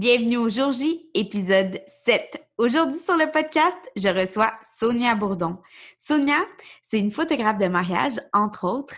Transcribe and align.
bienvenue 0.00 0.38
au 0.38 0.48
jour 0.48 0.72
J, 0.72 1.10
épisode 1.12 1.82
7. 2.06 2.42
Aujourd'hui 2.56 2.98
sur 2.98 3.18
le 3.18 3.30
podcast, 3.30 3.76
je 3.96 4.08
reçois 4.08 4.50
Sonia 4.78 5.14
Bourdon. 5.14 5.58
Sonia, 5.98 6.38
c'est 6.82 6.98
une 6.98 7.10
photographe 7.10 7.58
de 7.58 7.68
mariage, 7.68 8.14
entre 8.32 8.66
autres, 8.66 8.94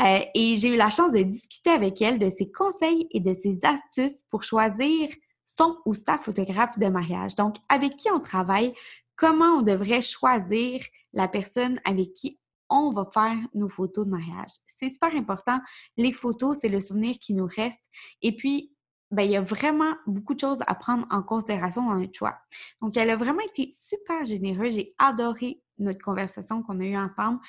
euh, 0.00 0.20
et 0.34 0.56
j'ai 0.56 0.68
eu 0.68 0.76
la 0.76 0.88
chance 0.88 1.12
de 1.12 1.20
discuter 1.20 1.68
avec 1.68 2.00
elle 2.00 2.18
de 2.18 2.30
ses 2.30 2.50
conseils 2.50 3.06
et 3.10 3.20
de 3.20 3.34
ses 3.34 3.66
astuces 3.66 4.22
pour 4.30 4.44
choisir 4.44 5.10
son 5.44 5.76
ou 5.84 5.92
sa 5.92 6.16
photographe 6.16 6.78
de 6.78 6.86
mariage. 6.86 7.34
Donc, 7.34 7.56
avec 7.68 7.98
qui 7.98 8.10
on 8.10 8.20
travaille, 8.20 8.72
comment 9.14 9.58
on 9.58 9.62
devrait 9.62 10.00
choisir 10.00 10.80
la 11.12 11.28
personne 11.28 11.82
avec 11.84 12.14
qui 12.14 12.38
on 12.70 12.92
va 12.92 13.06
faire 13.12 13.36
nos 13.52 13.68
photos 13.68 14.06
de 14.06 14.10
mariage. 14.10 14.52
C'est 14.66 14.88
super 14.88 15.14
important. 15.14 15.60
Les 15.98 16.12
photos, 16.12 16.56
c'est 16.62 16.70
le 16.70 16.80
souvenir 16.80 17.16
qui 17.20 17.34
nous 17.34 17.46
reste. 17.46 17.80
Et 18.22 18.34
puis, 18.34 18.72
ben, 19.10 19.22
il 19.22 19.30
y 19.30 19.36
a 19.36 19.40
vraiment 19.40 19.94
beaucoup 20.06 20.34
de 20.34 20.40
choses 20.40 20.58
à 20.66 20.74
prendre 20.74 21.06
en 21.10 21.22
considération 21.22 21.86
dans 21.86 21.96
notre 21.96 22.14
choix. 22.14 22.36
Donc, 22.80 22.96
elle 22.96 23.10
a 23.10 23.16
vraiment 23.16 23.40
été 23.40 23.70
super 23.72 24.24
généreuse. 24.24 24.74
J'ai 24.74 24.94
adoré 24.98 25.62
notre 25.78 26.00
conversation 26.00 26.62
qu'on 26.62 26.80
a 26.80 26.84
eue 26.84 26.96
ensemble. 26.96 27.40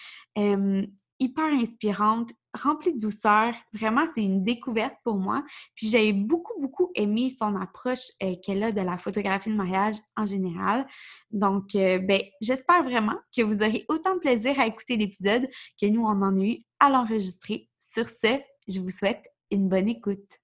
hyper 1.19 1.45
inspirante, 1.45 2.31
remplie 2.57 2.93
de 2.93 2.99
douceur. 2.99 3.53
Vraiment, 3.73 4.05
c'est 4.13 4.23
une 4.23 4.43
découverte 4.43 4.95
pour 5.03 5.15
moi. 5.15 5.43
Puis 5.75 5.87
j'ai 5.87 6.13
beaucoup, 6.13 6.59
beaucoup 6.59 6.91
aimé 6.95 7.29
son 7.29 7.55
approche 7.55 8.11
euh, 8.21 8.35
qu'elle 8.43 8.63
a 8.63 8.71
de 8.71 8.81
la 8.81 8.97
photographie 8.97 9.51
de 9.51 9.55
mariage 9.55 9.95
en 10.15 10.25
général. 10.25 10.87
Donc, 11.31 11.75
euh, 11.75 11.99
ben, 11.99 12.21
j'espère 12.41 12.83
vraiment 12.83 13.17
que 13.35 13.41
vous 13.41 13.63
aurez 13.63 13.85
autant 13.87 14.15
de 14.15 14.19
plaisir 14.19 14.59
à 14.59 14.67
écouter 14.67 14.97
l'épisode 14.97 15.47
que 15.79 15.85
nous, 15.87 16.01
on 16.01 16.21
en 16.21 16.39
a 16.39 16.43
eu 16.43 16.63
à 16.79 16.89
l'enregistrer. 16.89 17.69
Sur 17.79 18.09
ce, 18.09 18.39
je 18.67 18.79
vous 18.79 18.89
souhaite 18.89 19.23
une 19.49 19.69
bonne 19.69 19.87
écoute. 19.87 20.39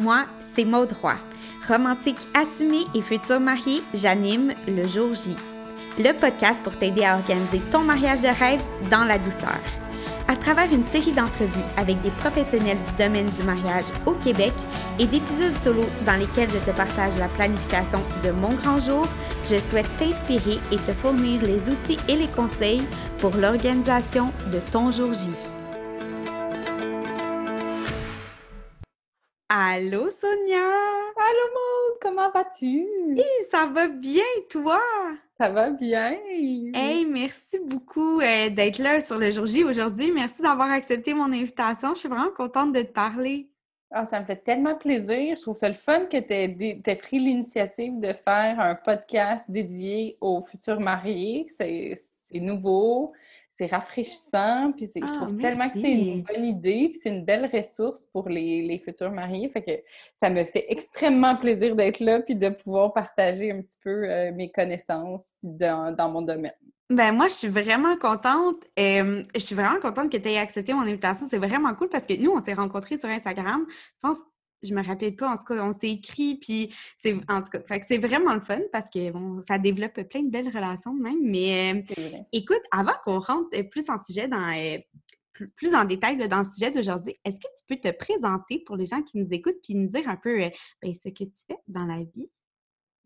Moi, 0.00 0.24
c'est 0.54 0.64
Maud 0.64 0.90
Roy. 1.02 1.12
Romantique 1.68 2.26
assumée 2.34 2.86
et 2.94 3.02
future 3.02 3.38
mariée, 3.38 3.82
j'anime 3.92 4.54
le 4.66 4.88
jour 4.88 5.14
J. 5.14 5.36
Le 5.98 6.18
podcast 6.18 6.58
pour 6.64 6.74
t'aider 6.74 7.04
à 7.04 7.16
organiser 7.16 7.60
ton 7.70 7.80
mariage 7.80 8.22
de 8.22 8.28
rêve 8.28 8.62
dans 8.90 9.04
la 9.04 9.18
douceur. 9.18 9.60
À 10.26 10.36
travers 10.36 10.72
une 10.72 10.86
série 10.86 11.12
d'entrevues 11.12 11.50
avec 11.76 12.00
des 12.00 12.12
professionnels 12.12 12.78
du 12.78 13.04
domaine 13.04 13.26
du 13.26 13.42
mariage 13.42 13.84
au 14.06 14.12
Québec 14.12 14.54
et 14.98 15.04
d'épisodes 15.04 15.58
solo 15.62 15.84
dans 16.06 16.16
lesquels 16.16 16.48
je 16.48 16.70
te 16.70 16.74
partage 16.74 17.18
la 17.18 17.28
planification 17.28 18.00
de 18.24 18.30
mon 18.30 18.54
grand 18.54 18.80
jour, 18.80 19.06
je 19.50 19.56
souhaite 19.68 19.90
t'inspirer 19.98 20.60
et 20.72 20.76
te 20.76 20.92
fournir 20.92 21.42
les 21.42 21.68
outils 21.68 21.98
et 22.08 22.16
les 22.16 22.28
conseils 22.28 22.86
pour 23.18 23.36
l'organisation 23.36 24.32
de 24.50 24.60
ton 24.72 24.92
jour 24.92 25.12
J. 25.12 25.28
Allô 29.52 30.08
Sonia! 30.10 30.62
Allô 30.62 31.46
Maud, 31.54 31.98
comment 32.00 32.30
vas-tu? 32.30 32.86
ça 33.50 33.66
va 33.66 33.88
bien, 33.88 34.22
toi? 34.48 34.78
Ça 35.38 35.48
va 35.50 35.70
bien. 35.70 36.16
Hey, 36.28 37.04
merci 37.04 37.58
beaucoup 37.58 38.20
euh, 38.20 38.48
d'être 38.50 38.78
là 38.78 39.00
sur 39.00 39.18
le 39.18 39.32
jour 39.32 39.46
J 39.46 39.64
aujourd'hui. 39.64 40.12
Merci 40.12 40.40
d'avoir 40.40 40.70
accepté 40.70 41.14
mon 41.14 41.32
invitation. 41.32 41.94
Je 41.94 41.98
suis 41.98 42.08
vraiment 42.08 42.30
contente 42.30 42.72
de 42.72 42.82
te 42.82 42.92
parler. 42.92 43.50
Ah, 43.90 44.06
ça 44.06 44.20
me 44.20 44.24
fait 44.24 44.36
tellement 44.36 44.76
plaisir. 44.76 45.34
Je 45.34 45.42
trouve 45.42 45.56
ça 45.56 45.68
le 45.68 45.74
fun 45.74 46.04
que 46.04 46.18
tu 46.18 46.32
aies, 46.32 46.94
pris 46.94 47.18
l'initiative 47.18 47.98
de 47.98 48.12
faire 48.12 48.60
un 48.60 48.76
podcast 48.76 49.50
dédié 49.50 50.16
aux 50.20 50.44
futurs 50.44 50.78
mariés. 50.78 51.46
C'est 51.48 51.98
nouveau 52.34 53.14
c'est 53.50 53.66
rafraîchissant, 53.66 54.72
puis 54.72 54.86
je 54.86 55.00
ah, 55.02 55.06
trouve 55.06 55.36
tellement 55.36 55.68
que 55.68 55.78
c'est 55.78 55.90
une 55.90 56.22
bonne 56.22 56.44
idée, 56.44 56.88
puis 56.90 56.96
c'est 56.96 57.10
une 57.10 57.24
belle 57.24 57.50
ressource 57.52 58.06
pour 58.06 58.28
les, 58.28 58.80
futurs 58.82 59.10
mariés. 59.10 59.48
Fait 59.48 59.62
que 59.62 59.72
ça 60.14 60.30
me 60.30 60.44
fait 60.44 60.66
extrêmement 60.68 61.36
plaisir 61.36 61.74
d'être 61.74 62.00
là, 62.00 62.20
puis 62.20 62.36
de 62.36 62.48
pouvoir 62.48 62.92
partager 62.92 63.50
un 63.50 63.60
petit 63.60 63.78
peu 63.82 64.08
euh, 64.08 64.32
mes 64.32 64.50
connaissanses 64.50 65.34
dans, 65.42 65.94
mon 66.10 66.22
domaine. 66.22 66.54
Ben 66.88 67.12
moi, 67.12 67.28
je 67.28 67.34
suis 67.34 67.48
vraiment 67.48 67.96
contente. 67.96 68.64
je 68.76 69.24
suis 69.36 69.54
vraiment 69.54 69.80
contente 69.80 70.10
que 70.10 70.16
tu 70.16 70.28
aies 70.28 70.38
accepté 70.38 70.72
mon 70.72 70.82
invitation. 70.82 71.26
C'est 71.28 71.38
vraiment 71.38 71.74
cool 71.74 71.88
parce 71.88 72.06
que 72.06 72.14
nous, 72.14 72.30
on 72.30 72.40
s'est 72.40 72.54
rencontrés 72.54 72.98
sur 72.98 73.08
Instagram. 73.08 73.66
Je 73.68 73.98
pense 74.00 74.18
je 74.62 74.74
me 74.74 74.82
rappelle 74.82 75.16
pas, 75.16 75.30
en 75.30 75.36
tout 75.36 75.44
cas, 75.44 75.64
on 75.64 75.72
s'est 75.72 75.90
écrit, 75.90 76.36
puis 76.36 76.74
c'est, 76.96 77.14
en 77.28 77.42
tout 77.42 77.50
cas, 77.50 77.78
c'est 77.86 77.98
vraiment 77.98 78.34
le 78.34 78.40
fun 78.40 78.60
parce 78.72 78.88
que, 78.90 79.10
bon, 79.10 79.42
ça 79.42 79.58
développe 79.58 80.02
plein 80.02 80.22
de 80.22 80.30
belles 80.30 80.48
relations 80.48 80.94
même, 80.94 81.20
mais 81.22 81.74
euh, 81.74 82.18
écoute, 82.32 82.62
avant 82.70 82.94
qu'on 83.04 83.18
rentre 83.18 83.48
euh, 83.54 83.62
plus 83.62 83.88
en 83.88 83.98
sujet 83.98 84.28
dans, 84.28 84.52
euh, 84.52 84.78
plus 85.56 85.74
en 85.74 85.84
détail 85.84 86.16
dans 86.28 86.38
le 86.38 86.44
sujet 86.44 86.70
d'aujourd'hui, 86.70 87.18
est-ce 87.24 87.38
que 87.38 87.48
tu 87.58 87.64
peux 87.66 87.76
te 87.76 87.94
présenter 87.96 88.58
pour 88.66 88.76
les 88.76 88.86
gens 88.86 89.02
qui 89.02 89.18
nous 89.18 89.28
écoutent 89.30 89.60
puis 89.62 89.74
nous 89.74 89.88
dire 89.88 90.08
un 90.08 90.16
peu 90.16 90.50
ben, 90.82 90.92
ce 90.92 91.08
que 91.08 91.24
tu 91.24 91.44
fais 91.46 91.58
dans 91.66 91.84
la 91.84 92.02
vie? 92.02 92.28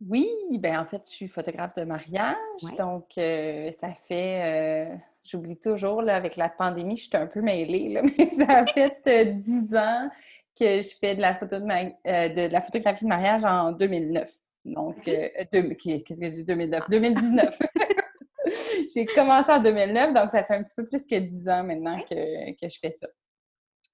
Oui, 0.00 0.28
ben 0.58 0.80
en 0.80 0.84
fait, 0.84 1.02
je 1.08 1.14
suis 1.14 1.28
photographe 1.28 1.74
de 1.76 1.84
mariage, 1.84 2.36
donc 2.76 3.12
ça 3.14 3.90
fait... 3.90 5.00
J'oublie 5.26 5.56
toujours, 5.56 6.02
là, 6.02 6.16
avec 6.16 6.36
la 6.36 6.50
pandémie, 6.50 6.98
je 6.98 7.04
suis 7.04 7.16
un 7.16 7.26
peu 7.26 7.40
mêlée, 7.40 7.88
là, 7.88 8.02
mais 8.18 8.28
ça 8.28 8.58
a 8.58 8.66
fait 8.66 9.34
dix 9.38 9.74
ans 9.74 10.10
que 10.58 10.82
je 10.82 10.96
fais 11.00 11.14
de 11.14 11.20
la, 11.20 11.34
photo 11.34 11.58
de, 11.58 11.64
euh, 11.64 12.28
de, 12.28 12.52
la 12.52 12.60
photographie 12.60 13.04
de 13.04 13.08
mariage 13.08 13.44
en 13.44 13.72
2009. 13.72 14.30
Donc, 14.64 15.08
euh, 15.08 15.28
qu'est-ce 15.50 16.20
que 16.20 16.26
je 16.26 16.32
dis 16.32 16.44
2009? 16.44 16.88
2019. 16.88 17.58
J'ai 18.94 19.06
commencé 19.06 19.50
en 19.50 19.62
2009, 19.62 20.14
donc 20.14 20.30
ça 20.30 20.44
fait 20.44 20.54
un 20.54 20.62
petit 20.62 20.74
peu 20.76 20.86
plus 20.86 21.06
que 21.06 21.16
10 21.16 21.48
ans 21.48 21.64
maintenant 21.64 21.98
que, 21.98 22.52
que 22.52 22.68
je 22.68 22.78
fais 22.80 22.90
ça. 22.90 23.08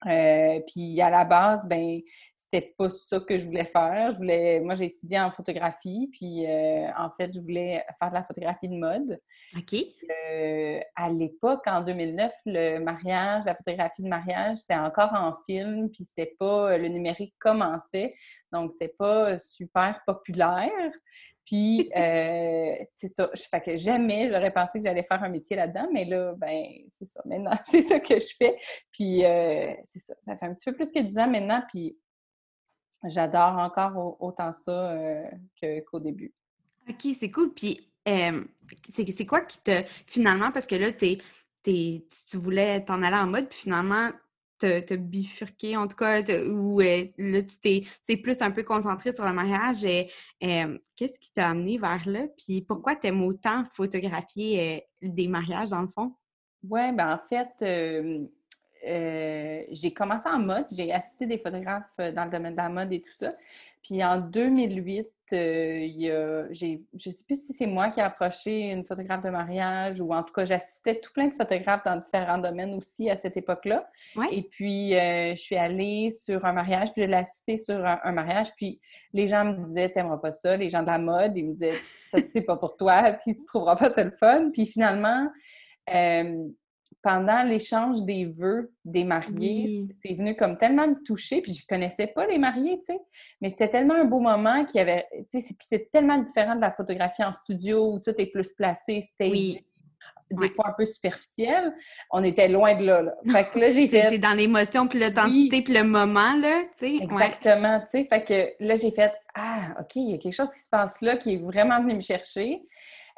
Euh, 0.07 0.59
puis 0.67 0.99
à 0.99 1.09
la 1.09 1.25
base, 1.25 1.67
ben 1.67 1.99
c'était 2.51 2.73
pas 2.77 2.89
ça 2.89 3.19
que 3.19 3.37
je 3.37 3.45
voulais 3.45 3.65
faire. 3.65 4.11
Je 4.11 4.17
voulais, 4.17 4.59
moi, 4.59 4.73
j'ai 4.75 4.85
étudié 4.85 5.19
en 5.19 5.31
photographie, 5.31 6.09
puis 6.11 6.45
euh, 6.45 6.87
en 6.97 7.09
fait, 7.11 7.33
je 7.33 7.39
voulais 7.39 7.83
faire 7.99 8.09
de 8.09 8.13
la 8.13 8.23
photographie 8.23 8.67
de 8.67 8.75
mode. 8.75 9.19
OK. 9.57 9.75
Euh, 10.29 10.79
à 10.95 11.09
l'époque, 11.09 11.61
en 11.65 11.81
2009, 11.81 12.33
le 12.45 12.79
mariage, 12.79 13.43
la 13.45 13.55
photographie 13.55 14.03
de 14.03 14.09
mariage, 14.09 14.57
c'était 14.57 14.75
encore 14.75 15.13
en 15.13 15.35
film, 15.45 15.89
puis 15.89 16.03
c'était 16.03 16.35
pas, 16.37 16.77
le 16.77 16.89
numérique 16.89 17.33
commençait, 17.39 18.15
donc 18.51 18.71
c'était 18.73 18.93
pas 18.97 19.37
super 19.37 20.01
populaire. 20.05 20.91
Puis, 21.45 21.89
euh, 21.97 22.75
c'est 22.95 23.07
ça. 23.07 23.29
Fait 23.49 23.61
que 23.61 23.77
jamais 23.77 24.29
j'aurais 24.29 24.51
pensé 24.51 24.79
que 24.79 24.85
j'allais 24.85 25.03
faire 25.03 25.23
un 25.23 25.29
métier 25.29 25.55
là-dedans, 25.55 25.87
mais 25.93 26.03
là, 26.03 26.33
ben, 26.37 26.65
c'est 26.91 27.05
ça. 27.05 27.21
Maintenant, 27.23 27.51
c'est 27.65 27.81
ça 27.81 27.99
que 28.01 28.19
je 28.19 28.35
fais. 28.37 28.57
Puis, 28.91 29.23
c'est 29.85 29.99
ça. 29.99 30.13
Ça 30.19 30.35
fait 30.35 30.45
un 30.47 30.53
petit 30.53 30.69
peu 30.69 30.75
plus 30.75 30.91
que 30.91 30.99
dix 30.99 31.17
ans 31.17 31.29
maintenant. 31.29 31.63
Puis, 31.69 31.97
J'adore 33.03 33.57
encore 33.57 34.21
autant 34.21 34.53
ça 34.53 34.91
euh, 34.91 35.23
qu'au 35.89 35.99
début. 35.99 36.33
OK, 36.89 37.07
c'est 37.17 37.31
cool. 37.31 37.53
Puis, 37.53 37.91
c'est 38.05 39.25
quoi 39.25 39.41
qui 39.41 39.59
te. 39.59 39.83
Finalement, 40.07 40.51
parce 40.51 40.65
que 40.67 40.75
là, 40.75 40.91
tu 40.93 42.37
voulais 42.37 42.83
t'en 42.83 43.01
aller 43.03 43.17
en 43.17 43.27
mode, 43.27 43.49
puis 43.49 43.59
finalement, 43.59 44.11
te, 44.61 44.95
bifurquer, 44.95 45.77
en 45.77 45.87
tout 45.87 45.95
cas, 45.95 46.21
ou 46.47 46.81
euh, 46.81 47.05
là, 47.17 47.41
tu 47.41 47.85
t'es 48.05 48.17
plus 48.17 48.41
un 48.41 48.51
peu 48.51 48.63
concentré 48.63 49.13
sur 49.13 49.25
le 49.25 49.33
mariage. 49.33 49.81
Qu'est-ce 49.81 51.19
qui 51.19 51.31
t'a 51.33 51.49
amené 51.49 51.77
vers 51.77 52.07
là? 52.07 52.27
Puis 52.37 52.61
pourquoi 52.61 52.95
tu 52.95 53.07
aimes 53.07 53.23
autant 53.23 53.65
photographier 53.71 54.85
euh, 55.03 55.07
des 55.07 55.27
mariages, 55.27 55.69
dans 55.69 55.81
le 55.81 55.87
fond? 55.87 56.13
Oui, 56.63 56.91
ben 56.93 57.15
en 57.15 57.27
fait, 57.27 58.29
euh, 58.87 59.63
j'ai 59.69 59.93
commencé 59.93 60.27
en 60.27 60.39
mode, 60.39 60.65
j'ai 60.75 60.91
assisté 60.91 61.27
des 61.27 61.37
photographes 61.37 61.91
euh, 61.99 62.11
dans 62.11 62.25
le 62.25 62.31
domaine 62.31 62.53
de 62.53 62.57
la 62.57 62.69
mode 62.69 62.91
et 62.91 63.01
tout 63.01 63.13
ça. 63.13 63.33
Puis 63.83 64.03
en 64.03 64.19
2008, 64.19 65.07
euh, 65.33 65.79
il 65.79 66.01
y 66.01 66.11
a, 66.11 66.51
je 66.51 66.77
ne 66.93 67.11
sais 67.11 67.23
plus 67.25 67.47
si 67.47 67.53
c'est 67.53 67.65
moi 67.65 67.89
qui 67.89 67.99
ai 67.99 68.03
approché 68.03 68.71
une 68.71 68.83
photographe 68.83 69.21
de 69.21 69.29
mariage 69.29 70.01
ou 70.01 70.13
en 70.13 70.23
tout 70.23 70.33
cas, 70.33 70.45
j'assistais 70.45 70.99
tout 70.99 71.11
plein 71.13 71.27
de 71.27 71.33
photographes 71.33 71.83
dans 71.83 71.95
différents 71.95 72.37
domaines 72.37 72.73
aussi 72.75 73.09
à 73.09 73.15
cette 73.15 73.37
époque-là. 73.37 73.89
Et 74.31 74.43
puis, 74.43 74.91
je 74.91 75.35
suis 75.35 75.55
allée 75.55 76.09
sur 76.11 76.45
un 76.45 76.53
mariage, 76.53 76.91
puis 76.91 77.01
je 77.03 77.07
l'ai 77.07 77.15
assisté 77.15 77.57
sur 77.57 77.83
un, 77.83 78.11
mariage. 78.11 78.49
Puis 78.55 78.81
les 79.13 79.25
gens 79.25 79.45
me 79.45 79.63
disaient, 79.63 79.89
t'aimeras 79.89 80.17
pas 80.17 80.31
ça. 80.31 80.57
Les 80.57 80.69
gens 80.69 80.81
de 80.81 80.87
la 80.87 80.99
mode, 80.99 81.35
ils 81.35 81.47
me 81.47 81.53
disaient, 81.53 81.79
ça, 82.05 82.19
c'est 82.19 82.41
pas 82.41 82.57
pour 82.57 82.77
toi, 82.77 83.13
puis 83.25 83.35
tu 83.35 83.45
trouveras 83.45 83.77
pas 83.77 83.89
ça 83.89 84.03
le 84.03 84.11
fun. 84.11 84.51
Puis 84.51 84.67
finalement, 84.67 85.27
pendant 87.01 87.43
l'échange 87.43 88.03
des 88.03 88.25
vœux 88.25 88.71
des 88.85 89.03
mariés, 89.03 89.87
c'est 89.91 90.13
venu 90.13 90.35
comme 90.35 90.57
tellement 90.57 90.87
me 90.87 91.03
toucher, 91.03 91.41
puis 91.41 91.53
je 91.53 91.65
connaissais 91.65 92.07
pas 92.07 92.27
les 92.27 92.37
mariés, 92.37 92.77
tu 92.79 92.93
sais, 92.93 92.99
mais 93.41 93.49
c'était 93.49 93.69
tellement 93.69 93.95
un 93.95 94.05
beau 94.05 94.19
moment 94.19 94.65
qu'il 94.65 94.77
y 94.77 94.81
avait, 94.81 95.07
tu 95.31 95.41
sais, 95.41 95.55
c'est 95.59 95.91
tellement 95.91 96.17
différent 96.17 96.55
de 96.55 96.61
la 96.61 96.71
photographie 96.71 97.23
en 97.23 97.33
studio 97.33 97.93
où 97.93 97.99
tout 97.99 98.13
est 98.17 98.27
plus 98.27 98.51
placé, 98.51 99.01
stage, 99.01 99.57
des 100.31 100.49
fois 100.49 100.69
un 100.69 100.73
peu 100.77 100.85
superficiel. 100.85 101.73
On 102.11 102.23
était 102.23 102.47
loin 102.47 102.79
de 102.79 102.85
là, 102.85 103.01
là. 103.01 103.13
Fait 103.29 103.49
que 103.49 103.59
là, 103.59 103.69
j'ai 103.69 103.87
fait... 103.89 104.17
dans 104.17 104.37
l'émotion, 104.37 104.87
puis 104.87 104.99
l'authenticité, 104.99 105.61
puis 105.61 105.73
le 105.73 105.83
moment, 105.83 106.35
là, 106.35 106.61
tu 106.77 106.97
sais. 106.99 107.03
Exactement, 107.03 107.79
tu 107.81 107.87
sais, 107.89 108.07
fait 108.09 108.23
que 108.23 108.65
là, 108.65 108.75
j'ai 108.75 108.91
fait 108.91 109.11
«Ah, 109.35 109.75
OK, 109.79 109.95
il 109.95 110.11
y 110.11 110.13
a 110.13 110.17
quelque 110.17 110.33
chose 110.33 110.51
qui 110.51 110.59
se 110.59 110.69
passe 110.69 111.01
là 111.01 111.17
qui 111.17 111.33
est 111.33 111.37
vraiment 111.37 111.81
venu 111.81 111.95
me 111.95 112.01
chercher.» 112.01 112.61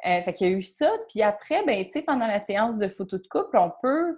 Euh, 0.06 0.20
fait 0.22 0.32
qu'il 0.32 0.48
y 0.48 0.54
a 0.54 0.56
eu 0.56 0.62
ça. 0.62 0.90
Puis 1.08 1.22
après, 1.22 1.64
ben, 1.64 1.84
tu 1.84 1.92
sais, 1.92 2.02
pendant 2.02 2.26
la 2.26 2.40
séance 2.40 2.78
de 2.78 2.88
photo 2.88 3.18
de 3.18 3.26
couple, 3.26 3.56
on 3.58 3.72
peut 3.82 4.16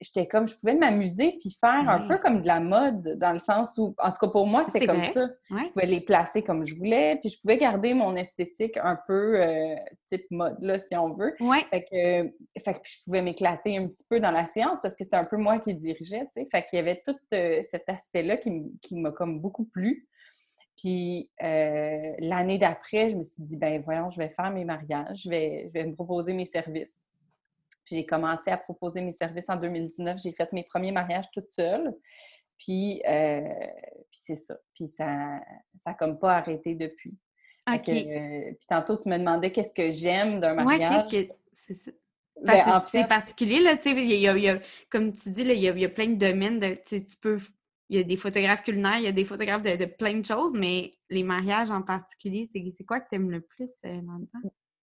j'étais 0.00 0.26
comme, 0.26 0.46
je 0.46 0.54
pouvais 0.54 0.74
m'amuser 0.74 1.38
puis 1.40 1.56
faire 1.60 1.88
un 1.88 2.06
peu 2.06 2.18
comme 2.18 2.40
de 2.40 2.46
la 2.46 2.60
mode, 2.60 3.18
dans 3.18 3.32
le 3.32 3.38
sens 3.38 3.76
où, 3.78 3.94
en 3.98 4.10
tout 4.10 4.18
cas 4.20 4.28
pour 4.28 4.46
moi, 4.46 4.64
c'était 4.64 4.86
comme 4.86 5.02
ça. 5.02 5.28
Je 5.50 5.68
pouvais 5.70 5.86
les 5.86 6.00
placer 6.00 6.42
comme 6.42 6.64
je 6.64 6.76
voulais, 6.76 7.16
puis 7.16 7.30
je 7.30 7.40
pouvais 7.40 7.58
garder 7.58 7.94
mon 7.94 8.16
esthétique 8.16 8.76
un 8.76 8.98
peu 9.06 9.40
euh, 9.40 9.74
type 10.06 10.26
mode, 10.30 10.56
là, 10.60 10.78
si 10.78 10.96
on 10.96 11.14
veut. 11.14 11.34
Fait 11.70 11.82
que, 11.82 12.60
fait 12.60 12.74
que 12.74 12.80
je 12.84 12.96
pouvais 13.04 13.22
m'éclater 13.22 13.76
un 13.76 13.88
petit 13.88 14.04
peu 14.08 14.20
dans 14.20 14.30
la 14.30 14.46
séance 14.46 14.78
parce 14.80 14.94
que 14.94 15.04
c'était 15.04 15.16
un 15.16 15.24
peu 15.24 15.36
moi 15.36 15.58
qui 15.58 15.74
dirigeais, 15.74 16.26
tu 16.26 16.42
sais. 16.42 16.48
Fait 16.50 16.64
qu'il 16.66 16.78
y 16.78 16.80
avait 16.80 17.02
tout 17.04 17.16
euh, 17.32 17.60
cet 17.62 17.88
aspect-là 17.88 18.36
qui 18.36 18.52
m'a 18.92 19.10
comme 19.10 19.40
beaucoup 19.40 19.64
plu. 19.64 20.07
Puis 20.78 21.28
euh, 21.42 22.12
l'année 22.20 22.56
d'après, 22.56 23.10
je 23.10 23.16
me 23.16 23.22
suis 23.24 23.42
dit, 23.42 23.56
ben 23.56 23.82
voyons, 23.82 24.10
je 24.10 24.18
vais 24.18 24.28
faire 24.28 24.50
mes 24.50 24.64
mariages, 24.64 25.22
je 25.24 25.28
vais, 25.28 25.64
je 25.66 25.72
vais 25.72 25.84
me 25.84 25.94
proposer 25.94 26.32
mes 26.32 26.46
services. 26.46 27.02
Puis 27.84 27.96
j'ai 27.96 28.06
commencé 28.06 28.50
à 28.50 28.56
proposer 28.56 29.00
mes 29.00 29.12
services 29.12 29.48
en 29.48 29.56
2019. 29.56 30.20
J'ai 30.22 30.32
fait 30.32 30.52
mes 30.52 30.62
premiers 30.62 30.92
mariages 30.92 31.30
toute 31.32 31.50
seule. 31.50 31.94
Puis, 32.58 33.02
euh, 33.08 33.40
puis 34.10 34.20
c'est 34.20 34.36
ça. 34.36 34.56
Puis 34.74 34.88
ça 34.88 35.40
n'a 35.84 35.94
comme 35.94 36.18
pas 36.18 36.36
arrêté 36.36 36.74
depuis. 36.74 37.16
OK. 37.68 37.88
Euh, 37.88 38.52
puis 38.52 38.66
tantôt, 38.68 38.96
tu 38.96 39.08
me 39.08 39.18
demandais 39.18 39.50
qu'est-ce 39.50 39.74
que 39.74 39.90
j'aime 39.90 40.38
d'un 40.38 40.54
mariage. 40.54 40.90
Oui, 40.90 41.08
qu'est-ce 41.10 41.28
que... 41.28 41.32
C'est 41.52 41.74
ça. 41.74 41.90
Ben, 42.40 42.84
c'est 42.86 43.08
particulier, 43.08 43.58
là, 43.58 43.76
tu 43.76 43.90
sais, 43.90 43.96
y 43.96 44.60
comme 44.88 45.12
tu 45.12 45.30
dis, 45.30 45.42
il, 45.42 45.58
y 45.58 45.84
a, 45.84 45.88
plein 45.88 46.06
de 46.06 46.14
domaines, 46.14 46.60
de, 46.60 46.76
tu 46.86 47.16
peux, 47.20 47.38
il 47.88 47.96
y 47.96 48.00
a 48.00 48.02
des 48.02 48.16
photographes 48.16 48.62
culinaires, 48.62 48.98
il 48.98 49.04
y 49.04 49.08
a 49.08 49.12
des 49.12 49.24
photographes 49.24 49.62
de, 49.62 49.84
plein 49.84 50.18
de 50.18 50.24
choses, 50.24 50.52
mais 50.54 50.92
les 51.10 51.22
mariages 51.22 51.70
en 51.70 51.82
particulier, 51.82 52.48
c'est 52.52 52.84
quoi 52.84 53.00
que 53.00 53.08
tu 53.08 53.16
aimes 53.16 53.30
le 53.30 53.40
plus 53.40 53.70
euh, 53.86 54.00
dans 54.02 54.20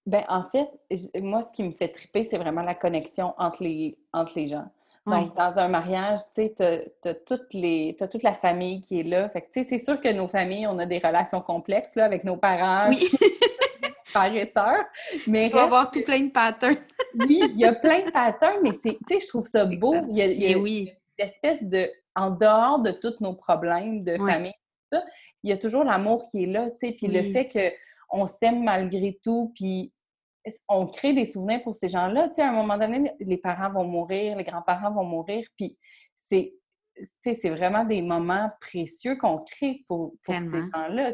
ben, 0.07 0.23
en 0.29 0.43
fait, 0.43 0.69
moi, 1.19 1.41
ce 1.41 1.51
qui 1.51 1.63
me 1.63 1.71
fait 1.71 1.87
triper, 1.87 2.23
c'est 2.23 2.37
vraiment 2.37 2.61
la 2.61 2.75
connexion 2.75 3.33
entre 3.39 3.63
les, 3.63 3.97
entre 4.13 4.33
les 4.35 4.47
gens. 4.47 4.69
Donc, 5.07 5.35
dans 5.35 5.59
un 5.59 5.67
mariage, 5.67 6.19
tu 6.33 6.43
sais, 6.43 6.53
tu 6.55 7.09
as, 7.09 7.13
toute 7.15 8.23
la 8.23 8.33
famille 8.33 8.81
qui 8.81 8.99
est 8.99 9.03
là. 9.03 9.29
Fait 9.29 9.41
que, 9.41 9.47
tu 9.47 9.63
sais, 9.63 9.63
c'est 9.63 9.83
sûr 9.83 9.99
que 10.01 10.11
nos 10.11 10.27
familles, 10.27 10.67
on 10.67 10.79
a 10.79 10.85
des 10.85 10.97
relations 10.97 11.41
complexes, 11.41 11.95
là, 11.95 12.05
avec 12.05 12.23
nos 12.23 12.37
parents. 12.37 12.89
Oui. 12.89 13.07
frères 14.15 14.35
et 14.35 14.45
sœurs. 14.45 14.85
Mais 15.27 15.49
tu 15.49 15.57
avoir 15.57 15.91
tout 15.91 16.01
plein 16.03 16.21
de 16.21 16.31
patterns. 16.31 16.77
oui, 17.19 17.41
il 17.43 17.59
y 17.59 17.65
a 17.65 17.73
plein 17.73 18.05
de 18.05 18.11
patterns, 18.11 18.59
mais 18.63 18.71
c'est, 18.71 18.97
tu 19.07 19.15
sais, 19.15 19.19
je 19.19 19.27
trouve 19.27 19.45
ça 19.45 19.65
beau. 19.79 19.95
Il 20.09 20.17
y 20.17 20.21
a, 20.21 20.25
il 20.27 20.41
y 20.41 20.53
a, 20.53 20.57
oui. 20.57 20.91
une 21.17 21.25
espèce 21.25 21.63
de, 21.63 21.89
en 22.15 22.31
dehors 22.31 22.79
de 22.79 22.91
tous 22.91 23.19
nos 23.21 23.33
problèmes 23.33 24.03
de 24.03 24.17
famille, 24.17 24.53
il 25.43 25.49
y 25.49 25.51
a 25.51 25.57
toujours 25.57 25.83
l'amour 25.83 26.27
qui 26.27 26.43
est 26.43 26.47
là, 26.47 26.69
tu 26.71 26.77
sais, 26.77 26.91
puis 26.93 27.07
le 27.07 27.21
fait 27.21 27.75
qu'on 28.09 28.25
s'aime 28.25 28.63
malgré 28.63 29.19
tout, 29.23 29.51
puis 29.55 29.93
on 30.69 30.87
crée 30.87 31.13
des 31.13 31.25
souvenirs 31.25 31.61
pour 31.63 31.73
ces 31.73 31.89
gens-là. 31.89 32.29
Tu 32.29 32.35
sais, 32.35 32.41
à 32.41 32.49
un 32.49 32.53
moment 32.53 32.77
donné, 32.77 33.11
les 33.19 33.37
parents 33.37 33.71
vont 33.71 33.83
mourir, 33.83 34.37
les 34.37 34.43
grands-parents 34.43 34.91
vont 34.91 35.03
mourir, 35.03 35.47
puis 35.57 35.77
c'est 36.15 36.53
c'est 37.21 37.49
vraiment 37.49 37.83
des 37.83 38.01
moments 38.01 38.49
précieux 38.61 39.17
qu'on 39.17 39.39
crée 39.39 39.83
pour, 39.85 40.13
pour 40.23 40.35
ces 40.35 40.61
gens-là. 40.73 41.11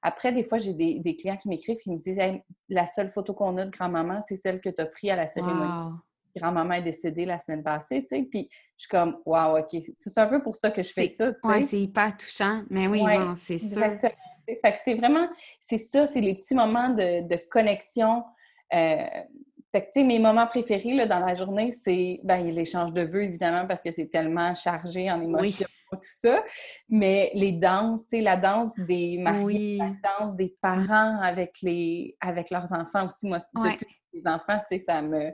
Après, 0.00 0.32
des 0.32 0.42
fois, 0.42 0.56
j'ai 0.56 0.72
des, 0.72 1.00
des, 1.00 1.16
clients 1.16 1.36
qui 1.36 1.50
m'écrivent 1.50 1.76
qui 1.76 1.90
me 1.90 1.98
disent 1.98 2.18
La 2.70 2.86
seule 2.86 3.10
photo 3.10 3.34
qu'on 3.34 3.58
a 3.58 3.66
de 3.66 3.70
grand-maman, 3.70 4.22
c'est 4.22 4.36
celle 4.36 4.58
que 4.60 4.70
tu 4.70 4.80
as 4.80 4.86
prise 4.86 5.10
à 5.10 5.16
la 5.16 5.26
cérémonie. 5.26 5.92
Grand-maman 6.36 6.74
est 6.74 6.82
décédée 6.82 7.24
la 7.24 7.38
semaine 7.38 7.62
passée. 7.62 8.02
Tu 8.02 8.16
sais. 8.16 8.22
Puis 8.22 8.48
je 8.76 8.82
suis 8.82 8.88
comme 8.88 9.18
Waouh, 9.24 9.58
OK. 9.58 9.82
C'est 9.98 10.18
un 10.18 10.26
peu 10.26 10.42
pour 10.42 10.54
ça 10.54 10.70
que 10.70 10.82
je 10.82 10.92
fais 10.92 11.08
ça. 11.08 11.32
Oui, 11.42 11.62
c'est 11.64 11.80
hyper 11.80 12.16
touchant. 12.16 12.62
Mais 12.70 12.86
oui, 12.86 13.02
c'est 13.36 13.58
ça. 13.58 13.98
Fait 14.46 14.72
que 14.72 14.78
c'est 14.82 14.94
vraiment, 14.94 15.28
c'est 15.60 15.76
ça, 15.76 16.06
c'est 16.06 16.22
les 16.22 16.34
petits 16.34 16.54
moments 16.54 16.88
de, 16.88 17.28
de 17.28 17.38
connexion 17.50 18.24
euh, 18.72 19.06
fait 19.72 19.90
que, 19.94 20.00
mes 20.00 20.18
moments 20.18 20.46
préférés 20.46 20.94
là, 20.94 21.06
dans 21.06 21.20
la 21.20 21.34
journée, 21.34 21.72
c'est 21.72 22.20
ben, 22.24 22.42
l'échange 22.50 22.92
de 22.94 23.02
vœux, 23.02 23.24
évidemment, 23.24 23.66
parce 23.66 23.82
que 23.82 23.92
c'est 23.92 24.06
tellement 24.06 24.54
chargé 24.54 25.10
en 25.10 25.20
émotions, 25.20 25.66
tout 25.92 25.98
ça. 26.00 26.42
Mais 26.88 27.30
les 27.34 27.52
danses, 27.52 28.00
la 28.10 28.36
danse 28.36 28.72
des 28.78 29.18
mariés, 29.18 29.76
la 29.76 29.92
danse 30.18 30.36
des 30.36 30.56
parents 30.62 31.20
avec, 31.20 31.56
les, 31.60 32.16
avec 32.20 32.50
leurs 32.50 32.72
enfants 32.72 33.06
aussi. 33.06 33.26
Moi, 33.26 33.38
depuis 33.54 33.86
les 34.14 34.26
enfants, 34.26 34.58
ça 34.78 35.02
me, 35.02 35.32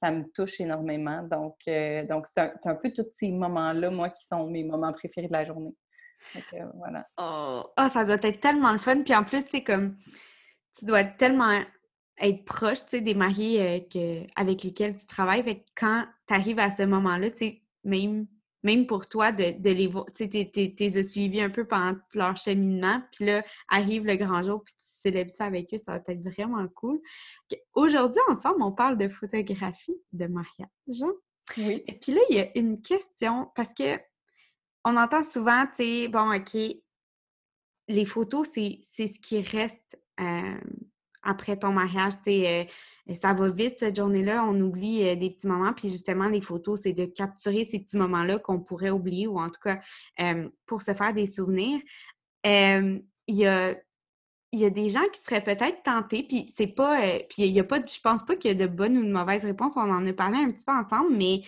ça 0.00 0.10
me 0.10 0.24
touche 0.32 0.60
énormément. 0.60 1.22
Donc, 1.22 1.56
euh, 1.68 2.04
donc 2.06 2.26
c'est 2.26 2.50
un, 2.64 2.74
peu 2.74 2.90
tous 2.92 3.06
ces 3.12 3.30
moments-là, 3.30 3.90
moi, 3.90 4.08
qui 4.10 4.24
sont 4.24 4.48
mes 4.48 4.64
moments 4.64 4.92
préférés 4.92 5.28
de 5.28 5.32
la 5.32 5.44
journée. 5.44 5.74
Voilà. 6.74 7.06
Oh. 7.18 7.62
oh, 7.78 7.88
ça 7.90 8.04
doit 8.04 8.18
être 8.22 8.40
tellement 8.40 8.72
le 8.72 8.78
fun. 8.78 9.02
Puis 9.02 9.14
en 9.14 9.24
plus, 9.24 9.44
c'est 9.50 9.62
comme, 9.62 9.96
tu 10.78 10.84
dois 10.86 11.04
tellement 11.04 11.60
être 12.18 12.44
proche, 12.44 12.82
tu 12.84 12.88
sais, 12.88 13.00
des 13.00 13.14
mariés 13.14 13.62
euh, 13.62 13.80
que, 13.80 14.26
avec 14.40 14.62
lesquels 14.62 14.96
tu 14.96 15.06
travailles. 15.06 15.64
Quand 15.76 16.04
tu 16.26 16.34
arrives 16.34 16.58
à 16.58 16.70
ce 16.70 16.82
moment-là, 16.82 17.30
tu 17.30 17.36
sais, 17.36 17.62
même, 17.84 18.26
même 18.62 18.86
pour 18.86 19.08
toi, 19.08 19.32
de, 19.32 19.70
les 19.70 19.86
voir, 19.86 20.06
tu 20.14 20.28
sais, 20.30 20.50
tu 20.52 20.74
les 20.78 21.02
suivis 21.02 21.40
un 21.40 21.50
peu 21.50 21.66
pendant 21.66 21.98
leur 22.14 22.36
cheminement, 22.36 23.02
puis 23.12 23.24
là, 23.26 23.42
arrive 23.68 24.04
le 24.04 24.16
grand 24.16 24.42
jour, 24.42 24.62
puis 24.64 24.74
tu 24.74 24.84
célèbres 24.84 25.30
ça 25.30 25.44
avec 25.44 25.72
eux, 25.72 25.78
ça 25.78 25.92
va 25.92 26.02
être 26.06 26.22
vraiment 26.22 26.66
cool. 26.68 27.00
Aujourd'hui, 27.74 28.20
ensemble, 28.28 28.62
on 28.62 28.72
parle 28.72 28.98
de 28.98 29.08
photographie 29.08 30.00
de 30.12 30.26
mariage. 30.26 30.68
Hein? 31.02 31.12
Oui. 31.56 31.82
Et 31.86 31.98
puis 31.98 32.12
là, 32.12 32.20
il 32.28 32.36
y 32.36 32.40
a 32.40 32.48
une 32.58 32.80
question, 32.80 33.50
parce 33.54 33.72
que 33.72 33.98
on 34.84 34.96
entend 34.96 35.24
souvent, 35.24 35.66
tu 35.66 35.84
sais, 35.84 36.08
bon, 36.08 36.34
OK, 36.34 36.56
les 37.88 38.06
photos, 38.06 38.48
c'est 38.52 39.06
ce 39.06 39.18
qui 39.20 39.40
reste 39.42 39.98
euh, 40.20 40.60
après 41.22 41.56
ton 41.56 41.72
mariage, 41.72 42.14
tu 42.24 42.32
sais, 42.32 42.68
euh, 43.08 43.14
ça 43.14 43.32
va 43.32 43.48
vite 43.48 43.78
cette 43.78 43.96
journée-là, 43.96 44.44
on 44.46 44.60
oublie 44.60 45.06
euh, 45.06 45.16
des 45.16 45.30
petits 45.30 45.46
moments, 45.46 45.72
puis 45.72 45.90
justement, 45.90 46.28
les 46.28 46.40
photos, 46.40 46.80
c'est 46.82 46.92
de 46.92 47.06
capturer 47.06 47.64
ces 47.64 47.78
petits 47.80 47.96
moments-là 47.96 48.38
qu'on 48.38 48.60
pourrait 48.60 48.90
oublier, 48.90 49.26
ou 49.26 49.38
en 49.38 49.48
tout 49.48 49.60
cas, 49.62 49.80
pour 50.66 50.82
se 50.82 50.94
faire 50.94 51.12
des 51.12 51.26
souvenirs. 51.26 51.80
Il 52.44 53.02
y 53.36 53.46
a 53.46 53.74
il 54.52 54.58
y 54.58 54.64
a 54.64 54.70
des 54.70 54.88
gens 54.88 55.06
qui 55.12 55.20
seraient 55.20 55.44
peut-être 55.44 55.82
tentés, 55.84 56.24
puis 56.24 56.50
c'est 56.52 56.66
pas, 56.66 57.00
euh, 57.04 57.18
puis 57.28 57.44
il 57.44 57.52
y 57.52 57.60
a 57.60 57.64
pas, 57.64 57.78
je 57.78 58.00
pense 58.00 58.24
pas 58.24 58.34
qu'il 58.34 58.50
y 58.50 58.54
a 58.62 58.66
de 58.66 58.66
bonnes 58.66 58.98
ou 58.98 59.04
de 59.04 59.12
mauvaises 59.12 59.44
réponses, 59.44 59.74
on 59.76 59.80
en 59.80 60.04
a 60.06 60.12
parlé 60.12 60.38
un 60.38 60.48
petit 60.48 60.64
peu 60.64 60.72
ensemble, 60.72 61.14
mais 61.14 61.42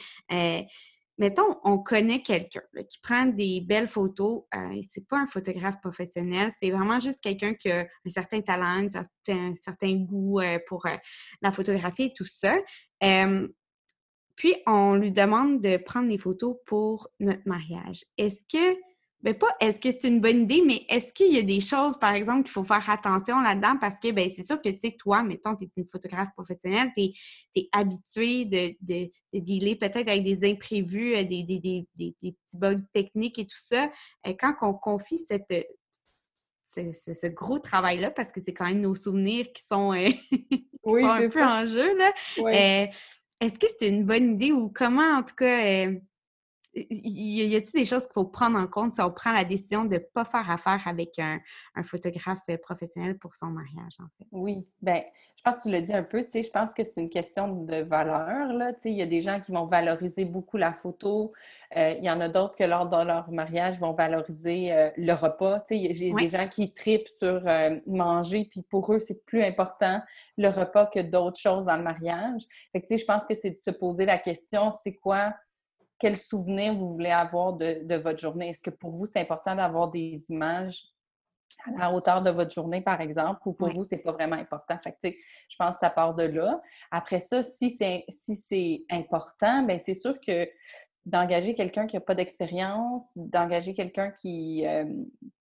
mettons, 1.22 1.56
on 1.62 1.78
connaît 1.78 2.20
quelqu'un 2.20 2.62
qui 2.88 2.98
prend 3.00 3.26
des 3.26 3.60
belles 3.60 3.86
photos. 3.86 4.42
Euh, 4.56 4.82
c'est 4.88 5.06
pas 5.06 5.18
un 5.18 5.28
photographe 5.28 5.80
professionnel, 5.80 6.50
c'est 6.58 6.70
vraiment 6.70 6.98
juste 6.98 7.20
quelqu'un 7.20 7.54
qui 7.54 7.70
a 7.70 7.82
un 7.82 8.10
certain 8.10 8.40
talent, 8.40 8.88
un 9.28 9.54
certain 9.54 9.94
goût 9.98 10.40
euh, 10.40 10.58
pour 10.66 10.84
euh, 10.86 10.96
la 11.40 11.52
photographie 11.52 12.06
et 12.06 12.12
tout 12.12 12.24
ça. 12.24 12.56
puis, 14.34 14.56
on 14.66 14.94
lui 14.94 15.12
demande 15.12 15.60
de 15.60 15.76
prendre 15.76 16.08
des 16.08 16.18
photos 16.18 16.56
pour 16.66 17.08
notre 17.20 17.46
mariage. 17.46 18.04
Est-ce 18.18 18.42
que 18.52 18.76
ben 19.22 19.34
pas 19.34 19.48
est-ce 19.60 19.78
que 19.78 19.90
c'est 19.92 20.08
une 20.08 20.20
bonne 20.20 20.42
idée, 20.42 20.62
mais 20.66 20.84
est-ce 20.88 21.12
qu'il 21.12 21.32
y 21.32 21.38
a 21.38 21.42
des 21.42 21.60
choses, 21.60 21.96
par 21.96 22.12
exemple, 22.12 22.42
qu'il 22.42 22.50
faut 22.50 22.64
faire 22.64 22.88
attention 22.90 23.40
là-dedans? 23.40 23.76
Parce 23.80 23.96
que 23.96 24.10
ben, 24.10 24.28
c'est 24.34 24.42
sûr 24.42 24.60
que 24.60 24.68
tu 24.68 24.80
sais, 24.80 24.96
toi, 24.98 25.22
mettons, 25.22 25.54
tu 25.54 25.64
es 25.64 25.70
une 25.76 25.88
photographe 25.88 26.30
professionnelle, 26.34 26.90
tu 26.96 27.12
es, 27.54 27.68
habitué 27.70 28.44
de, 28.46 28.74
de, 28.80 29.10
de 29.32 29.38
dealer 29.38 29.76
peut-être 29.76 30.08
avec 30.08 30.24
des 30.24 30.50
imprévus, 30.50 31.14
euh, 31.14 31.22
des, 31.22 31.44
des, 31.44 31.60
des, 31.60 31.86
des, 31.96 32.14
petits 32.20 32.56
bugs 32.56 32.82
techniques 32.92 33.38
et 33.38 33.46
tout 33.46 33.60
ça. 33.60 33.90
Euh, 34.26 34.34
quand 34.38 34.54
on 34.62 34.74
confie 34.74 35.20
cette, 35.20 35.68
ce, 36.64 37.28
gros 37.28 37.60
travail-là, 37.60 38.10
parce 38.10 38.32
que 38.32 38.40
c'est 38.44 38.54
quand 38.54 38.66
même 38.66 38.80
nos 38.80 38.96
souvenirs 38.96 39.46
qui 39.52 39.62
sont, 39.62 39.92
euh, 39.92 40.08
un 41.06 41.28
peu 41.28 41.44
en 41.44 41.64
jeu, 41.64 41.96
là. 41.96 42.12
est-ce 43.40 43.58
que 43.58 43.66
c'est 43.78 43.88
une 43.88 44.04
bonne 44.04 44.32
idée 44.34 44.50
ou 44.50 44.68
comment, 44.68 45.18
en 45.18 45.22
tout 45.22 45.36
cas, 45.36 45.86
y 46.74 47.56
a-t-il 47.56 47.80
des 47.80 47.84
choses 47.84 48.04
qu'il 48.04 48.12
faut 48.14 48.24
prendre 48.24 48.58
en 48.58 48.66
compte 48.66 48.94
si 48.94 49.00
on 49.00 49.10
prend 49.10 49.32
la 49.32 49.44
décision 49.44 49.84
de 49.84 49.94
ne 49.94 49.98
pas 49.98 50.24
faire 50.24 50.50
affaire 50.50 50.80
avec 50.86 51.18
un, 51.18 51.38
photographe 51.82 52.40
euh, 52.48 52.56
professionnel 52.56 53.18
pour 53.18 53.34
son 53.34 53.46
mariage, 53.46 53.94
en 54.00 54.08
fait? 54.16 54.26
Oui, 54.30 54.66
bien, 54.80 55.02
je 55.36 55.42
pense 55.42 55.56
que 55.56 55.62
tu 55.62 55.70
l'as 55.70 55.80
dit 55.80 55.92
un 55.92 56.02
peu, 56.02 56.24
tu 56.24 56.30
sais, 56.30 56.42
je 56.42 56.50
pense 56.50 56.72
que 56.72 56.82
c'est 56.84 57.00
une 57.00 57.10
question 57.10 57.48
de 57.64 57.82
valeur, 57.82 58.52
là, 58.52 58.72
tu 58.72 58.82
sais, 58.82 58.90
il 58.90 58.96
y 58.96 59.02
a 59.02 59.06
des 59.06 59.20
gens 59.20 59.40
qui 59.40 59.52
vont 59.52 59.66
valoriser 59.66 60.24
beaucoup 60.24 60.56
la 60.56 60.72
photo, 60.72 61.32
euh, 61.76 61.94
il 61.98 62.04
y 62.04 62.10
en 62.10 62.20
a 62.20 62.28
d'autres 62.28 62.54
que 62.54 62.64
lors 62.64 62.88
de 62.88 63.04
leur 63.04 63.30
mariage 63.30 63.78
vont 63.78 63.92
valoriser 63.92 64.72
euh, 64.72 64.90
le 64.96 65.12
repas, 65.12 65.60
tu 65.60 65.76
sais, 65.76 65.92
j'ai 65.92 66.12
des 66.12 66.28
gens 66.28 66.48
qui 66.48 66.72
tripent 66.72 67.08
sur 67.08 67.42
manger, 67.86 68.48
puis 68.50 68.62
pour 68.62 68.92
eux, 68.94 68.98
c'est 68.98 69.24
plus 69.26 69.42
important 69.42 70.00
le 70.38 70.48
repas 70.48 70.86
que 70.86 71.00
d'autres 71.00 71.38
choses 71.38 71.64
dans 71.64 71.76
le 71.76 71.82
mariage. 71.82 72.42
Fait 72.72 72.80
que, 72.80 72.86
tu 72.86 72.94
sais, 72.94 72.98
je 72.98 73.04
pense 73.04 73.26
que 73.26 73.34
c'est 73.34 73.50
de 73.50 73.58
se 73.58 73.70
poser 73.70 74.06
la 74.06 74.18
question, 74.18 74.70
c'est 74.70 74.94
quoi 74.94 75.34
quel 76.02 76.18
souvenir 76.18 76.74
vous 76.74 76.94
voulez 76.94 77.12
avoir 77.12 77.52
de, 77.52 77.94
votre 77.94 78.18
journée? 78.18 78.48
Est-ce 78.48 78.60
que 78.60 78.70
pour 78.70 78.90
vous, 78.90 79.06
c'est 79.06 79.20
important 79.20 79.54
d'avoir 79.54 79.88
des 79.88 80.20
images 80.30 80.82
à 81.64 81.78
la 81.78 81.92
hauteur 81.92 82.22
de 82.22 82.30
votre 82.30 82.52
journée, 82.52 82.80
par 82.80 83.00
exemple, 83.00 83.40
ou 83.46 83.52
pour 83.52 83.68
vous, 83.68 83.84
c'est 83.84 83.98
pas 83.98 84.10
vraiment 84.10 84.34
important? 84.34 84.76
Fait 84.82 84.96
que, 85.00 85.16
je 85.48 85.56
pense 85.56 85.76
que 85.76 85.78
ça 85.78 85.90
part 85.90 86.16
de 86.16 86.24
là. 86.24 86.60
Après 86.90 87.20
ça, 87.20 87.44
si 87.44 87.70
c'est 87.70 88.04
si 88.08 88.84
important, 88.90 89.62
bien 89.62 89.78
c'est 89.78 89.94
sûr 89.94 90.20
que 90.20 90.48
d'engager 91.04 91.54
quelqu'un 91.54 91.86
qui 91.86 91.96
n'a 91.96 92.00
pas 92.00 92.14
d'expérience, 92.14 93.10
d'engager 93.16 93.74
quelqu'un 93.74 94.10
qui, 94.10 94.64
euh, 94.66 94.84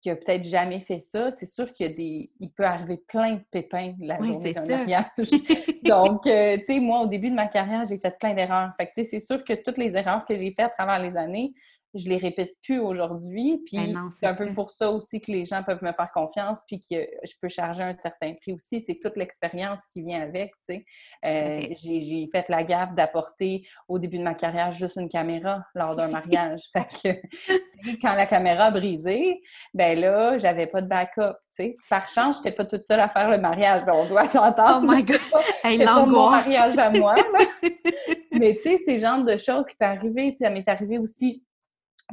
qui 0.01 0.09
a 0.09 0.15
peut-être 0.15 0.43
jamais 0.43 0.79
fait 0.79 0.99
ça, 0.99 1.31
c'est 1.31 1.45
sûr 1.45 1.71
qu'il 1.71 1.85
y 1.85 1.89
a 1.89 1.93
des. 1.93 2.31
Il 2.39 2.51
peut 2.51 2.63
arriver 2.63 2.97
plein 2.97 3.35
de 3.35 3.41
pépins 3.51 3.93
la 3.99 4.17
journée 4.21 4.53
d'un 4.53 4.65
mariage. 4.65 5.05
Donc, 5.83 6.25
euh, 6.25 6.57
tu 6.57 6.65
sais, 6.65 6.79
moi, 6.79 7.01
au 7.01 7.07
début 7.07 7.29
de 7.29 7.35
ma 7.35 7.47
carrière, 7.47 7.85
j'ai 7.85 7.99
fait 7.99 8.17
plein 8.17 8.33
d'erreurs. 8.33 8.71
Fait 8.77 8.87
que, 8.87 8.91
tu 8.95 9.03
sais, 9.03 9.09
c'est 9.09 9.19
sûr 9.19 9.43
que 9.43 9.53
toutes 9.53 9.77
les 9.77 9.95
erreurs 9.95 10.25
que 10.25 10.35
j'ai 10.35 10.53
faites 10.57 10.65
à 10.65 10.69
travers 10.69 10.99
les 10.99 11.15
années, 11.15 11.53
je 11.93 12.07
les 12.07 12.17
répète 12.17 12.53
plus 12.63 12.79
aujourd'hui. 12.79 13.61
Puis 13.65 13.77
ben 13.77 14.09
c'est 14.17 14.25
un 14.25 14.33
peu 14.33 14.53
pour 14.53 14.69
ça 14.69 14.91
aussi 14.91 15.19
que 15.19 15.31
les 15.31 15.45
gens 15.45 15.63
peuvent 15.63 15.83
me 15.83 15.91
faire 15.91 16.11
confiance, 16.13 16.63
puis 16.67 16.79
que 16.79 17.07
je 17.23 17.33
peux 17.41 17.49
charger 17.49 17.83
un 17.83 17.93
certain 17.93 18.33
prix 18.33 18.53
aussi. 18.53 18.81
C'est 18.81 18.99
toute 19.01 19.17
l'expérience 19.17 19.85
qui 19.91 20.01
vient 20.01 20.21
avec. 20.21 20.51
Tu 20.65 20.75
sais. 20.75 20.85
Euh, 21.25 21.67
j'ai 21.71 22.29
fait 22.31 22.47
la 22.49 22.63
gaffe 22.63 22.93
d'apporter 22.93 23.67
au 23.87 23.99
début 23.99 24.17
de 24.17 24.23
ma 24.23 24.33
carrière 24.33 24.71
juste 24.71 24.95
une 24.97 25.09
caméra 25.09 25.63
lors 25.75 25.95
d'un 25.95 26.07
mariage. 26.09 26.61
fait 26.73 26.87
que 27.03 27.97
quand 28.01 28.13
la 28.13 28.25
caméra 28.25 28.65
a 28.65 28.71
brisé, 28.71 29.41
ben 29.73 29.99
là, 29.99 30.37
j'avais 30.37 30.67
pas 30.67 30.81
de 30.81 30.87
backup. 30.87 31.35
Tu 31.53 31.63
sais. 31.63 31.77
Par 31.89 32.07
chance, 32.07 32.37
j'étais 32.37 32.55
pas 32.55 32.65
toute 32.65 32.85
seule 32.85 33.01
à 33.01 33.09
faire 33.09 33.29
le 33.29 33.37
mariage. 33.37 33.85
Ben, 33.85 33.93
on 33.93 34.07
doit 34.07 34.29
s'entendre. 34.29 34.85
Oh 34.87 34.91
my 34.91 35.03
God! 35.03 35.19
C'est 35.61 35.83
pas 35.83 36.05
mon 36.05 36.29
mariage 36.29 36.77
à 36.77 36.89
moi. 36.89 37.15
Mais 38.31 38.55
tu 38.55 38.61
sais, 38.61 38.77
c'est 38.83 38.93
le 38.93 38.99
genre 38.99 39.23
de 39.23 39.35
choses 39.37 39.67
qui 39.67 39.75
peuvent 39.75 39.89
arriver. 39.89 40.31
Tu 40.31 40.37
sais, 40.37 40.45
ça 40.45 40.49
m'est 40.49 40.67
arrivé 40.67 40.97
aussi 40.97 41.43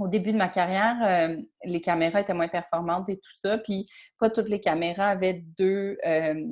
au 0.00 0.08
début 0.08 0.32
de 0.32 0.36
ma 0.36 0.48
carrière, 0.48 0.96
euh, 1.02 1.36
les 1.64 1.80
caméras 1.80 2.20
étaient 2.20 2.34
moins 2.34 2.48
performantes 2.48 3.08
et 3.08 3.16
tout 3.16 3.32
ça. 3.40 3.58
Puis 3.58 3.88
pas 4.18 4.30
toutes 4.30 4.48
les 4.48 4.60
caméras 4.60 5.08
avaient 5.08 5.44
deux, 5.58 5.98
euh, 6.06 6.44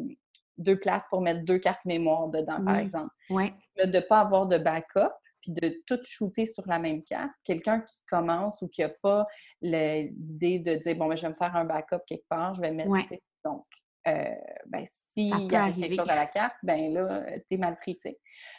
deux 0.58 0.78
places 0.78 1.06
pour 1.08 1.20
mettre 1.20 1.44
deux 1.44 1.58
cartes 1.58 1.84
mémoire 1.84 2.28
dedans, 2.28 2.64
par 2.64 2.76
exemple. 2.76 3.14
Ouais. 3.30 3.54
De 3.82 3.90
ne 3.90 4.00
pas 4.00 4.20
avoir 4.20 4.46
de 4.46 4.58
backup, 4.58 5.12
puis 5.40 5.52
de 5.52 5.82
tout 5.86 6.00
shooter 6.04 6.46
sur 6.46 6.66
la 6.66 6.78
même 6.78 7.02
carte. 7.02 7.32
Quelqu'un 7.44 7.80
qui 7.80 8.00
commence 8.08 8.62
ou 8.62 8.68
qui 8.68 8.80
n'a 8.80 8.88
pas 8.88 9.26
l'idée 9.60 10.58
de 10.58 10.74
dire 10.74 10.96
bon, 10.96 11.06
ben, 11.06 11.16
je 11.16 11.22
vais 11.22 11.28
me 11.28 11.34
faire 11.34 11.54
un 11.54 11.64
backup 11.64 12.00
quelque 12.06 12.26
part, 12.28 12.54
je 12.54 12.60
vais 12.60 12.70
mettre. 12.70 12.90
Donc, 13.44 13.64
euh, 14.06 14.24
ben, 14.66 14.84
s'il 14.84 15.50
y 15.50 15.56
a 15.56 15.72
quelque 15.72 15.96
chose 15.96 16.08
à 16.08 16.14
la 16.14 16.26
carte, 16.26 16.54
ben 16.62 16.92
là, 16.92 17.24
t'es 17.48 17.56
mal 17.56 17.76
pris, 17.76 17.98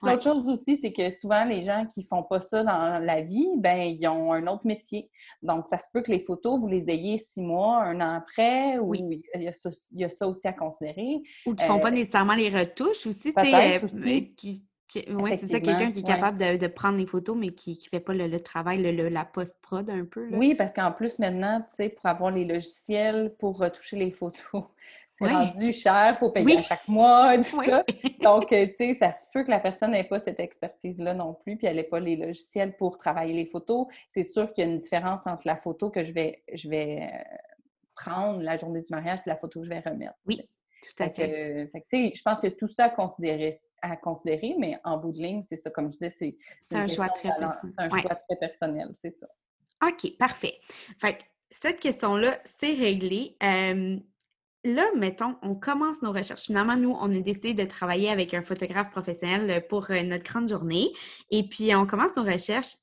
L'autre 0.02 0.24
chose 0.24 0.46
aussi, 0.48 0.78
c'est 0.78 0.92
que 0.92 1.10
souvent, 1.10 1.46
les 1.46 1.64
gens 1.64 1.86
qui 1.86 2.04
font 2.04 2.24
pas 2.24 2.40
ça 2.40 2.64
dans 2.64 3.00
la 3.00 3.22
vie, 3.22 3.48
ben, 3.58 3.82
ils 3.82 4.08
ont 4.08 4.34
un 4.34 4.48
autre 4.48 4.66
métier. 4.66 5.10
Donc, 5.42 5.68
ça 5.68 5.78
se 5.78 5.88
peut 5.94 6.02
que 6.02 6.12
les 6.12 6.22
photos, 6.22 6.60
vous 6.60 6.68
les 6.68 6.90
ayez 6.90 7.18
six 7.18 7.42
mois, 7.42 7.84
un 7.84 8.02
an 8.02 8.18
après, 8.18 8.78
ou 8.80 8.94
il, 8.94 9.22
y 9.36 9.48
a 9.48 10.10
ça, 10.10 10.28
aussi 10.28 10.48
à 10.48 10.54
considérer. 10.54 11.22
Ou 11.46 11.56
qui 11.56 11.66
font 11.66 11.80
pas 11.80 11.90
euh, 11.90 11.92
nécessairement 11.92 12.36
les 12.36 12.50
retouches 12.50 13.08
aussi, 13.08 13.34
tu 13.34 13.44
sais. 13.44 13.80
Euh, 14.96 15.06
oui, 15.10 15.38
c'est 15.38 15.48
ça, 15.48 15.60
quelqu'un 15.60 15.92
qui 15.92 16.00
est 16.00 16.04
capable 16.04 16.38
de, 16.38 16.68
prendre 16.68 16.98
les 16.98 17.06
photos, 17.06 17.36
mais 17.38 17.52
qui 17.52 17.72
ne 17.72 17.90
fait 17.90 18.00
pas 18.00 18.14
le, 18.14 18.40
travail, 18.40 18.82
le, 18.82 19.10
la 19.10 19.26
post-prod 19.26 19.90
un 19.90 20.06
peu. 20.06 20.30
Oui, 20.32 20.56
parce 20.56 20.74
qu'en 20.74 20.92
plus, 20.92 21.20
maintenant, 21.20 21.62
tu 21.72 21.76
sais, 21.76 21.90
pour 21.90 22.06
avoir 22.06 22.32
les 22.32 22.46
logiciels 22.46 23.36
pour 23.38 23.58
retoucher 23.60 23.98
les 23.98 24.12
photos, 24.12 24.64
c'est 25.20 25.28
rendu 25.28 25.72
cher, 25.72 26.14
il 26.16 26.18
faut 26.18 26.32
payer 26.32 26.58
à 26.58 26.64
chaque 26.64 26.88
mois, 26.88 27.38
tout 27.38 27.64
ça. 27.64 27.84
Donc, 28.22 28.52
euh, 28.52 28.68
tu 28.68 28.76
sais, 28.76 28.94
ça 28.94 29.12
se 29.12 29.26
peut 29.34 29.44
que 29.44 29.50
la 29.50 29.60
personne 29.60 29.92
n'ait 29.92 30.04
pas 30.04 30.20
cette 30.20 30.40
expertise-là 30.40 31.14
non 31.14 31.34
plus, 31.34 31.58
puis 31.58 31.68
elle 31.68 31.78
n'ait 31.78 31.84
pas 31.84 32.00
les 32.00 32.16
logiciels 32.16 32.76
pour 32.78 32.98
travailler 32.98 33.34
les 33.34 33.46
photos. 33.46 33.88
C'est 34.10 34.24
sûr 34.24 34.52
qu'il 34.54 34.64
y 34.64 34.68
a 34.68 34.72
une 34.72 34.78
différence 34.78 35.26
entre 35.26 35.48
la 35.48 35.58
photo 35.58 35.90
que 35.90 36.04
je 36.04 36.14
vais, 36.14 36.44
je 36.54 36.70
vais 36.70 37.10
euh, 37.12 37.36
prendre 37.96 38.42
la 38.42 38.58
journée 38.58 38.82
du 38.82 38.88
mariage 38.92 39.20
et 39.26 39.30
la 39.30 39.38
photo 39.38 39.60
que 39.60 39.66
je 39.66 39.70
vais 39.70 39.80
remettre. 39.80 40.16
Oui, 40.26 40.40
tout 40.84 41.04
à 41.04 41.10
fait. 41.10 41.70
fait 41.72 42.14
je 42.16 42.22
pense 42.22 42.40
qu'il 42.40 42.50
y 42.50 42.54
a 42.54 42.56
tout 42.56 42.68
ça 42.68 42.86
à 42.86 42.90
considérer, 42.90 43.56
à 43.82 43.98
considérer, 43.98 44.56
mais 44.60 44.80
en 44.84 44.98
bout 44.98 45.12
de 45.12 45.20
ligne, 45.20 45.42
c'est 45.44 45.58
ça, 45.58 45.72
comme 45.72 45.92
je 45.92 45.98
dis, 45.98 46.38
c'est 46.62 46.76
un, 46.76 46.88
choix 46.88 47.10
très, 47.10 47.30
personnel. 47.30 47.74
un 47.78 47.90
choix 47.90 48.16
très 48.16 48.36
personnel, 48.40 48.90
c'est 48.94 49.12
ça. 49.12 49.28
OK, 49.84 50.16
parfait. 50.18 50.60
Fait 51.00 51.18
cette 51.50 51.80
question-là, 51.80 52.40
c'est 52.60 52.74
réglé. 52.74 53.38
Euh, 53.42 53.98
là, 54.74 54.86
mettons, 54.96 55.36
on 55.42 55.56
commence 55.56 56.02
nos 56.02 56.12
recherches. 56.12 56.44
Finalement, 56.44 56.76
nous, 56.76 56.96
on 57.00 57.14
a 57.16 57.20
décidé 57.20 57.54
de 57.54 57.64
travailler 57.64 58.10
avec 58.10 58.34
un 58.34 58.42
photographe 58.42 58.92
professionnel 58.92 59.66
pour 59.68 59.90
euh, 59.92 60.04
notre 60.04 60.24
grande 60.24 60.50
journée. 60.50 60.92
Et 61.32 61.48
puis, 61.48 61.74
on 61.76 61.86
commence 61.86 62.16
nos 62.16 62.24
recherches. 62.24 62.76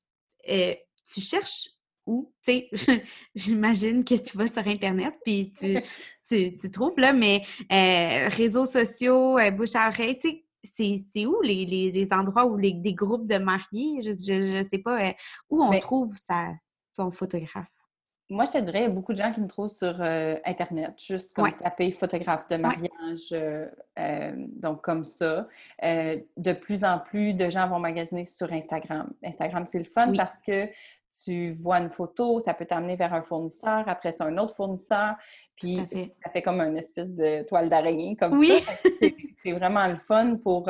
Euh, 0.49 0.73
tu 1.11 1.21
cherches 1.21 1.69
où? 2.05 2.33
Tu 2.45 2.67
sais, 2.73 3.03
j'imagine 3.35 4.03
que 4.03 4.15
tu 4.15 4.37
vas 4.37 4.47
sur 4.47 4.67
Internet, 4.67 5.15
puis 5.23 5.53
tu, 5.57 5.77
tu, 6.59 6.71
trouves, 6.71 6.97
là, 6.97 7.13
mais 7.13 7.43
euh, 7.71 8.29
réseaux 8.29 8.65
sociaux, 8.65 9.37
bouche 9.53 9.75
à 9.75 9.87
oreille, 9.87 10.19
tu 10.19 10.43
sais, 10.63 11.01
c'est 11.13 11.25
où 11.25 11.41
les, 11.41 12.07
endroits 12.11 12.45
où 12.45 12.57
les, 12.57 12.73
des 12.73 12.93
groupes 12.93 13.27
de 13.27 13.37
mariés? 13.37 14.01
Je 14.01 14.33
ne 14.33 14.63
sais 14.63 14.79
pas 14.79 15.13
où 15.49 15.63
on 15.63 15.79
trouve 15.79 16.15
sa, 16.15 16.49
son 16.95 17.11
photographe? 17.11 17.74
Moi, 18.27 18.45
je 18.45 18.51
te 18.51 18.57
dirais, 18.57 18.79
il 18.79 18.83
y 18.83 18.85
a 18.85 18.89
beaucoup 18.89 19.13
de 19.13 19.19
gens 19.19 19.31
qui 19.31 19.39
me 19.39 19.47
trouvent 19.47 19.69
sur 19.69 20.01
euh, 20.01 20.35
Internet, 20.45 20.93
juste 20.99 21.33
comme 21.33 21.51
taper 21.57 21.91
photographe 21.91 22.47
de 22.49 22.57
mariage, 22.57 23.29
euh, 23.31 23.67
euh, 23.99 24.31
donc 24.35 24.81
comme 24.81 25.03
ça. 25.03 25.47
de 25.83 26.53
plus 26.53 26.83
en 26.83 26.97
plus 26.97 27.33
de 27.33 27.49
gens 27.51 27.67
vont 27.67 27.77
magasiner 27.79 28.25
sur 28.25 28.51
Instagram. 28.51 29.11
Instagram, 29.23 29.65
c'est 29.67 29.77
le 29.77 29.85
fun 29.85 30.11
parce 30.17 30.41
que 30.41 30.67
tu 31.23 31.51
vois 31.51 31.77
une 31.77 31.91
photo, 31.91 32.39
ça 32.39 32.55
peut 32.55 32.65
t'amener 32.65 32.95
vers 32.95 33.13
un 33.13 33.21
fournisseur, 33.21 33.87
après 33.87 34.11
c'est 34.11 34.23
un 34.23 34.37
autre 34.37 34.53
fournisseur, 34.55 35.15
puis 35.55 35.77
ça 36.23 36.29
fait 36.31 36.41
comme 36.41 36.59
une 36.59 36.77
espèce 36.77 37.09
de 37.11 37.47
toile 37.47 37.69
d'araignée 37.69 38.15
comme 38.15 38.43
ça. 38.43 38.55
C'est 39.45 39.51
vraiment 39.51 39.87
le 39.87 39.97
fun 39.97 40.37
pour, 40.43 40.67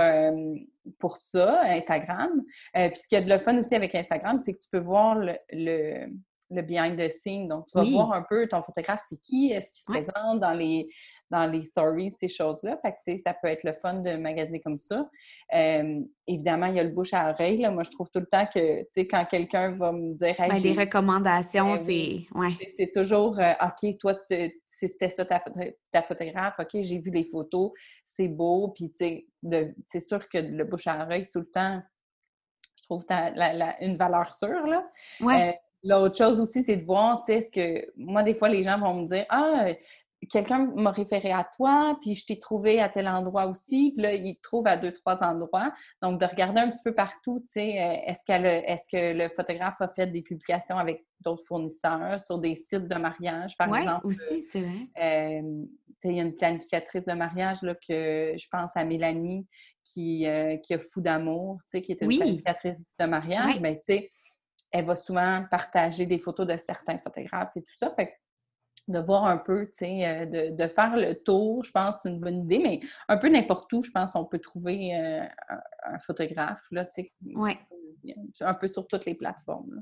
pour 0.99 1.15
ça, 1.15 1.61
Instagram. 1.63 2.43
puis 2.73 2.91
ce 2.95 3.07
qu'il 3.07 3.17
y 3.17 3.21
a 3.21 3.23
de 3.23 3.29
le 3.29 3.39
fun 3.39 3.57
aussi 3.57 3.73
avec 3.75 3.95
Instagram, 3.95 4.37
c'est 4.37 4.53
que 4.53 4.59
tu 4.59 4.67
peux 4.69 4.79
voir 4.79 5.15
le 5.15 5.35
le 5.51 6.09
behind 6.61 6.99
the 6.99 7.09
scene. 7.09 7.47
Donc, 7.47 7.65
tu 7.67 7.77
vas 7.77 7.83
voir 7.83 8.13
un 8.13 8.23
peu 8.27 8.47
ton 8.47 8.61
photographe, 8.61 9.03
c'est 9.07 9.19
qui, 9.21 9.51
est-ce 9.51 9.71
qu'il 9.71 9.81
se 9.81 9.91
présente 9.91 10.39
dans 10.39 10.53
les, 10.53 10.87
dans 11.31 11.45
les 11.45 11.63
stories, 11.63 12.11
ces 12.11 12.27
choses-là. 12.27 12.77
Fait 12.81 12.91
que, 12.91 12.97
tu 13.05 13.11
sais, 13.13 13.17
ça 13.17 13.33
peut 13.33 13.47
être 13.47 13.63
le 13.63 13.73
fun 13.73 13.95
de 13.95 14.15
magasiner 14.15 14.59
comme 14.59 14.77
ça. 14.77 15.09
évidemment, 16.27 16.67
il 16.67 16.75
y 16.75 16.79
a 16.79 16.83
le 16.83 16.91
bouche 16.91 17.13
à 17.13 17.31
oreille. 17.31 17.67
Moi, 17.71 17.83
je 17.83 17.91
trouve 17.91 18.09
tout 18.11 18.19
le 18.19 18.27
temps 18.27 18.45
que, 18.45 18.81
tu 18.81 18.87
sais, 18.91 19.07
quand 19.07 19.25
quelqu'un 19.25 19.75
va 19.75 19.91
me 19.91 20.13
dire... 20.13 20.39
Hey, 20.39 20.49
ben, 20.49 20.61
les 20.61 20.73
recommandations, 20.73 21.73
ben 21.75 21.85
c'est... 21.85 22.37
Ouais. 22.37 22.51
C'est 22.79 22.91
toujours, 22.93 23.39
euh, 23.39 23.53
OK, 23.61 23.97
toi, 23.97 24.15
c'était 24.65 25.09
ça 25.09 25.25
ta, 25.25 25.43
ta, 25.91 26.01
photographe. 26.03 26.55
OK, 26.59 26.69
j'ai 26.73 26.99
vu 26.99 27.09
les 27.09 27.23
photos, 27.23 27.71
c'est 28.03 28.27
beau. 28.27 28.69
Puis, 28.69 28.91
tu 28.91 29.25
sais, 29.43 29.73
c'est 29.87 29.99
sûr 29.99 30.29
que 30.29 30.37
le 30.37 30.63
bouche 30.63 30.87
à 30.87 31.03
oreille, 31.03 31.25
tout 31.31 31.39
le 31.39 31.49
temps, 31.51 31.81
je 32.75 32.83
trouve 32.83 33.03
une 33.81 33.97
valeur 33.97 34.33
sûre, 34.33 34.67
là. 34.67 34.87
Ouais. 35.21 35.59
L'autre 35.85 36.17
chose 36.17 36.39
aussi, 36.39 36.63
c'est 36.63 36.77
de 36.77 36.85
voir, 36.85 37.21
tu 37.21 37.33
sais, 37.33 37.41
ce 37.41 37.51
que 37.51 37.91
moi, 37.95 38.23
des 38.23 38.35
fois, 38.35 38.49
les 38.49 38.63
gens 38.63 38.79
vont 38.79 39.01
me 39.01 39.07
dire 39.07 39.25
Ah, 39.29 39.67
quelqu'un 40.29 40.71
m'a 40.75 40.91
référé 40.91 41.31
à 41.31 41.47
toi, 41.55 41.97
puis 42.01 42.15
je 42.15 42.25
t'ai 42.25 42.39
trouvé 42.39 42.79
à 42.79 42.89
tel 42.89 43.07
endroit 43.07 43.47
aussi, 43.47 43.93
puis 43.95 44.03
là, 44.03 44.13
il 44.13 44.35
te 44.35 44.41
trouve 44.41 44.67
à 44.67 44.77
deux, 44.77 44.91
trois 44.91 45.23
endroits. 45.23 45.71
Donc, 46.01 46.19
de 46.19 46.25
regarder 46.25 46.59
un 46.59 46.69
petit 46.69 46.83
peu 46.83 46.93
partout, 46.93 47.41
tu 47.45 47.51
sais, 47.51 47.81
euh, 47.81 48.11
est-ce, 48.11 48.23
est 48.31 48.91
que 48.91 49.17
le 49.17 49.29
photographe 49.29 49.79
a 49.79 49.87
fait 49.87 50.07
des 50.07 50.21
publications 50.21 50.77
avec 50.77 51.05
d'autres 51.21 51.43
fournisseurs 51.45 52.19
sur 52.19 52.39
des 52.39 52.55
sites 52.55 52.87
de 52.87 52.95
mariage, 52.95 53.55
par 53.57 53.73
exemple? 53.75 54.07
aussi, 54.07 54.43
c'est 54.51 54.61
vrai. 54.61 54.89
Euh, 55.01 55.65
il 56.03 56.17
y 56.17 56.19
a 56.19 56.23
une 56.23 56.35
planificatrice 56.35 57.05
de 57.05 57.13
mariage, 57.13 57.61
là, 57.63 57.73
que 57.73 58.33
je 58.37 58.47
pense 58.51 58.77
à 58.77 58.83
Mélanie, 58.83 59.47
qui, 59.83 60.27
euh, 60.27 60.57
qui 60.57 60.75
a 60.75 60.79
Fou 60.79 61.01
d'amour, 61.01 61.57
tu 61.61 61.65
sais, 61.69 61.81
qui 61.81 61.93
est 61.93 62.01
une 62.01 62.15
planificatrice 62.15 62.95
de 62.99 63.05
mariage, 63.05 63.59
mais 63.59 63.77
tu 63.77 63.81
sais, 63.85 64.11
elle 64.75 64.85
va 64.85 64.95
souvent 64.95 65.45
partager 65.49 66.05
des 66.05 66.19
photos 66.19 66.45
de 66.45 66.57
certains 66.57 66.97
photographes 66.97 67.55
et 67.55 67.61
tout 67.61 67.73
ça. 67.77 67.91
Fait 67.91 68.19
de 68.87 68.99
voir 68.99 69.25
un 69.25 69.37
peu, 69.37 69.65
tu 69.67 69.77
sais, 69.77 70.05
euh, 70.05 70.51
de, 70.51 70.67
faire 70.67 70.95
le 70.95 71.15
tour, 71.15 71.63
je 71.63 71.71
pense, 71.71 72.01
c'est 72.03 72.09
une 72.09 72.19
bonne 72.19 72.43
idée, 72.43 72.59
mais 72.59 72.81
un 73.07 73.17
peu 73.17 73.29
n'importe 73.29 73.71
où, 73.73 73.81
je 73.81 73.89
pense, 73.89 74.15
on 74.15 74.25
peut 74.25 74.37
trouver 74.37 74.95
euh, 74.95 75.25
un, 75.85 75.97
photographe, 75.99 76.61
là, 76.69 76.85
tu 76.85 77.03
sais, 77.03 77.13
un 78.41 78.53
peu 78.53 78.67
sur 78.67 78.85
toutes 78.87 79.05
les 79.05 79.15
plateformes. 79.15 79.81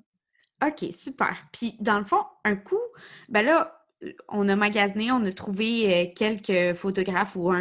OK, 0.66 0.86
super. 0.94 1.36
Puis, 1.52 1.76
dans 1.82 2.00
le 2.00 2.06
fond, 2.06 2.24
un 2.46 2.56
coup, 2.56 2.80
ben 3.28 3.46
là, 3.46 3.83
on 4.30 4.50
a 4.50 4.56
magasiné, 4.56 5.12
on 5.12 5.24
a 5.26 5.32
trouvé 5.32 5.94
euh, 5.94 6.14
quelques 6.16 6.76
photographes 6.76 7.36
ou 7.36 7.52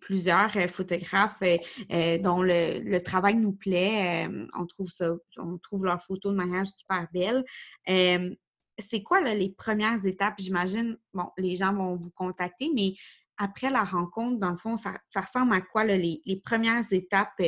plusieurs 0.00 0.56
euh, 0.56 0.68
photographes 0.68 1.42
euh, 1.42 2.18
dont 2.18 2.42
le, 2.42 2.98
travail 2.98 3.36
nous 3.36 3.52
plaît. 3.52 4.28
on 4.54 4.66
trouve 4.66 4.88
ça, 4.88 5.14
on 5.38 5.58
trouve 5.58 5.84
leurs 5.84 6.02
photos 6.02 6.32
de 6.32 6.36
mariage 6.36 6.68
super 6.68 7.06
belles. 7.12 7.44
c'est 8.78 9.02
quoi 9.02 9.20
les 9.20 9.50
premières 9.50 10.04
étapes? 10.04 10.34
J'imagine, 10.38 10.96
bon, 11.14 11.30
les 11.38 11.56
gens 11.56 11.72
vont 11.72 11.96
vous 11.96 12.10
contacter, 12.10 12.70
mais 12.74 12.94
après 13.36 13.70
la 13.70 13.84
rencontre, 13.84 14.38
dans 14.38 14.50
le 14.50 14.56
fond, 14.56 14.76
ça, 14.76 14.92
ressemble 15.16 15.54
à 15.54 15.60
quoi 15.60 15.84
les, 15.84 16.42
premières 16.44 16.84
étapes 16.92 17.40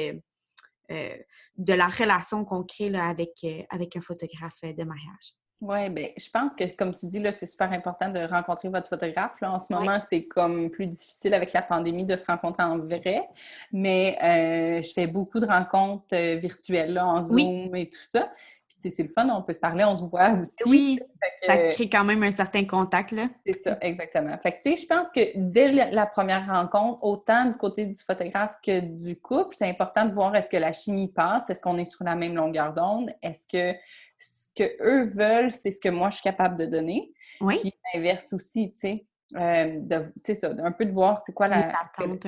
de 0.88 1.72
la 1.74 1.86
relation 1.86 2.44
qu'on 2.44 2.64
crée 2.64 2.92
avec 2.94 3.96
un 3.96 4.00
photographe 4.00 4.62
de 4.62 4.84
mariage? 4.84 5.34
Oui, 5.64 5.88
bien, 5.90 6.09
je 6.19 6.28
pense 6.28 6.57
que, 6.57 6.64
comme 6.75 6.92
tu 6.92 7.07
dis, 7.07 7.21
là, 7.21 7.31
c'est 7.31 7.47
super 7.47 7.71
important 7.71 8.09
de 8.09 8.19
rencontrer 8.19 8.69
votre 8.69 8.88
photographe. 8.88 9.40
Là. 9.40 9.52
En 9.52 9.61
ce 9.61 9.73
moment, 9.73 10.00
c'est 10.00 10.25
comme 10.25 10.71
plus 10.71 10.88
difficile 10.88 11.35
avec 11.35 11.52
la 11.52 11.62
pandémie 11.62 12.04
de 12.04 12.16
se 12.16 12.26
rencontrer 12.26 12.64
en 12.64 12.78
vrai, 12.78 13.28
mais 13.71 14.19
euh, 14.21 14.83
je 14.83 14.92
fais 14.92 15.07
beaucoup 15.07 15.38
de 15.38 15.47
rencontres 15.47 16.14
euh, 16.14 16.35
virtuelles, 16.35 16.95
là, 16.95 17.07
en 17.07 17.23
Zoom 17.23 17.76
et 17.76 17.88
tout 17.88 18.02
ça. 18.02 18.33
C'est 18.90 19.02
le 19.02 19.08
fun, 19.08 19.28
on 19.28 19.42
peut 19.42 19.52
se 19.52 19.60
parler, 19.60 19.84
on 19.84 19.94
se 19.94 20.04
voit 20.04 20.32
aussi. 20.32 20.56
Oui, 20.66 21.00
ça 21.46 21.56
crée 21.68 21.88
quand 21.88 22.04
même 22.04 22.22
un 22.22 22.30
certain 22.30 22.64
contact, 22.64 23.12
là. 23.12 23.28
C'est 23.46 23.52
ça, 23.52 23.78
exactement. 23.80 24.36
Fait 24.38 24.52
que, 24.52 24.62
tu 24.62 24.76
sais, 24.76 24.82
je 24.82 24.86
pense 24.86 25.08
que 25.10 25.20
dès 25.36 25.72
la 25.90 26.06
première 26.06 26.46
rencontre, 26.46 27.02
autant 27.02 27.46
du 27.46 27.56
côté 27.56 27.86
du 27.86 28.02
photographe 28.02 28.56
que 28.64 28.80
du 28.80 29.16
couple, 29.16 29.54
c'est 29.54 29.68
important 29.68 30.04
de 30.04 30.12
voir 30.12 30.34
est-ce 30.36 30.50
que 30.50 30.56
la 30.56 30.72
chimie 30.72 31.08
passe, 31.08 31.48
est-ce 31.50 31.60
qu'on 31.60 31.78
est 31.78 31.84
sur 31.84 32.04
la 32.04 32.14
même 32.14 32.34
longueur 32.34 32.72
d'onde, 32.74 33.12
est-ce 33.22 33.46
que 33.46 33.78
ce 34.18 34.48
que 34.54 34.82
eux 34.82 35.10
veulent, 35.10 35.50
c'est 35.50 35.70
ce 35.70 35.80
que 35.80 35.88
moi, 35.88 36.10
je 36.10 36.16
suis 36.16 36.22
capable 36.22 36.56
de 36.56 36.66
donner. 36.66 37.12
Oui. 37.40 37.58
Puis 37.60 37.72
l'inverse 37.94 38.32
aussi, 38.32 38.72
tu 38.72 38.80
sais. 38.80 39.06
Euh, 39.34 39.80
c'est 40.16 40.34
ça, 40.34 40.50
un 40.62 40.72
peu 40.72 40.84
de 40.84 40.92
voir 40.92 41.18
c'est 41.18 41.32
quoi 41.32 41.48
la... 41.48 41.70
un 41.70 42.16
peu. 42.16 42.18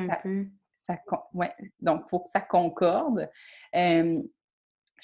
Ça, 0.76 0.98
ouais, 1.32 1.50
donc, 1.80 2.02
il 2.06 2.08
faut 2.10 2.20
que 2.20 2.28
ça 2.28 2.40
concorde. 2.40 3.30
Euh, 3.74 4.22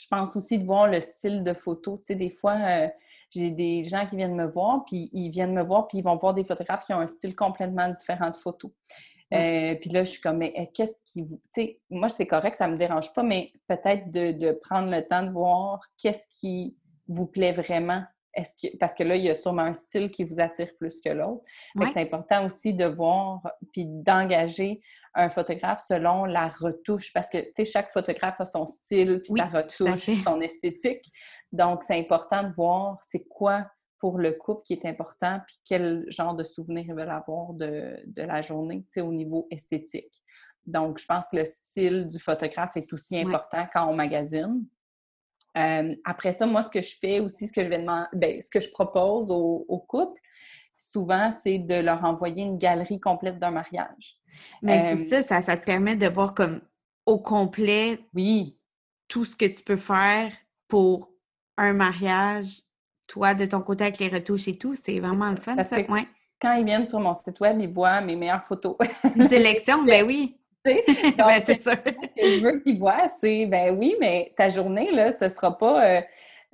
je 0.00 0.08
pense 0.08 0.36
aussi 0.36 0.58
de 0.58 0.64
voir 0.64 0.88
le 0.88 1.00
style 1.00 1.44
de 1.44 1.52
photo. 1.52 1.98
Tu 1.98 2.04
sais, 2.04 2.14
des 2.14 2.30
fois, 2.30 2.54
euh, 2.54 2.88
j'ai 3.30 3.50
des 3.50 3.84
gens 3.84 4.06
qui 4.06 4.16
viennent 4.16 4.34
me 4.34 4.46
voir, 4.46 4.84
puis 4.86 5.10
ils 5.12 5.30
viennent 5.30 5.52
me 5.52 5.62
voir, 5.62 5.88
puis 5.88 5.98
ils 5.98 6.04
vont 6.04 6.16
voir 6.16 6.34
des 6.34 6.44
photographes 6.44 6.84
qui 6.84 6.94
ont 6.94 7.00
un 7.00 7.06
style 7.06 7.36
complètement 7.36 7.88
différent 7.88 8.30
de 8.30 8.36
photo. 8.36 8.72
Euh, 9.32 9.76
puis 9.76 9.90
là, 9.90 10.04
je 10.04 10.10
suis 10.10 10.20
comme, 10.20 10.38
mais 10.38 10.52
euh, 10.58 10.64
qu'est-ce 10.74 10.96
qui 11.06 11.22
vous. 11.22 11.36
Tu 11.36 11.62
sais, 11.62 11.80
moi, 11.90 12.08
c'est 12.08 12.26
correct, 12.26 12.56
ça 12.56 12.66
ne 12.66 12.72
me 12.72 12.78
dérange 12.78 13.12
pas, 13.12 13.22
mais 13.22 13.52
peut-être 13.68 14.10
de, 14.10 14.52
prendre 14.52 14.90
le 14.90 15.06
temps 15.06 15.22
de 15.22 15.30
voir 15.30 15.80
qu'est-ce 15.98 16.26
qui 16.40 16.76
vous 17.06 17.26
plaît 17.26 17.52
vraiment. 17.52 18.02
Est-ce 18.34 18.54
que, 18.60 18.76
parce 18.78 18.94
que 18.94 19.02
là, 19.02 19.16
il 19.16 19.22
y 19.22 19.30
a 19.30 19.34
sûrement 19.34 19.62
un 19.62 19.74
style 19.74 20.10
qui 20.10 20.24
vous 20.24 20.40
attire 20.40 20.74
plus 20.78 21.00
que 21.00 21.10
l'autre. 21.10 21.42
C'est 21.92 22.00
important 22.00 22.46
aussi 22.46 22.74
de 22.74 22.84
voir 22.84 23.42
puis 23.72 23.86
d'engager 23.86 24.80
un 25.14 25.28
photographe 25.28 25.82
selon 25.86 26.24
la 26.24 26.48
retouche, 26.48 27.12
parce 27.12 27.28
que, 27.30 27.38
chaque 27.64 27.92
photographe 27.92 28.40
a 28.40 28.46
son 28.46 28.66
style, 28.66 29.20
puis 29.22 29.34
sa 29.36 29.46
retouche, 29.46 30.10
son 30.24 30.40
esthétique. 30.40 31.10
Donc, 31.52 31.82
c'est 31.82 31.98
important 31.98 32.44
de 32.44 32.52
voir 32.52 32.98
c'est 33.02 33.24
quoi 33.24 33.66
pour 33.98 34.18
le 34.18 34.32
couple 34.32 34.62
qui 34.64 34.72
est 34.72 34.86
important, 34.86 35.40
puis 35.46 35.56
quel 35.64 36.06
genre 36.08 36.34
de 36.34 36.44
souvenirs 36.44 36.84
ils 36.88 36.94
veulent 36.94 37.10
avoir 37.10 37.52
de, 37.52 38.02
la 38.16 38.40
journée, 38.40 38.84
au 38.96 39.12
niveau 39.12 39.46
esthétique. 39.50 40.22
Donc, 40.66 40.98
je 40.98 41.06
pense 41.06 41.28
que 41.28 41.36
le 41.36 41.44
style 41.44 42.06
du 42.06 42.18
photographe 42.18 42.76
est 42.76 42.92
aussi 42.92 43.18
important 43.18 43.66
quand 43.72 43.88
on 43.88 43.94
magazine. 43.94 44.64
Euh, 45.58 45.94
après 46.04 46.32
ça, 46.32 46.46
moi, 46.46 46.62
ce 46.62 46.70
que 46.70 46.80
je 46.80 46.96
fais 46.98 47.20
aussi, 47.20 47.48
ce 47.48 47.52
que 47.52 47.62
je 47.62 47.68
vais 47.68 47.78
demander, 47.78 48.06
ben, 48.12 48.40
ce 48.40 48.48
que 48.48 48.60
je 48.60 48.70
propose 48.70 49.30
au 49.30 49.84
couple, 49.88 50.20
souvent, 50.80 51.30
c'est 51.30 51.58
de 51.58 51.74
leur 51.74 52.04
envoyer 52.04 52.42
une 52.42 52.56
galerie 52.56 53.00
complète 53.00 53.38
d'un 53.38 53.50
mariage. 53.50 54.16
Mais 54.62 54.96
c'est 54.96 55.22
ça, 55.22 55.42
ça, 55.42 55.56
te 55.56 55.64
permet 55.64 55.96
de 55.96 56.08
voir 56.08 56.34
comme 56.34 56.62
au 57.04 57.18
complet 57.18 57.98
oui. 58.14 58.58
tout 59.08 59.24
ce 59.24 59.36
que 59.36 59.44
tu 59.44 59.62
peux 59.62 59.76
faire 59.76 60.32
pour 60.68 61.10
un 61.58 61.74
mariage, 61.74 62.62
toi, 63.06 63.34
de 63.34 63.44
ton 63.44 63.60
côté 63.60 63.84
avec 63.84 63.98
les 63.98 64.08
retouches 64.08 64.48
et 64.48 64.56
tout. 64.56 64.74
C'est 64.74 64.98
vraiment 65.00 65.30
le 65.30 65.36
fun, 65.36 65.62
ça. 65.62 65.76
Quand 66.40 66.54
ils 66.54 66.64
viennent 66.64 66.86
sur 66.86 67.00
mon 67.00 67.12
site 67.12 67.38
web, 67.40 67.60
ils 67.60 67.68
voient 67.68 68.00
mes 68.00 68.16
meilleures 68.16 68.44
photos. 68.44 68.76
Une 69.14 69.28
sélection, 69.28 69.82
ben 69.84 70.06
oui. 70.06 70.38
ben, 70.64 71.42
c'est 71.44 71.62
sûr. 71.62 71.72
Ce 71.72 72.20
que 72.20 72.30
je 72.38 72.40
veux 72.42 72.60
qu'ils 72.60 72.78
voient, 72.78 73.06
c'est 73.20 73.44
ben 73.46 73.76
oui, 73.78 73.96
mais 74.00 74.32
ta 74.36 74.48
journée, 74.48 74.90
là, 74.92 75.12
ce 75.12 75.28
sera 75.28 75.58
pas. 75.58 75.84
Euh, 75.84 76.00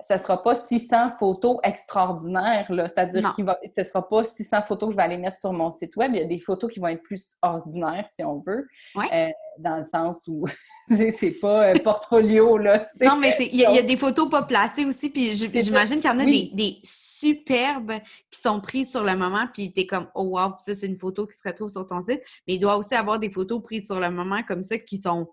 ce 0.00 0.18
sera 0.18 0.42
pas 0.42 0.54
600 0.54 1.12
photos 1.18 1.56
extraordinaires, 1.62 2.66
c'est-à-dire 2.68 3.34
que 3.34 3.42
ce 3.74 3.82
sera 3.82 4.06
pas 4.06 4.24
600 4.24 4.62
photos 4.62 4.88
que 4.88 4.92
je 4.92 4.96
vais 4.96 5.02
aller 5.02 5.16
mettre 5.16 5.38
sur 5.38 5.52
mon 5.52 5.70
site 5.70 5.96
web. 5.96 6.12
Il 6.14 6.20
y 6.20 6.22
a 6.22 6.26
des 6.26 6.38
photos 6.38 6.70
qui 6.70 6.80
vont 6.80 6.88
être 6.88 7.02
plus 7.02 7.36
ordinaires, 7.40 8.06
si 8.14 8.22
on 8.22 8.42
veut, 8.46 8.66
euh, 8.96 9.28
dans 9.58 9.78
le 9.78 9.82
sens 9.82 10.24
où 10.28 10.46
c'est 10.90 11.38
pas 11.40 11.70
un 11.70 11.78
portfolio, 11.78 12.58
là. 12.58 12.86
Non, 13.00 13.16
mais 13.16 13.34
il 13.40 13.56
y, 13.56 13.64
a 13.64 13.82
des 13.82 13.96
photos 13.96 14.28
pas 14.28 14.42
placées 14.42 14.84
aussi, 14.84 15.08
puis 15.08 15.34
j'imagine 15.34 16.00
qu'il 16.00 16.10
y 16.10 16.14
en 16.14 16.18
a 16.18 16.24
des, 16.24 16.82
superbes 17.18 17.94
qui 18.30 18.38
sont 18.38 18.60
prises 18.60 18.90
sur 18.90 19.02
le 19.02 19.16
moment, 19.16 19.46
puis 19.50 19.72
t'es 19.72 19.86
comme 19.86 20.06
«Oh 20.14 20.24
wow!» 20.24 20.52
ça, 20.58 20.74
c'est 20.74 20.84
une 20.84 20.98
photo 20.98 21.26
qui 21.26 21.34
se 21.34 21.48
retrouve 21.48 21.70
sur 21.70 21.86
ton 21.86 22.02
site. 22.02 22.20
Mais 22.46 22.56
il 22.56 22.58
doit 22.58 22.76
aussi 22.76 22.94
avoir 22.94 23.18
des 23.18 23.30
photos 23.30 23.62
prises 23.62 23.86
sur 23.86 23.98
le 23.98 24.10
moment 24.10 24.42
comme 24.42 24.62
ça 24.62 24.76
qui 24.76 24.98
sont 24.98 25.26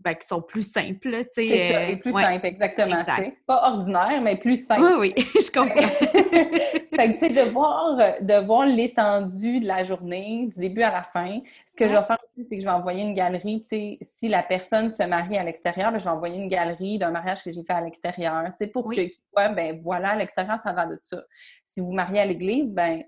ben, 0.00 0.14
qui 0.14 0.26
sont 0.26 0.42
plus 0.42 0.70
simples. 0.70 1.22
C'est 1.32 1.72
ça, 1.72 1.88
et 1.88 1.96
plus 1.96 2.12
simples, 2.12 2.46
exactement. 2.46 3.02
Pas 3.46 3.72
ordinaire, 3.72 4.20
mais 4.22 4.36
plus 4.36 4.64
simple. 4.64 4.82
Oui, 4.98 5.14
oui, 5.16 5.24
je 5.34 5.50
comprends. 5.50 5.80
fait 6.94 7.08
que, 7.08 7.12
tu 7.12 7.18
sais, 7.20 7.30
de 7.30 7.50
voir, 7.50 7.96
de 8.20 8.46
voir 8.46 8.66
l'étendue 8.66 9.60
de 9.60 9.66
la 9.66 9.82
journée, 9.82 10.48
du 10.52 10.60
début 10.60 10.82
à 10.82 10.92
la 10.92 11.02
fin. 11.02 11.40
Ce 11.66 11.74
que 11.74 11.88
je 11.88 11.94
vais 11.94 12.02
faire 12.02 12.18
aussi, 12.28 12.44
c'est 12.44 12.56
que 12.56 12.62
je 12.62 12.66
vais 12.66 12.74
envoyer 12.74 13.02
une 13.02 13.14
galerie, 13.14 13.62
tu 13.62 13.68
sais, 13.68 13.98
si 14.02 14.28
la 14.28 14.42
personne 14.42 14.90
se 14.90 15.02
marie 15.04 15.38
à 15.38 15.44
l'extérieur, 15.44 15.90
ben, 15.90 15.98
je 15.98 16.04
vais 16.04 16.10
envoyer 16.10 16.36
une 16.36 16.48
galerie 16.48 16.98
d'un 16.98 17.10
mariage 17.10 17.42
que 17.42 17.50
j'ai 17.50 17.62
fait 17.62 17.72
à 17.72 17.80
l'extérieur, 17.80 18.44
tu 18.46 18.52
sais, 18.56 18.66
pour 18.66 18.90
que, 18.90 19.00
ben 19.34 19.80
voilà, 19.82 20.10
à 20.10 20.16
l'extérieur, 20.16 20.58
ça 20.58 20.72
va 20.72 20.86
de 20.86 20.98
ça. 21.02 21.22
Si 21.64 21.80
vous 21.80 21.92
mariez 21.92 22.20
à 22.20 22.26
l'église, 22.26 22.74
ben 22.74 23.02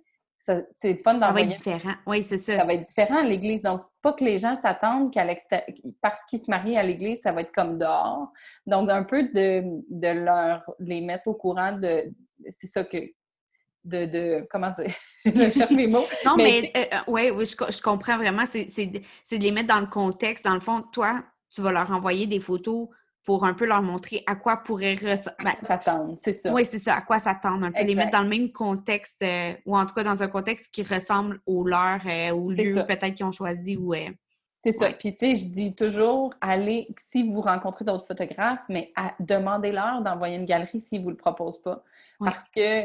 c'est 0.77 1.03
fun 1.03 1.15
d'envoyer. 1.15 1.21
Ça 1.21 1.31
va 1.33 1.41
être 1.41 1.57
différent. 1.57 1.95
Oui, 2.07 2.25
c'est 2.25 2.39
ça. 2.39 2.57
Ça 2.57 2.65
va 2.65 2.75
être 2.75 2.87
différent 2.87 3.19
à 3.19 3.23
l'église. 3.23 3.63
Donc, 3.63 3.83
pas 4.03 4.13
que 4.13 4.25
les 4.25 4.39
gens 4.39 4.57
s'attendent 4.57 5.13
qu'à 5.13 5.25
l'extérieur, 5.25 5.69
parce 6.01 6.25
qu'ils 6.25 6.41
se 6.41 6.51
marient 6.51 6.77
à 6.77 6.83
l'église, 6.83 7.21
ça 7.21 7.33
va 7.33 7.43
être 7.43 7.53
comme 7.53 7.79
dehors. 7.79 8.33
Donc, 8.67 8.91
un 8.91 9.05
peu 9.05 9.25
de, 9.25 9.63
de 9.91 10.09
leur, 10.09 10.63
les 10.79 11.01
mettre 11.01 11.29
au 11.29 11.35
courant 11.35 11.73
de, 11.73 12.13
c'est 12.51 12.67
ça 12.67 12.85
que, 12.85 12.99
de, 13.85 14.07
de, 14.07 14.47
comment 14.51 14.71
dire, 14.71 14.93
je 15.25 15.51
cherche 15.51 15.73
mes 15.73 15.87
mots. 15.87 16.07
non, 16.25 16.37
mais, 16.37 16.73
euh, 16.77 16.81
euh, 16.93 16.99
oui, 17.09 17.29
je, 17.47 17.73
je, 17.73 17.83
comprends 17.83 18.17
vraiment. 18.17 18.45
C'est 18.47 18.87
de 18.87 19.03
les 19.33 19.51
mettre 19.53 19.69
dans 19.69 19.81
le 19.81 19.87
contexte. 19.87 20.45
Dans 20.45 20.55
le 20.55 20.61
fond, 20.61 20.83
toi, 20.93 21.23
tu 21.55 21.63
vas 21.63 21.73
leur 21.73 21.91
envoyer 21.91 22.27
des 22.27 22.41
photos 22.41 22.89
pour 23.27 23.45
un 23.45 23.55
peu 23.55 23.67
leur 23.67 23.83
montrer 23.83 24.23
à 24.27 24.37
quoi 24.37 24.59
pourrait 24.59 24.97
ben, 25.03 25.53
s'attendre, 25.63 26.15
c'est 26.23 26.33
ça. 26.33 26.53
Oui, 26.53 26.65
c'est 26.65 26.79
ça, 26.79 26.95
à 26.95 27.01
quoi 27.03 27.19
s'attendre, 27.19 27.67
un 27.67 27.73
peu 27.73 27.83
les 27.83 27.97
mettre 27.97 28.13
dans 28.13 28.23
le 28.23 28.29
même 28.29 28.53
contexte, 28.53 29.21
euh, 29.23 29.53
ou 29.67 29.77
en 29.77 29.85
tout 29.85 29.95
cas 29.95 30.05
dans 30.05 30.23
un 30.23 30.29
contexte 30.29 30.73
qui 30.73 30.85
ressemble 30.85 31.41
au 31.45 31.65
leur, 31.65 31.99
euh, 32.07 32.31
au 32.31 32.51
lieu 32.51 32.87
peut-être 32.87 33.15
qu'ils 33.15 33.27
ont 33.27 33.33
choisi. 33.33 33.77
ou... 33.77 33.93
Euh, 33.93 34.09
c'est 34.61 34.73
ça. 34.73 34.91
Puis, 34.91 35.15
tu 35.15 35.19
sais, 35.19 35.35
je 35.37 35.45
dis 35.45 35.75
toujours, 35.77 36.35
allez, 36.41 36.89
si 36.99 37.31
vous 37.31 37.41
rencontrez 37.41 37.85
d'autres 37.85 38.07
photographes, 38.07 38.65
mais 38.69 38.93
demandez-leur 39.21 40.03
d'envoyer 40.03 40.37
une 40.37 40.45
galerie 40.45 40.81
s'ils 40.81 41.01
ne 41.01 41.05
vous 41.05 41.11
le 41.11 41.17
proposent 41.17 41.63
pas. 41.63 41.85
Parce 42.19 42.51
que, 42.51 42.83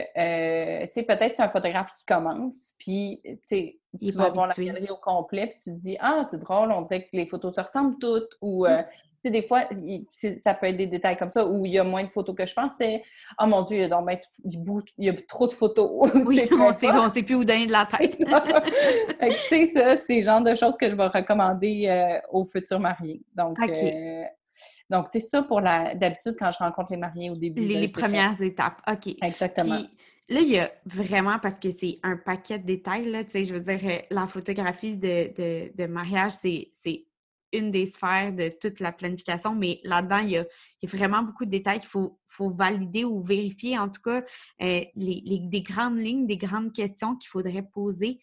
tu 0.86 0.92
sais, 0.94 1.04
peut-être 1.04 1.36
c'est 1.36 1.42
un 1.42 1.50
photographe 1.50 1.92
qui 1.96 2.06
commence, 2.06 2.74
puis, 2.78 3.22
tu 3.24 3.38
sais, 3.42 3.80
tu 4.00 4.12
vas 4.12 4.30
voir 4.30 4.48
la 4.48 4.54
galerie 4.64 4.92
au 4.92 4.98
complet, 4.98 5.48
puis 5.48 5.58
tu 5.58 5.72
te 5.72 5.76
dis, 5.76 5.98
ah, 6.00 6.22
c'est 6.30 6.40
drôle, 6.40 6.72
on 6.72 6.82
dirait 6.82 7.04
que 7.04 7.10
les 7.14 7.26
photos 7.26 7.56
se 7.56 7.62
ressemblent 7.62 7.98
toutes, 8.00 8.30
ou, 8.42 8.68
sais, 9.24 9.32
des 9.32 9.44
fois, 9.44 9.64
ça 10.38 10.54
peut 10.54 10.68
être 10.68 10.78
des 10.78 10.88
détails 10.88 11.18
comme 11.18 11.30
ça 11.30 11.46
où 11.46 11.66
il 11.66 11.74
y 11.74 11.80
a 11.80 11.84
moins 11.84 12.04
de 12.04 12.10
photos 12.10 12.36
que 12.36 12.46
je 12.46 12.54
pensais. 12.54 13.04
Oh 13.40 13.46
mon 13.46 13.62
Dieu, 13.64 13.78
il 13.78 13.82
y 13.82 13.84
a, 13.84 13.88
donc, 13.88 14.10
il 14.98 15.06
y 15.06 15.10
a 15.10 15.14
trop 15.28 15.48
de 15.48 15.54
photos. 15.54 16.12
Oui, 16.26 16.48
on 16.52 16.68
ne 16.68 17.10
sait 17.10 17.24
plus 17.24 17.36
où 17.36 17.44
donner 17.44 17.68
de 17.68 17.72
la 17.72 17.86
tête. 17.98 18.18
tu 18.18 19.36
sais, 19.50 19.66
ça, 19.66 19.96
c'est 19.96 20.18
le 20.18 20.22
genre 20.22 20.42
de 20.42 20.56
choses 20.56 20.78
que 20.78 20.90
je 20.90 20.96
vais 20.96 21.08
recommander 21.08 21.88
euh, 21.88 22.20
aux 22.32 22.46
futurs 22.46 22.80
mariés. 22.80 23.22
Donc, 23.36 23.58
euh, 23.60 24.24
donc 24.90 25.08
c'est 25.08 25.20
ça 25.20 25.42
pour 25.42 25.62
la. 25.62 25.96
D'habitude, 25.96 26.36
quand 26.38 26.52
je 26.52 26.58
rencontre 26.60 26.92
les 26.92 26.98
mariés 26.98 27.30
au 27.30 27.36
début. 27.36 27.62
Les, 27.62 27.88
premières 27.88 28.40
étapes. 28.42 28.82
OK. 28.90 29.16
Exactement. 29.22 29.80
là, 30.30 30.40
il 30.40 30.50
y 30.50 30.60
a 30.60 30.72
vraiment, 30.86 31.40
parce 31.40 31.60
que 31.60 31.72
c'est 31.72 32.00
un 32.04 32.18
paquet 32.18 32.60
de 32.60 32.66
détails, 32.66 33.10
là, 33.10 33.24
tu 33.24 33.32
sais, 33.32 33.46
je 33.46 33.54
veux 33.54 33.62
dire, 33.62 33.80
euh, 33.84 33.98
la 34.10 34.28
photographie 34.28 34.96
de, 34.96 35.34
de, 35.36 35.72
de 35.76 35.86
mariage, 35.88 36.34
c'est 36.42 37.06
une 37.54 37.72
des 37.72 37.86
sphères 37.86 38.34
de 38.34 38.50
toute 38.50 38.80
la 38.80 38.92
planification, 38.92 39.56
mais 39.56 39.80
là-dedans, 39.84 40.20
il 40.20 40.32
y, 40.32 40.38
a, 40.38 40.46
vraiment 40.84 41.22
beaucoup 41.22 41.46
de 41.46 41.52
détails 41.52 41.80
qu'il 41.80 41.90
faut, 41.90 42.18
valider 42.40 43.04
ou 43.04 43.22
vérifier, 43.22 43.78
en 43.78 43.90
tout 43.90 44.02
cas, 44.02 44.24
euh, 44.62 44.84
les, 44.96 45.40
des 45.44 45.62
grandes 45.62 45.98
lignes, 45.98 46.26
des 46.28 46.38
grandes 46.38 46.74
questions 46.74 47.16
qu'il 47.16 47.30
faudrait 47.30 47.68
poser 47.74 48.20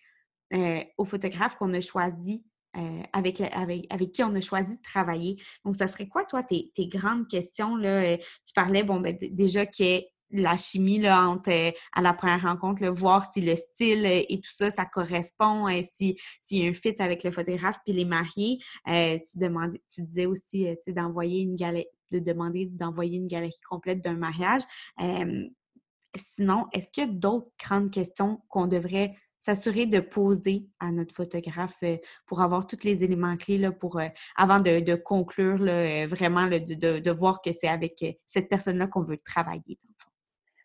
euh, 0.54 0.82
aux 0.96 1.04
photographes 1.04 1.56
qu'on 1.56 1.72
a 1.74 1.80
choisi. 1.80 2.44
Euh, 2.76 3.02
avec, 3.14 3.40
avec, 3.40 4.12
qui 4.12 4.22
on 4.22 4.34
a 4.34 4.40
choisi 4.42 4.76
de 4.76 4.82
travailler. 4.82 5.42
Donc, 5.64 5.76
ça 5.76 5.86
serait 5.86 6.06
quoi, 6.06 6.24
toi, 6.26 6.42
tes, 6.42 6.70
grandes 6.78 7.26
questions? 7.26 7.76
Là? 7.76 8.16
Tu 8.18 8.52
parlais, 8.54 8.82
bon, 8.82 9.00
ben, 9.00 9.16
déjà 9.20 9.64
qu'il 9.64 9.86
y 9.86 9.88
ait 9.88 10.12
la 10.30 10.56
chimie 10.56 10.98
là, 10.98 11.28
entre, 11.28 11.50
euh, 11.50 11.70
à 11.92 12.02
la 12.02 12.12
première 12.12 12.42
rencontre, 12.42 12.86
voir 12.88 13.30
si 13.32 13.40
le 13.40 13.56
style 13.56 14.04
euh, 14.04 14.22
et 14.28 14.40
tout 14.40 14.50
ça, 14.54 14.70
ça 14.70 14.84
correspond, 14.84 15.68
euh, 15.68 15.82
s'il 15.94 16.16
y 16.50 16.66
a 16.66 16.68
un 16.70 16.74
fit 16.74 16.94
avec 16.98 17.24
le 17.24 17.30
photographe 17.30 17.78
puis 17.84 17.94
les 17.94 18.04
mariés. 18.04 18.58
tu, 18.86 19.38
demandais, 19.38 19.82
tu 19.92 20.02
disais 20.02 20.26
aussi 20.26 20.68
d'envoyer 20.86 21.42
une 21.42 21.56
galerie, 21.56 21.86
de 22.10 22.18
demander 22.18 22.66
d'envoyer 22.66 23.18
une 23.18 23.26
galerie 23.26 23.60
complète 23.68 24.02
d'un 24.02 24.14
mariage. 24.16 24.62
sinon, 26.14 26.66
est-ce 26.72 26.90
qu'il 26.90 27.04
y 27.04 27.06
a 27.06 27.12
d'autres 27.12 27.50
grandes 27.62 27.90
questions 27.90 28.42
qu'on 28.48 28.66
devrait 28.66 29.14
s'assurer 29.40 29.86
de 29.86 30.00
poser 30.00 30.66
à 30.80 30.90
notre 30.90 31.14
photographe 31.14 31.82
pour 32.26 32.40
avoir 32.40 32.66
tous 32.66 32.82
les 32.82 33.04
éléments 33.04 33.36
clés 33.36 33.58
là, 33.58 33.70
pour, 33.72 34.00
avant 34.36 34.60
de, 34.60 34.94
conclure 34.96 35.58
vraiment 36.06 36.46
de, 36.46 36.98
de, 36.98 37.10
voir 37.10 37.40
que 37.40 37.50
c'est 37.52 37.68
avec 37.68 38.04
cette 38.26 38.48
personne-là 38.48 38.88
qu'on 38.88 39.04
veut 39.04 39.18
travailler? 39.18 39.78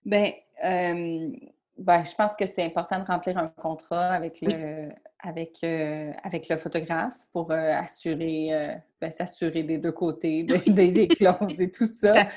Ben, 0.05 0.31
euh, 0.63 1.29
ben, 1.77 2.03
je 2.05 2.13
pense 2.15 2.35
que 2.35 2.45
c'est 2.45 2.63
important 2.63 2.99
de 2.99 3.05
remplir 3.05 3.37
un 3.37 3.47
contrat 3.47 4.11
avec 4.11 4.41
le, 4.41 4.89
avec, 5.19 5.57
euh, 5.63 6.11
avec 6.23 6.47
le 6.47 6.55
photographe 6.55 7.17
pour 7.31 7.51
euh, 7.51 7.73
assurer, 7.73 8.77
ben, 9.01 9.09
s'assurer 9.09 9.63
des 9.63 9.79
deux 9.79 9.91
côtés, 9.91 10.43
des, 10.43 11.07
clauses 11.07 11.59
et 11.59 11.71
tout 11.71 11.85
ça. 11.87 12.27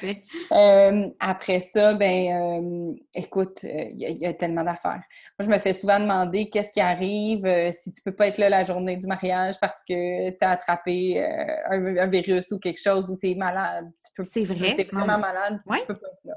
après 1.20 1.60
ça, 1.60 1.92
ben, 1.92 2.96
écoute, 3.14 3.62
il 3.62 3.98
y, 3.98 4.24
a 4.24 4.32
tellement 4.32 4.64
d'affaires. 4.64 5.02
Moi, 5.38 5.44
je 5.44 5.50
me 5.50 5.58
fais 5.58 5.74
souvent 5.74 6.00
demander 6.00 6.48
qu'est-ce 6.48 6.72
qui 6.72 6.80
arrive 6.80 7.46
si 7.72 7.92
tu 7.92 8.00
peux 8.00 8.14
pas 8.14 8.28
être 8.28 8.38
là 8.38 8.48
la 8.48 8.64
journée 8.64 8.96
du 8.96 9.06
mariage 9.06 9.56
parce 9.60 9.82
que 9.86 10.30
tu 10.30 10.38
as 10.40 10.50
attrapé 10.50 11.22
un, 11.68 12.06
virus 12.06 12.52
ou 12.52 12.58
quelque 12.58 12.80
chose 12.80 13.06
ou 13.10 13.18
tu 13.18 13.32
es 13.32 13.34
malade. 13.34 13.90
C'est 13.98 14.44
vrai? 14.44 14.76
Tu 14.76 14.80
es 14.80 14.84
vraiment 14.84 15.18
malade, 15.18 15.60
tu 15.70 15.86
peux 15.86 15.98
pas 15.98 16.08
être 16.08 16.24
là 16.24 16.34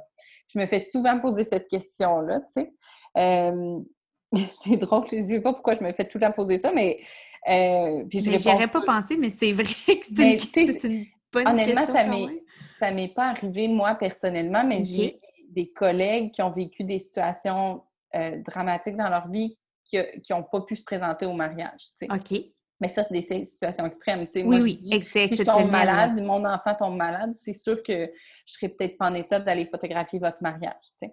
je 0.49 0.59
me 0.59 0.65
fais 0.65 0.79
souvent 0.79 1.19
poser 1.19 1.43
cette 1.43 1.67
question-là, 1.67 2.39
tu 2.41 2.62
sais. 2.62 2.73
Euh, 3.17 3.79
c'est 4.63 4.77
drôle, 4.77 5.05
je 5.09 5.17
ne 5.17 5.27
sais 5.27 5.41
pas 5.41 5.53
pourquoi 5.53 5.75
je 5.75 5.83
me 5.83 5.91
fais 5.93 6.07
tout 6.07 6.17
le 6.17 6.25
temps 6.25 6.31
poser 6.31 6.57
ça, 6.57 6.71
mais... 6.73 6.99
Euh, 7.47 8.03
puis 8.09 8.19
je 8.19 8.67
pas 8.67 8.81
pensé, 8.81 9.15
mais 9.17 9.29
c'est 9.29 9.53
vrai 9.53 9.63
que 9.88 10.05
c'est 10.05 10.83
une, 10.83 11.05
bonne 11.31 11.47
honnêtement, 11.47 11.85
question. 11.85 12.13
Honnêtement, 12.13 12.41
ça 12.77 12.91
m'est 12.91 13.13
pas 13.13 13.29
arrivé, 13.29 13.67
moi, 13.67 13.95
personnellement, 13.95 14.63
mais 14.63 14.83
j'ai 14.83 15.19
des 15.49 15.71
collègues 15.71 16.31
qui 16.31 16.41
ont 16.41 16.51
vécu 16.51 16.83
des 16.83 16.99
situations 16.99 17.81
euh, 18.15 18.38
dramatiques 18.45 18.97
dans 18.97 19.09
leur 19.09 19.29
vie 19.29 19.57
qui 19.85 19.97
n'ont 20.31 20.43
pas 20.43 20.62
pu 20.62 20.75
se 20.75 20.83
présenter 20.83 21.25
au 21.25 21.33
mariage. 21.33 21.88
OK. 22.03 22.39
Mais 22.82 22.88
ça, 22.88 23.04
c'est 23.04 23.13
des 23.13 23.46
situations 23.46 23.86
extrêmes. 23.86 24.26
oui, 24.36 24.44
moi, 24.44 24.60
oui, 24.60 24.80
je 24.82 24.98
dis, 24.98 25.04
si 25.04 25.36
je 25.36 25.44
tombe 25.44 25.70
malade, 25.70 26.22
mon 26.22 26.46
enfant 26.46 26.76
tombe 26.76 26.96
malade, 26.96 27.32
c'est 27.36 27.54
sûr 27.54 27.84
que 27.84 28.10
je 28.46 28.54
serais 28.54 28.70
peut-être 28.70 28.98
pas 28.98 29.10
en 29.10 29.15
état 29.15 29.39
d'aller 29.39 29.65
photographier 29.65 30.20
votre 30.20 30.42
mariage. 30.42 30.74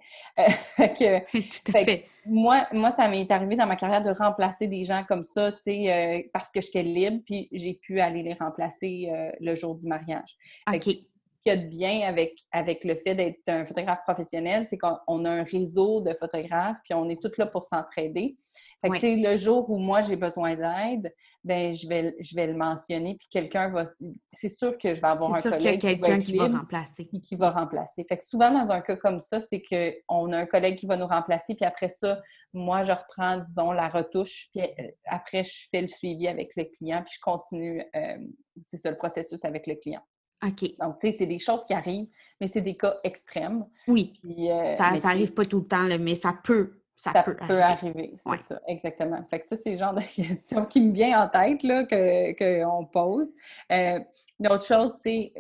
Euh, 0.79 1.21
Tout 1.33 1.73
à 1.75 1.85
fait. 1.85 2.07
moi, 2.25 2.67
moi, 2.73 2.91
ça 2.91 3.09
m'est 3.09 3.31
arrivé 3.31 3.57
dans 3.57 3.67
ma 3.67 3.77
carrière 3.77 4.03
de 4.03 4.11
remplacer 4.11 4.67
des 4.67 4.85
gens 4.85 5.05
comme 5.07 5.25
ça, 5.25 5.53
tu 5.53 5.59
sais, 5.63 5.93
euh, 5.93 6.29
parce 6.33 6.53
que 6.53 6.61
j'étais 6.61 6.83
libre, 6.83 7.23
puis 7.25 7.49
j'ai 7.53 7.75
pu 7.75 8.01
aller 8.01 8.23
les 8.23 8.35
remplacer 8.35 9.11
euh, 9.11 9.31
le 9.41 9.55
jour 9.55 9.75
du 9.75 9.87
mariage. 9.87 10.37
OK. 10.69 10.83
ce 10.83 10.91
qu'il 10.91 11.07
y 11.47 11.51
a 11.51 11.57
de 11.57 11.69
bien 11.69 12.07
avec, 12.07 12.35
avec 12.53 12.85
le 12.85 12.97
fait 12.97 13.15
d'être 13.15 13.49
un 13.49 13.65
photographe 13.65 14.03
professionnel, 14.05 14.67
c'est 14.67 14.79
qu'on 14.79 15.25
a 15.25 15.31
un 15.31 15.45
réseau 15.45 16.01
de 16.01 16.13
photographes, 16.15 16.79
puis 16.85 16.95
on 16.95 17.09
est 17.09 17.21
tous 17.21 17.37
là 17.39 17.47
pour 17.47 17.65
s'entraider. 17.65 18.37
Fait 18.83 18.91
que, 18.91 19.31
le 19.31 19.37
jour 19.37 19.69
où 19.71 19.79
moi 19.79 20.03
j'ai 20.03 20.17
besoin 20.17 20.55
d'aide, 20.55 21.13
ben 21.47 21.73
je 21.75 21.89
vais, 21.89 22.17
je 22.19 22.35
vais 22.35 22.49
le 22.49 22.55
mentionner, 22.55 23.15
puis 23.15 23.29
quelqu'un 23.31 23.71
va. 23.71 23.85
C'est 24.33 24.49
sûr 24.49 24.77
que 24.77 24.95
je 24.95 25.01
vais 25.01 25.07
avoir 25.07 25.33
un 25.33 25.41
collègue 25.41 25.81
qui, 25.81 25.95
va, 25.95 26.19
qui 26.19 26.37
va 26.37 26.49
remplacer. 26.49 27.07
Qui 27.07 27.37
va 27.37 27.51
remplacer. 27.53 28.05
Fait 28.09 28.17
que 28.17 28.25
souvent, 28.25 28.51
dans 28.51 28.69
un 28.73 28.81
cas 28.81 28.97
comme 28.97 29.21
ça, 29.21 29.39
c'est 29.39 29.63
qu'on 29.63 30.33
a 30.33 30.39
un 30.39 30.47
collègue 30.47 30.77
qui 30.77 30.87
va 30.87 30.97
nous 30.97 31.07
remplacer, 31.07 31.55
puis 31.55 31.65
après 31.65 31.89
ça, 31.89 32.21
moi, 32.53 32.83
je 32.83 32.91
reprends, 32.91 33.39
disons, 33.39 33.71
la 33.71 33.89
retouche, 33.89 34.49
puis 34.53 34.65
euh, 34.65 34.89
après, 35.05 35.45
je 35.45 35.69
fais 35.71 35.83
le 35.83 35.89
suivi 35.89 36.27
avec 36.27 36.57
le 36.57 36.65
client, 36.65 37.03
puis 37.05 37.15
je 37.15 37.21
continue. 37.21 37.85
Euh, 37.95 38.19
c'est 38.63 38.79
ça 38.79 38.91
le 38.91 38.97
processus 38.97 39.45
avec 39.45 39.69
le 39.69 39.77
client. 39.77 40.03
OK. 40.45 40.65
Donc, 40.81 40.99
tu 40.99 41.07
sais, 41.07 41.13
c'est 41.13 41.27
des 41.27 41.39
choses 41.39 41.65
qui 41.65 41.75
arrivent, 41.75 42.09
mais 42.41 42.49
c'est 42.49 42.61
des 42.61 42.77
cas 42.77 42.97
extrêmes. 43.05 43.65
Oui. 43.87 44.15
Euh, 44.25 44.75
ça 44.75 44.99
n'arrive 44.99 45.33
pas 45.33 45.45
tout 45.45 45.61
le 45.61 45.67
temps, 45.67 45.89
mais 46.01 46.17
ça 46.17 46.35
peut 46.43 46.81
ça, 46.97 47.23
peut, 47.23 47.37
arriver. 47.61 48.15
c'est 48.17 48.39
ça, 48.39 48.61
exactement. 48.67 49.23
Fait 49.31 49.41
que 49.41 49.47
ça, 49.47 49.57
c'est 49.57 49.73
le 49.73 49.79
genre 49.79 49.95
de 49.95 50.01
question 50.17 50.65
qui 50.65 50.81
me 50.81 50.93
vient 50.93 51.23
en 51.23 51.29
tête, 51.29 51.63
là, 51.63 51.85
qu'on 51.85 52.87
pose. 52.87 53.29
Euh, 53.71 54.01
une 54.41 54.49
autre 54.49 54.65
chose, 54.65 54.95
tu 54.97 55.03
sais, 55.03 55.33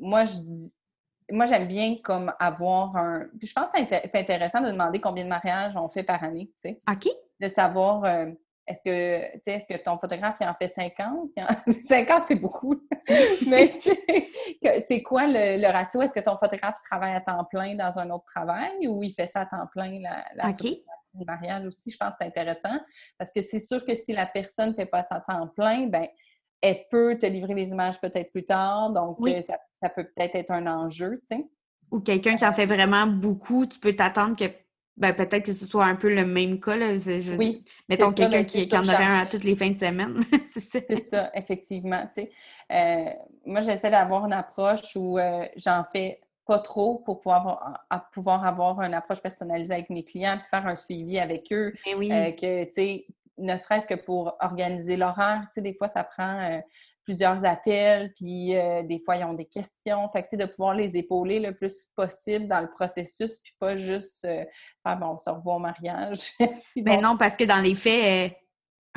moi, 0.00 0.24
je 0.24 0.36
dis, 0.38 0.72
moi, 1.30 1.46
j'aime 1.46 1.66
bien 1.66 1.96
comme 2.02 2.32
avoir 2.38 2.96
un... 2.96 3.26
Puis 3.38 3.48
je 3.48 3.52
pense 3.52 3.70
que 3.70 3.78
c'est 3.88 4.14
intéressant 4.14 4.60
de 4.60 4.70
demander 4.70 5.00
combien 5.00 5.24
de 5.24 5.28
mariages 5.28 5.76
on 5.76 5.88
fait 5.88 6.04
par 6.04 6.22
année, 6.22 6.46
tu 6.62 6.70
sais. 6.70 6.80
OK. 6.90 7.08
De 7.40 7.48
savoir... 7.48 8.04
Euh, 8.04 8.26
est-ce 8.66 8.82
que, 8.82 9.38
tu 9.38 9.50
est-ce 9.50 9.68
que 9.68 9.82
ton 9.82 9.96
photographe, 9.96 10.36
il 10.40 10.48
en 10.48 10.54
fait 10.54 10.68
50? 10.68 11.30
50, 11.68 12.22
c'est 12.26 12.34
beaucoup. 12.34 12.74
Mais 13.46 13.72
c'est 13.78 15.02
quoi 15.02 15.26
le, 15.26 15.70
ratio? 15.70 16.02
Est-ce 16.02 16.12
que 16.12 16.20
ton 16.20 16.36
photographe 16.36 16.76
travaille 16.84 17.14
à 17.14 17.20
temps 17.20 17.44
plein 17.44 17.76
dans 17.76 17.96
un 17.98 18.10
autre 18.10 18.24
travail 18.24 18.88
ou 18.88 19.02
il 19.02 19.12
fait 19.12 19.28
ça 19.28 19.42
à 19.42 19.46
temps 19.46 19.66
plein, 19.72 20.00
la, 20.00 20.24
la 20.34 20.52
du 20.52 21.24
mariage 21.24 21.66
aussi? 21.66 21.90
Je 21.90 21.96
pense 21.96 22.10
que 22.10 22.16
c'est 22.20 22.26
intéressant 22.26 22.78
parce 23.18 23.32
que 23.32 23.40
c'est 23.40 23.60
sûr 23.60 23.84
que 23.84 23.94
si 23.94 24.12
la 24.12 24.26
personne 24.26 24.70
ne 24.70 24.74
fait 24.74 24.86
pas 24.86 25.02
ça 25.02 25.16
à 25.16 25.20
temps 25.20 25.46
plein, 25.48 25.86
ben 25.86 26.06
elle 26.60 26.84
peut 26.90 27.18
te 27.18 27.26
livrer 27.26 27.54
les 27.54 27.70
images 27.70 28.00
peut-être 28.00 28.32
plus 28.32 28.44
tard. 28.44 28.90
Donc, 28.90 29.18
euh, 29.20 29.40
ça, 29.74 29.88
peut 29.88 30.04
peut-être 30.04 30.34
être 30.34 30.50
un 30.50 30.66
enjeu, 30.66 31.20
tu 31.28 31.36
sais. 31.36 31.46
Ou 31.92 32.00
quelqu'un 32.00 32.34
qui 32.34 32.44
en 32.44 32.52
fait 32.52 32.66
vraiment 32.66 33.06
beaucoup, 33.06 33.66
tu 33.66 33.78
peux 33.78 33.92
t'attendre 33.92 34.36
que 34.36 34.46
ben, 34.96 35.12
peut-être 35.12 35.44
que 35.44 35.52
ce 35.52 35.66
soit 35.66 35.84
un 35.84 35.94
peu 35.94 36.14
le 36.14 36.24
même 36.24 36.58
cas. 36.58 36.76
Là. 36.76 36.92
oui. 37.38 37.64
Mettons 37.88 38.12
quelqu'un 38.12 38.38
ben, 38.38 38.46
qui, 38.46 38.68
en 38.74 38.82
aurait 38.82 39.04
un 39.04 39.20
à 39.20 39.26
toutes 39.26 39.44
les 39.44 39.54
fins 39.54 39.70
de 39.70 39.78
semaine. 39.78 40.22
c'est 40.44 40.98
ça. 41.00 41.30
effectivement. 41.34 42.08
Euh, 42.72 43.04
moi, 43.44 43.60
j'essaie 43.60 43.90
d'avoir 43.90 44.24
une 44.24 44.32
approche 44.32 44.96
où 44.96 45.18
euh, 45.18 45.46
j'en 45.56 45.84
fais 45.92 46.20
pas 46.46 46.60
trop 46.60 46.98
pour 47.00 47.20
pouvoir 47.20 47.40
avoir, 47.90 48.10
pouvoir 48.10 48.46
avoir 48.46 48.80
une 48.82 48.94
approche 48.94 49.20
personnalisée 49.20 49.74
avec 49.74 49.90
mes 49.90 50.04
clients 50.04 50.38
puis 50.38 50.48
faire 50.48 50.66
un 50.66 50.76
suivi 50.76 51.18
avec 51.18 51.52
eux. 51.52 51.74
Ben 51.84 51.94
oui. 51.98 52.10
Euh, 52.10 52.30
que, 52.30 52.64
tu 52.64 52.72
sais, 52.72 53.06
ne 53.36 53.56
serait-ce 53.58 53.86
que 53.86 53.94
pour 53.94 54.36
organiser 54.40 54.96
l'horaire, 54.96 55.42
tu 55.48 55.54
sais, 55.54 55.60
des 55.60 55.74
fois, 55.74 55.88
ça 55.88 56.04
prend 56.04 56.62
plusieurs 57.06 57.44
appels, 57.44 58.12
puis 58.16 58.54
euh, 58.56 58.82
des 58.82 59.00
fois, 59.04 59.16
ils 59.16 59.24
ont 59.24 59.32
des 59.32 59.46
questions. 59.46 60.08
Fait 60.10 60.24
que, 60.24 60.36
de 60.36 60.44
pouvoir 60.44 60.74
les 60.74 60.96
épauler 60.96 61.38
le 61.38 61.54
plus 61.54 61.88
possible 61.94 62.48
dans 62.48 62.60
le 62.60 62.68
processus, 62.68 63.38
puis 63.42 63.52
pas 63.58 63.76
juste 63.76 64.24
euh, 64.24 64.44
faire, 64.82 64.98
bon, 64.98 65.12
on 65.12 65.16
se 65.16 65.30
revoit 65.30 65.54
au 65.54 65.58
mariage. 65.60 66.32
Mais 66.84 66.98
non, 66.98 67.16
parce 67.16 67.36
que 67.36 67.44
dans 67.44 67.62
les 67.62 67.76
faits, 67.76 68.32
euh, 68.32 68.34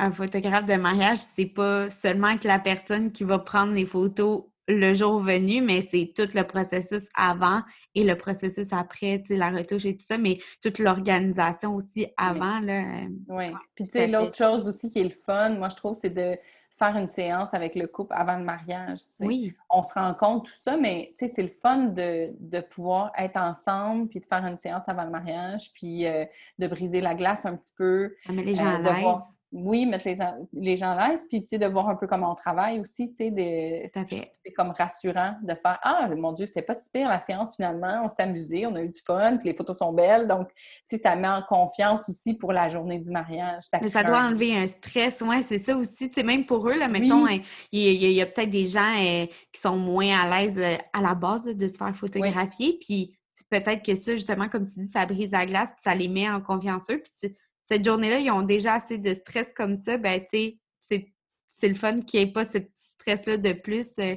un 0.00 0.10
photographe 0.10 0.66
de 0.66 0.74
mariage, 0.74 1.18
c'est 1.36 1.46
pas 1.46 1.88
seulement 1.88 2.36
que 2.36 2.48
la 2.48 2.58
personne 2.58 3.12
qui 3.12 3.22
va 3.22 3.38
prendre 3.38 3.72
les 3.72 3.86
photos 3.86 4.44
le 4.66 4.94
jour 4.94 5.18
venu, 5.20 5.62
mais 5.62 5.82
c'est 5.82 6.12
tout 6.14 6.28
le 6.34 6.42
processus 6.44 7.08
avant 7.16 7.62
et 7.94 8.04
le 8.04 8.16
processus 8.16 8.72
après, 8.72 9.20
tu 9.20 9.34
sais, 9.34 9.36
la 9.36 9.50
retouche 9.50 9.84
et 9.84 9.96
tout 9.96 10.04
ça, 10.04 10.16
mais 10.16 10.38
toute 10.62 10.78
l'organisation 10.78 11.74
aussi 11.74 12.06
avant. 12.16 12.60
Là, 12.60 12.84
oui. 13.28 13.46
Puis, 13.74 13.86
tu 13.86 13.90
sais, 13.90 14.06
l'autre 14.06 14.36
chose 14.36 14.66
aussi 14.68 14.88
qui 14.88 15.00
est 15.00 15.04
le 15.04 15.10
fun, 15.10 15.50
moi, 15.50 15.68
je 15.68 15.76
trouve, 15.76 15.96
c'est 15.96 16.10
de 16.10 16.38
faire 16.80 16.96
une 16.96 17.08
séance 17.08 17.52
avec 17.52 17.74
le 17.74 17.86
couple 17.86 18.14
avant 18.16 18.38
le 18.38 18.44
mariage. 18.44 19.00
Oui. 19.20 19.54
On 19.68 19.82
se 19.82 19.92
rend 19.92 20.14
compte 20.14 20.46
tout 20.46 20.56
ça, 20.56 20.78
mais 20.78 21.12
c'est 21.14 21.42
le 21.42 21.48
fun 21.48 21.84
de, 21.88 22.34
de, 22.40 22.60
pouvoir 22.60 23.12
être 23.18 23.36
ensemble, 23.36 24.08
puis 24.08 24.18
de 24.18 24.24
faire 24.24 24.44
une 24.46 24.56
séance 24.56 24.88
avant 24.88 25.04
le 25.04 25.10
mariage, 25.10 25.72
puis 25.74 26.06
euh, 26.06 26.24
de 26.58 26.66
briser 26.66 27.02
la 27.02 27.14
glace 27.14 27.44
un 27.44 27.54
petit 27.54 27.72
peu. 27.76 28.14
Ah, 28.26 28.32
mais 28.32 28.44
les 28.44 28.54
gens 28.54 28.66
euh, 28.66 28.76
à 28.76 28.92
l'aise 28.92 29.22
oui, 29.52 29.84
mettre 29.84 30.06
les, 30.06 30.16
les 30.52 30.76
gens 30.76 30.92
à 30.92 31.08
l'aise, 31.08 31.26
puis, 31.28 31.42
tu 31.42 31.48
sais, 31.48 31.58
de 31.58 31.66
voir 31.66 31.88
un 31.88 31.96
peu 31.96 32.06
comment 32.06 32.30
on 32.30 32.34
travaille 32.36 32.78
aussi, 32.78 33.10
tu 33.10 33.34
sais, 33.34 33.88
c'est 33.92 34.52
comme 34.52 34.70
rassurant 34.70 35.34
de 35.42 35.54
faire 35.54 35.78
«Ah, 35.82 36.08
mon 36.16 36.32
Dieu, 36.32 36.46
c'était 36.46 36.62
pas 36.62 36.74
si 36.74 36.88
pire 36.90 37.08
la 37.08 37.18
séance, 37.18 37.54
finalement, 37.56 38.02
on 38.04 38.08
s'est 38.08 38.22
amusé, 38.22 38.66
on 38.66 38.74
a 38.76 38.82
eu 38.82 38.88
du 38.88 39.00
fun, 39.04 39.38
puis 39.38 39.48
les 39.48 39.56
photos 39.56 39.78
sont 39.78 39.92
belles.» 39.92 40.28
Donc, 40.28 40.48
tu 40.54 40.96
sais, 40.96 40.98
ça 40.98 41.16
met 41.16 41.28
en 41.28 41.42
confiance 41.42 42.08
aussi 42.08 42.34
pour 42.34 42.52
la 42.52 42.68
journée 42.68 43.00
du 43.00 43.10
mariage. 43.10 43.64
Ça 43.64 43.80
Mais 43.82 43.88
ça 43.88 44.04
doit 44.04 44.22
enlever 44.22 44.56
un 44.56 44.68
stress, 44.68 45.20
ouais, 45.20 45.42
c'est 45.42 45.58
ça 45.58 45.76
aussi, 45.76 46.10
tu 46.10 46.20
sais, 46.20 46.22
même 46.22 46.46
pour 46.46 46.68
eux, 46.68 46.76
là, 46.76 46.86
mettons, 46.86 47.26
hein, 47.26 47.38
il 47.72 47.82
y, 47.82 48.22
a, 48.22 48.26
peut-être 48.26 48.50
des 48.50 48.66
gens 48.66 48.94
euh, 48.98 49.26
qui 49.52 49.60
sont 49.60 49.76
moins 49.76 50.20
à 50.20 50.42
l'aise 50.42 50.54
euh, 50.58 50.76
à 50.92 51.02
la 51.02 51.14
base 51.14 51.42
de 51.42 51.68
se 51.68 51.76
faire 51.76 51.94
photographier, 51.96 52.78
puis 52.80 53.16
peut-être 53.50 53.84
que 53.84 53.96
ça, 53.96 54.12
justement, 54.12 54.48
comme 54.48 54.66
tu 54.66 54.78
dis, 54.78 54.88
ça 54.88 55.04
brise 55.06 55.32
la 55.32 55.44
glace, 55.44 55.70
puis 55.70 55.82
ça 55.82 55.94
les 55.94 56.08
met 56.08 56.30
en 56.30 56.40
confiance 56.40 56.84
eux, 56.90 57.02
puis 57.02 57.34
cette 57.70 57.84
journée-là, 57.84 58.18
ils 58.18 58.30
ont 58.32 58.42
déjà 58.42 58.74
assez 58.74 58.98
de 58.98 59.14
stress 59.14 59.48
comme 59.54 59.78
ça, 59.78 59.96
ben, 59.96 60.20
tu 60.20 60.58
sais, 60.80 61.06
c'est 61.54 61.68
le 61.68 61.74
fun 61.74 62.00
qu'il 62.00 62.20
n'y 62.20 62.28
ait 62.28 62.32
pas 62.32 62.44
ce 62.44 62.58
petit 62.58 62.72
stress-là 62.76 63.36
de 63.36 63.52
plus. 63.52 63.92
Euh, 63.98 64.16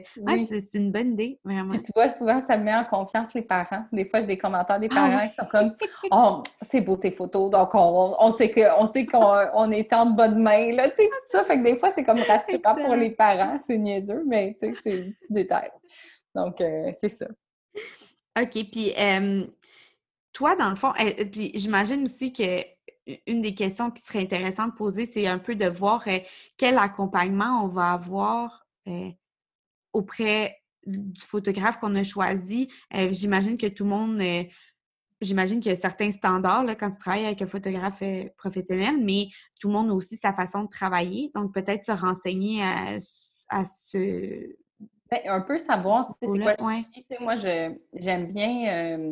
c'est 0.50 0.74
une 0.74 0.92
bonne 0.92 1.12
idée, 1.12 1.40
vraiment. 1.44 1.74
tu 1.78 1.92
vois, 1.94 2.10
souvent, 2.10 2.42
ça 2.42 2.58
met 2.58 2.74
en 2.74 2.86
confiance 2.86 3.34
les 3.36 3.44
parents. 3.44 3.86
Des 3.92 4.10
fois, 4.10 4.22
j'ai 4.22 4.28
des 4.28 4.38
commentaires 4.40 4.80
des 4.80 4.88
ah 4.92 4.96
parents 4.96 5.28
qui 5.28 5.36
sont 5.38 5.46
comme 5.52 5.76
Oh, 6.10 6.42
c'est 6.64 6.82
beau 6.82 6.98
tes 6.98 7.12
photos, 7.12 7.52
donc 7.52 7.70
on, 7.74 8.32
sait 8.32 8.50
qu'on 8.50 8.86
sait 8.88 9.06
qu'on 9.06 9.72
est 9.72 9.94
en 9.94 10.08
bonne 10.08 10.42
main, 10.42 10.72
là, 10.72 10.90
tu 10.90 11.04
sais, 11.04 11.10
tout 11.10 11.26
ça. 11.26 11.44
Fait 11.44 11.58
que 11.58 11.64
des 11.64 11.78
fois, 11.78 11.92
c'est 11.94 12.04
comme 12.04 12.22
rassurant 12.28 12.76
pour 12.76 12.96
les 12.96 13.12
parents. 13.12 13.60
C'est 13.68 13.78
niaiseux, 13.78 14.24
mais 14.26 14.56
tu 14.60 14.68
sais, 14.68 14.74
c'est 14.82 14.94
un 14.94 15.12
petit 15.12 15.34
détail. 15.34 15.70
Donc, 16.34 16.60
euh, 16.60 16.92
c'est 17.00 17.10
ça. 17.10 17.28
OK. 18.40 18.52
Puis, 18.72 18.94
toi, 20.32 20.56
dans 20.56 20.70
le 20.70 20.76
fond, 20.76 20.92
puis 21.32 21.52
j'imagine 21.54 22.06
aussi 22.06 22.34
que 22.34 22.73
une 23.28 23.42
des 23.42 23.54
questions 23.54 23.92
qui 23.92 24.04
serait 24.04 24.22
intéressante 24.22 24.72
de 24.72 24.76
poser, 24.76 25.06
c'est 25.06 25.28
un 25.28 25.40
peu 25.40 25.56
de 25.56 25.68
voir 25.68 26.04
euh, 26.08 26.20
quel 26.58 26.78
accompagnement 26.78 27.64
on 27.64 27.68
va 27.68 27.92
avoir 27.92 28.66
euh, 28.88 29.10
auprès 29.92 30.58
du 30.86 31.22
photographe 31.22 31.80
qu'on 31.80 31.96
a 31.96 32.04
choisi. 32.04 32.70
Euh, 32.94 33.10
j'imagine 33.12 33.58
que 33.58 33.68
tout 33.68 33.84
le 33.84 33.90
monde, 33.90 34.22
j'imagine 35.22 35.60
qu'il 35.60 35.72
y 35.72 35.76
a 35.76 35.78
certains 35.78 36.12
standards 36.12 36.64
là, 36.64 36.76
quand 36.76 36.90
tu 36.90 36.98
travailles 36.98 37.26
avec 37.26 37.42
un 37.42 37.48
photographe 37.48 38.04
professionnel, 38.38 38.98
mais 39.02 39.28
tout 39.60 39.70
le 39.70 39.74
monde 39.74 39.90
a 39.90 39.94
aussi 39.94 40.18
sa 40.18 40.34
façon 40.34 40.64
de 40.64 40.70
travailler. 40.70 41.32
Donc, 41.34 41.54
peut-être 41.54 41.86
se 41.86 41.92
renseigner 41.92 42.64
à, 43.50 43.66
ce. 43.66 44.56
Ben, 45.10 45.20
un 45.26 45.42
peu 45.42 45.58
savoir, 45.58 46.08
tu 46.08 46.14
sais, 46.14 46.34
c'est 46.34 46.56
quoi 46.56 46.56
le 46.56 47.24
Moi, 47.24 47.36
j'aime 47.94 48.28
bien 48.28 49.08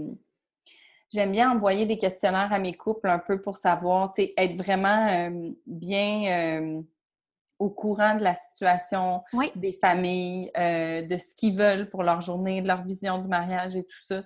j'aime 1.12 1.32
bien 1.32 1.52
envoyer 1.52 1.86
des 1.86 1.98
questionnaires 1.98 2.52
à 2.52 2.60
mes 2.60 2.74
couples 2.74 3.10
un 3.10 3.20
peu 3.20 3.42
pour 3.42 3.58
savoir, 3.58 4.12
être 4.18 4.56
vraiment 4.56 5.08
euh, 5.08 5.52
bien 5.66 6.62
euh, 6.62 6.82
au 7.60 7.70
courant 7.70 8.16
de 8.16 8.24
la 8.24 8.34
situation 8.34 9.22
des 9.56 9.74
familles, 9.74 10.52
euh, 10.58 11.04
de 11.04 11.18
ce 11.18 11.36
qu'ils 11.36 11.58
veulent 11.58 11.90
pour 11.90 12.04
leur 12.04 12.22
journée, 12.22 12.62
de 12.62 12.68
leur 12.68 12.84
vision 12.84 13.20
du 13.20 13.28
mariage 13.28 13.76
et 13.76 13.84
tout 13.84 14.02
ça. 14.02 14.22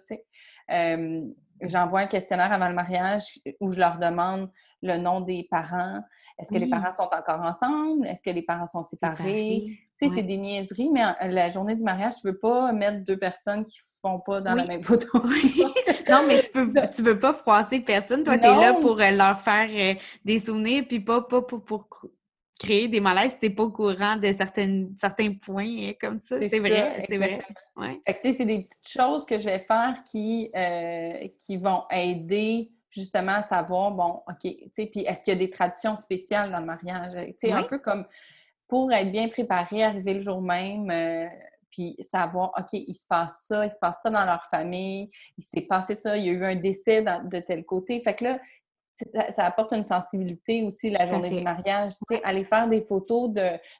J'envoie 1.61 2.01
un 2.01 2.07
questionnaire 2.07 2.51
avant 2.51 2.67
le 2.67 2.75
mariage 2.75 3.39
où 3.61 3.71
je 3.71 3.79
leur 3.79 3.97
demande 3.97 4.51
le 4.81 4.97
nom 4.97 5.21
des 5.21 5.47
parents, 5.49 6.01
est-ce 6.37 6.51
que 6.51 6.57
les 6.57 6.69
parents 6.69 6.91
sont 6.91 7.03
encore 7.03 7.41
ensemble? 7.41 8.05
Est-ce 8.07 8.21
que 8.21 8.29
les 8.29 8.41
parents 8.41 8.67
sont 8.67 8.83
séparés? 8.83 9.63
Tu 9.97 10.09
sais, 10.09 10.15
c'est 10.15 10.23
des 10.23 10.37
niaiseries, 10.37 10.89
mais 10.89 11.03
la 11.21 11.47
journée 11.49 11.75
du 11.75 11.83
mariage, 11.83 12.15
tu 12.21 12.27
veux 12.27 12.37
pas 12.37 12.73
mettre 12.73 13.05
deux 13.05 13.17
personnes 13.17 13.63
qui 13.63 13.77
font 14.01 14.19
pas 14.19 14.41
dans 14.41 14.53
la 14.53 14.65
même 14.65 14.83
photo. 14.83 15.07
non, 16.09 16.23
mais 16.27 16.43
tu 16.43 16.51
peux, 16.51 16.73
tu 16.93 17.01
veux 17.01 17.17
pas 17.17 17.33
froisser 17.33 17.79
personne. 17.79 18.23
Toi, 18.23 18.37
tu 18.37 18.45
es 18.45 18.51
là 18.51 18.73
pour 18.73 18.99
euh, 18.99 19.11
leur 19.11 19.39
faire 19.39 19.69
euh, 19.71 19.97
des 20.25 20.39
souvenirs, 20.39 20.83
puis 20.87 20.99
pas, 20.99 21.21
pas 21.21 21.41
pour, 21.41 21.87
créer 22.59 22.87
des 22.87 23.01
malaises 23.01 23.33
si 23.33 23.39
t'es 23.39 23.49
pas 23.49 23.63
au 23.63 23.71
courant 23.71 24.15
de 24.15 24.31
certaines, 24.31 24.95
certains 24.97 25.33
points 25.33 25.65
hein, 25.65 25.93
comme 25.99 26.19
ça. 26.19 26.37
C'est 26.39 26.59
vrai, 26.59 27.01
c'est 27.07 27.17
vrai. 27.17 27.41
Fait 28.05 28.13
que, 28.13 28.21
tu 28.21 28.21
sais, 28.21 28.31
c'est 28.31 28.45
des 28.45 28.63
petites 28.63 28.87
choses 28.87 29.25
que 29.25 29.37
je 29.37 29.45
vais 29.45 29.59
faire 29.59 30.01
qui, 30.05 30.51
euh, 30.55 31.27
qui 31.37 31.57
vont 31.57 31.83
aider 31.89 32.71
justement 32.95 33.33
à 33.33 33.41
savoir, 33.41 33.91
bon, 33.91 34.23
OK, 34.27 34.41
tu 34.41 34.69
sais, 34.73 34.85
puis 34.87 35.01
est-ce 35.01 35.23
qu'il 35.23 35.33
y 35.33 35.35
a 35.35 35.39
des 35.39 35.49
traditions 35.49 35.97
spéciales 35.97 36.51
dans 36.51 36.59
le 36.59 36.65
mariage? 36.65 37.11
Tu 37.39 37.47
sais, 37.47 37.51
un 37.51 37.63
peu 37.63 37.79
comme 37.79 38.05
pour 38.67 38.91
être 38.91 39.11
bien 39.11 39.27
préparé, 39.27 39.83
arriver 39.83 40.15
le 40.15 40.21
jour 40.21 40.41
même, 40.41 40.89
euh, 40.89 41.27
puis 41.69 41.95
savoir, 41.99 42.51
OK, 42.57 42.73
il 42.73 42.93
se 42.93 43.05
passe 43.07 43.43
ça, 43.47 43.65
il 43.65 43.71
se 43.71 43.77
passe 43.79 43.99
ça 44.01 44.09
dans 44.09 44.25
leur 44.25 44.45
famille, 44.45 45.09
il 45.37 45.43
s'est 45.43 45.61
passé 45.61 45.93
ça, 45.93 46.17
il 46.17 46.25
y 46.25 46.29
a 46.29 46.31
eu 46.31 46.43
un 46.43 46.55
décès 46.55 47.03
de 47.03 47.39
tel 47.39 47.65
côté. 47.65 47.99
Fait 47.99 48.15
que 48.15 48.23
là, 48.23 48.39
ça, 48.95 49.45
apporte 49.45 49.73
une 49.73 49.83
sensibilité 49.83 50.63
aussi 50.63 50.89
la 50.89 51.05
journée 51.05 51.29
du 51.29 51.43
mariage. 51.43 51.93
Tu 52.07 52.15
sais, 52.15 52.23
aller 52.23 52.45
faire 52.45 52.67
des 52.69 52.81
photos 52.81 53.29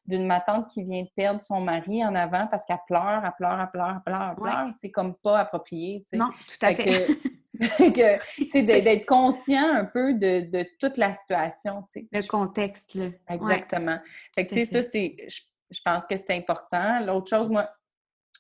d'une 0.06 0.26
matante 0.26 0.68
qui 0.70 0.84
vient 0.84 1.04
de 1.04 1.10
perdre 1.16 1.42
son 1.42 1.62
mari 1.62 2.04
en 2.06 2.14
avant 2.16 2.48
parce 2.48 2.66
qu'elle 2.66 2.80
pleure, 2.86 3.24
elle 3.24 3.32
pleure, 3.38 3.60
elle 3.60 3.72
pleure, 3.72 3.96
elle 3.96 4.04
pleure, 4.04 4.30
elle 4.32 4.36
pleure, 4.36 4.70
c'est 4.76 4.92
comme 4.92 5.16
pas 5.16 5.40
approprié. 5.40 6.02
Tu 6.02 6.10
sais. 6.12 6.18
Non, 6.18 6.30
tout 6.48 6.66
à 6.66 6.76
fait. 6.76 7.08
d'être 8.54 9.06
conscient 9.06 9.70
un 9.70 9.86
peu 9.86 10.14
de, 10.14 10.66
toute 10.80 10.98
la 10.98 11.14
situation. 11.14 11.84
Le 12.12 12.28
contexte, 12.28 12.96
là. 12.96 13.08
Exactement. 13.30 14.00
fait 14.34 14.46
que, 14.46 14.66
ça, 14.66 14.84
c'est, 14.84 15.16
je, 15.28 15.82
pense 15.84 16.06
que 16.06 16.18
c'est 16.18 16.32
important. 16.32 17.00
L'autre 17.06 17.30
chose, 17.30 17.50
moi, 17.50 17.70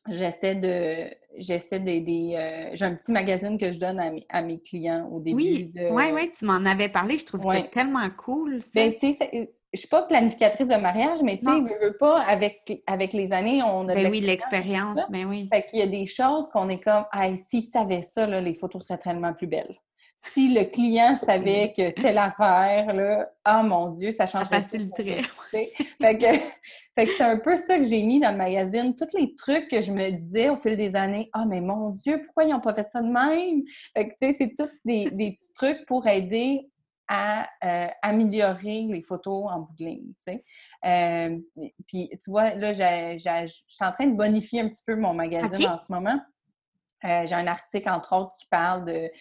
j'essaie 0.10 0.56
de, 0.56 1.14
j'essaie 1.38 1.80
des, 1.80 2.36
euh, 2.36 2.70
j'ai 2.74 2.86
un 2.86 2.96
petit 2.96 3.12
magazine 3.12 3.58
que 3.58 3.72
je 3.72 3.80
donne 3.80 4.00
à 4.30 4.42
mes, 4.42 4.60
clients 4.62 5.08
au 5.12 5.20
début. 5.20 5.38
Oui, 5.38 5.72
oui, 5.76 6.04
oui, 6.14 6.32
tu 6.38 6.46
m'en 6.46 6.66
avais 6.66 6.90
parlé. 6.90 7.18
Je 7.18 7.26
trouve 7.26 7.42
ça 7.42 7.62
tellement 7.64 8.10
cool. 8.12 8.60
Ben, 8.74 8.94
tu 9.00 9.14
sais, 9.14 9.54
je 9.76 9.82
suis 9.82 9.90
pas 9.90 10.04
planificatrice 10.04 10.68
de 10.68 10.76
mariage, 10.76 11.22
mais 11.22 11.38
tu 11.38 11.46
sais, 11.46 11.52
je 11.52 11.86
veux 11.86 11.98
pas, 11.98 12.22
avec, 12.22 12.82
avec 12.88 13.14
les 13.14 13.34
années, 13.34 13.62
on 13.62 13.88
a 13.90 13.94
ben 13.94 14.10
oui, 14.10 14.22
l'expérience, 14.22 15.00
ben 15.10 15.26
oui. 15.26 15.50
Fait 15.52 15.66
qu'il 15.66 15.80
y 15.80 15.82
a 15.82 15.88
des 15.88 16.06
choses 16.06 16.50
qu'on 16.50 16.70
est 16.70 16.80
comme, 16.80 17.06
hey, 17.14 17.38
s'il 17.38 17.64
savait 17.64 18.02
ça, 18.02 18.26
là, 18.26 18.42
les 18.42 18.56
photos 18.56 18.86
seraient 18.86 19.00
tellement 19.00 19.34
plus 19.34 19.48
belles. 19.48 19.76
Si 20.18 20.54
le 20.54 20.64
client 20.64 21.18
savait 21.18 21.74
que 21.76 21.92
telle 21.92 22.18
affaire, 22.18 22.94
là, 22.94 23.30
oh 23.50 23.64
mon 23.64 23.90
Dieu, 23.90 24.14
ça 24.14 24.26
change. 24.26 24.48
Ça 24.48 24.62
faciliterait. 24.62 25.24
fait 25.52 25.74
que, 26.18 26.26
fait 26.96 27.06
que 27.06 27.12
c'est 27.18 27.24
un 27.24 27.38
peu 27.38 27.58
ça 27.58 27.78
que 27.78 27.84
j'ai 27.84 28.02
mis 28.02 28.22
dans 28.22 28.32
le 28.32 28.38
magazine. 28.38 28.96
Tous 28.96 29.14
les 29.18 29.36
trucs 29.36 29.68
que 29.68 29.82
je 29.82 29.92
me 29.92 30.12
disais 30.12 30.50
au 30.50 30.56
fil 30.56 30.78
des 30.78 30.96
années, 30.96 31.30
ah, 31.34 31.42
oh, 31.44 31.48
mais 31.50 31.60
mon 31.60 31.90
Dieu, 31.90 32.22
pourquoi 32.24 32.46
ils 32.46 32.52
n'ont 32.52 32.62
pas 32.62 32.74
fait 32.74 32.90
ça 32.90 33.02
de 33.02 33.10
même? 33.10 33.64
Fait 33.94 34.08
que, 34.08 34.14
tu 34.14 34.32
sais, 34.32 34.32
c'est 34.32 34.54
tous 34.58 34.72
des, 34.86 35.10
des 35.12 35.34
petits 35.34 35.54
trucs 35.54 35.86
pour 35.86 36.08
aider 36.08 36.70
à 37.08 37.48
euh, 37.64 37.88
améliorer 38.02 38.88
les 38.90 39.02
photos 39.02 39.46
en 39.50 39.60
bout 39.62 39.74
de 39.78 39.86
ligne, 39.86 40.14
tu 40.18 40.34
sais. 40.34 40.44
Euh, 40.86 41.38
puis, 41.88 42.10
tu 42.10 42.30
vois, 42.30 42.56
là, 42.56 42.74
je 42.74 43.48
suis 43.48 43.86
en 43.86 43.92
train 43.92 44.08
de 44.08 44.16
bonifier 44.16 44.62
un 44.62 44.70
petit 44.70 44.84
peu 44.86 44.96
mon 44.96 45.14
magazine 45.14 45.68
en 45.68 45.78
ce 45.78 45.92
moment. 45.92 46.20
Euh, 47.04 47.28
j'ai 47.28 47.36
un 47.36 47.46
article, 47.46 47.90
entre 47.90 48.16
autres, 48.16 48.34
qui 48.34 48.48
parle 48.48 48.86
de, 48.86 49.12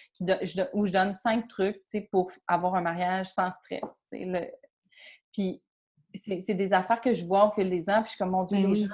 où 0.72 0.86
je 0.86 0.92
donne 0.92 1.12
cinq 1.12 1.48
trucs, 1.48 1.76
tu 1.76 1.98
sais, 1.98 2.08
pour 2.10 2.30
avoir 2.48 2.74
un 2.76 2.80
mariage 2.80 3.26
sans 3.26 3.50
stress, 3.50 4.02
tu 4.10 4.18
sais. 4.18 4.54
Puis, 5.32 5.62
c'est 6.14 6.54
des 6.54 6.72
affaires 6.72 7.00
que 7.00 7.12
je 7.12 7.26
vois 7.26 7.48
au 7.48 7.50
fil 7.50 7.68
des 7.68 7.90
ans, 7.90 8.00
puis 8.02 8.04
je 8.04 8.10
suis 8.10 8.18
comme, 8.18 8.30
mon 8.30 8.44
Dieu, 8.44 8.56
ben 8.56 8.68
les 8.70 8.74
gens 8.76 8.88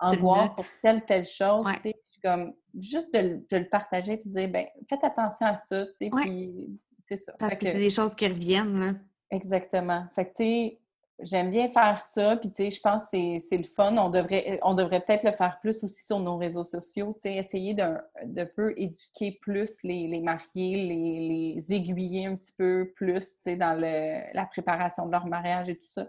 angoissent 0.00 0.54
pour 0.54 0.66
telle, 0.82 1.04
telle 1.04 1.24
chose, 1.24 1.64
tu 1.76 1.80
sais. 1.80 1.94
comme, 2.22 2.52
juste 2.78 3.14
de, 3.14 3.40
le 3.50 3.68
partager, 3.68 4.16
puis 4.16 4.28
de 4.28 4.34
dire, 4.34 4.48
ben 4.48 4.66
faites 4.88 5.04
attention 5.04 5.46
à 5.46 5.56
ça, 5.56 5.86
tu 5.86 5.92
sais, 5.94 6.10
puis 6.10 6.78
c'est 7.04 7.16
ça. 7.16 7.34
Parce 7.38 7.54
que, 7.54 7.66
c'est 7.66 7.78
des 7.78 7.90
choses 7.90 8.14
qui 8.14 8.26
reviennent, 8.26 8.80
là. 8.80 8.92
Exactement. 9.30 10.06
Fait 10.14 10.26
que, 10.26 10.30
tu 10.30 10.44
sais, 10.44 10.78
j'aime 11.20 11.50
bien 11.50 11.68
faire 11.68 12.02
ça, 12.02 12.36
puis, 12.36 12.50
tu 12.50 12.56
sais, 12.56 12.70
je 12.70 12.80
pense 12.80 13.04
que 13.10 13.38
c'est 13.38 13.56
le 13.56 13.64
fun. 13.64 13.96
On 13.96 14.10
devrait, 14.10 14.58
on 14.62 14.74
devrait 14.74 15.00
peut-être 15.00 15.24
le 15.24 15.32
faire 15.32 15.58
plus 15.60 15.82
aussi 15.82 16.04
sur 16.04 16.20
nos 16.20 16.36
réseaux 16.36 16.64
sociaux, 16.64 17.14
tu 17.14 17.22
sais, 17.22 17.36
essayer 17.36 17.74
de, 17.74 17.94
de 18.24 18.44
peu 18.44 18.74
éduquer 18.76 19.38
plus 19.40 19.82
les, 19.82 20.06
les 20.06 20.20
mariés, 20.20 20.76
les, 20.76 21.54
les, 21.56 21.72
aiguiller 21.72 22.26
un 22.26 22.36
petit 22.36 22.52
peu 22.56 22.92
plus, 22.94 23.36
tu 23.36 23.42
sais, 23.42 23.56
dans 23.56 23.78
le, 23.78 24.20
la 24.34 24.46
préparation 24.46 25.06
de 25.06 25.12
leur 25.12 25.26
mariage 25.26 25.68
et 25.68 25.76
tout 25.76 25.90
ça. 25.90 26.06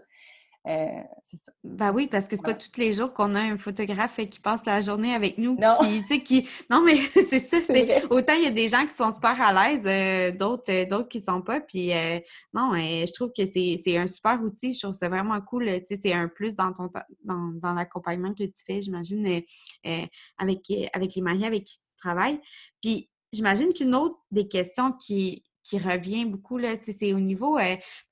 Euh, 0.66 1.00
c'est 1.22 1.36
ça. 1.36 1.52
Ben 1.62 1.92
oui, 1.92 2.08
parce 2.08 2.26
que 2.26 2.34
c'est 2.34 2.42
pas 2.42 2.54
tous 2.54 2.76
les 2.76 2.92
jours 2.92 3.12
qu'on 3.12 3.36
a 3.36 3.40
un 3.40 3.56
photographe 3.56 4.16
qui 4.28 4.40
passe 4.40 4.64
la 4.66 4.80
journée 4.80 5.14
avec 5.14 5.38
nous. 5.38 5.56
Non. 5.60 5.74
Qui, 6.08 6.22
qui... 6.24 6.48
non, 6.68 6.82
mais 6.82 6.96
c'est 7.30 7.38
ça. 7.38 7.58
Autant 8.10 8.34
il 8.34 8.44
y 8.44 8.46
a 8.46 8.50
des 8.50 8.68
gens 8.68 8.84
qui 8.84 8.96
sont 8.96 9.12
super 9.12 9.40
à 9.40 9.52
l'aise, 9.52 9.82
euh, 9.86 10.36
d'autres, 10.36 10.70
euh, 10.70 10.84
d'autres 10.84 11.08
qui 11.08 11.20
sont 11.20 11.40
pas. 11.40 11.60
Puis 11.60 11.90
non, 12.52 12.72
je 12.74 13.12
trouve 13.12 13.30
que 13.36 13.46
c'est, 13.46 13.96
un 13.96 14.08
super 14.08 14.42
outil. 14.42 14.74
Je 14.74 14.80
trouve 14.80 14.94
ça 14.94 15.08
vraiment 15.08 15.40
cool. 15.40 15.70
c'est 15.88 16.12
un 16.12 16.28
plus 16.28 16.56
dans 16.56 16.72
ton 16.72 16.90
dans, 17.22 17.52
dans 17.54 17.72
l'accompagnement 17.72 18.34
que 18.34 18.44
tu 18.44 18.64
fais, 18.66 18.82
j'imagine, 18.82 19.42
avec, 20.38 20.72
avec 20.92 21.14
les 21.14 21.22
mariés 21.22 21.46
avec 21.46 21.64
qui 21.64 21.78
tu 21.78 21.96
travailles. 21.98 22.40
Puis 22.82 23.08
j'imagine 23.32 23.72
qu'une 23.72 23.94
autre 23.94 24.16
des 24.32 24.48
questions 24.48 24.92
qui, 24.92 25.44
qui 25.62 25.78
revient 25.78 26.24
beaucoup, 26.24 26.58
là, 26.58 26.76
c'est 26.80 27.12
au 27.12 27.20
niveau 27.20 27.58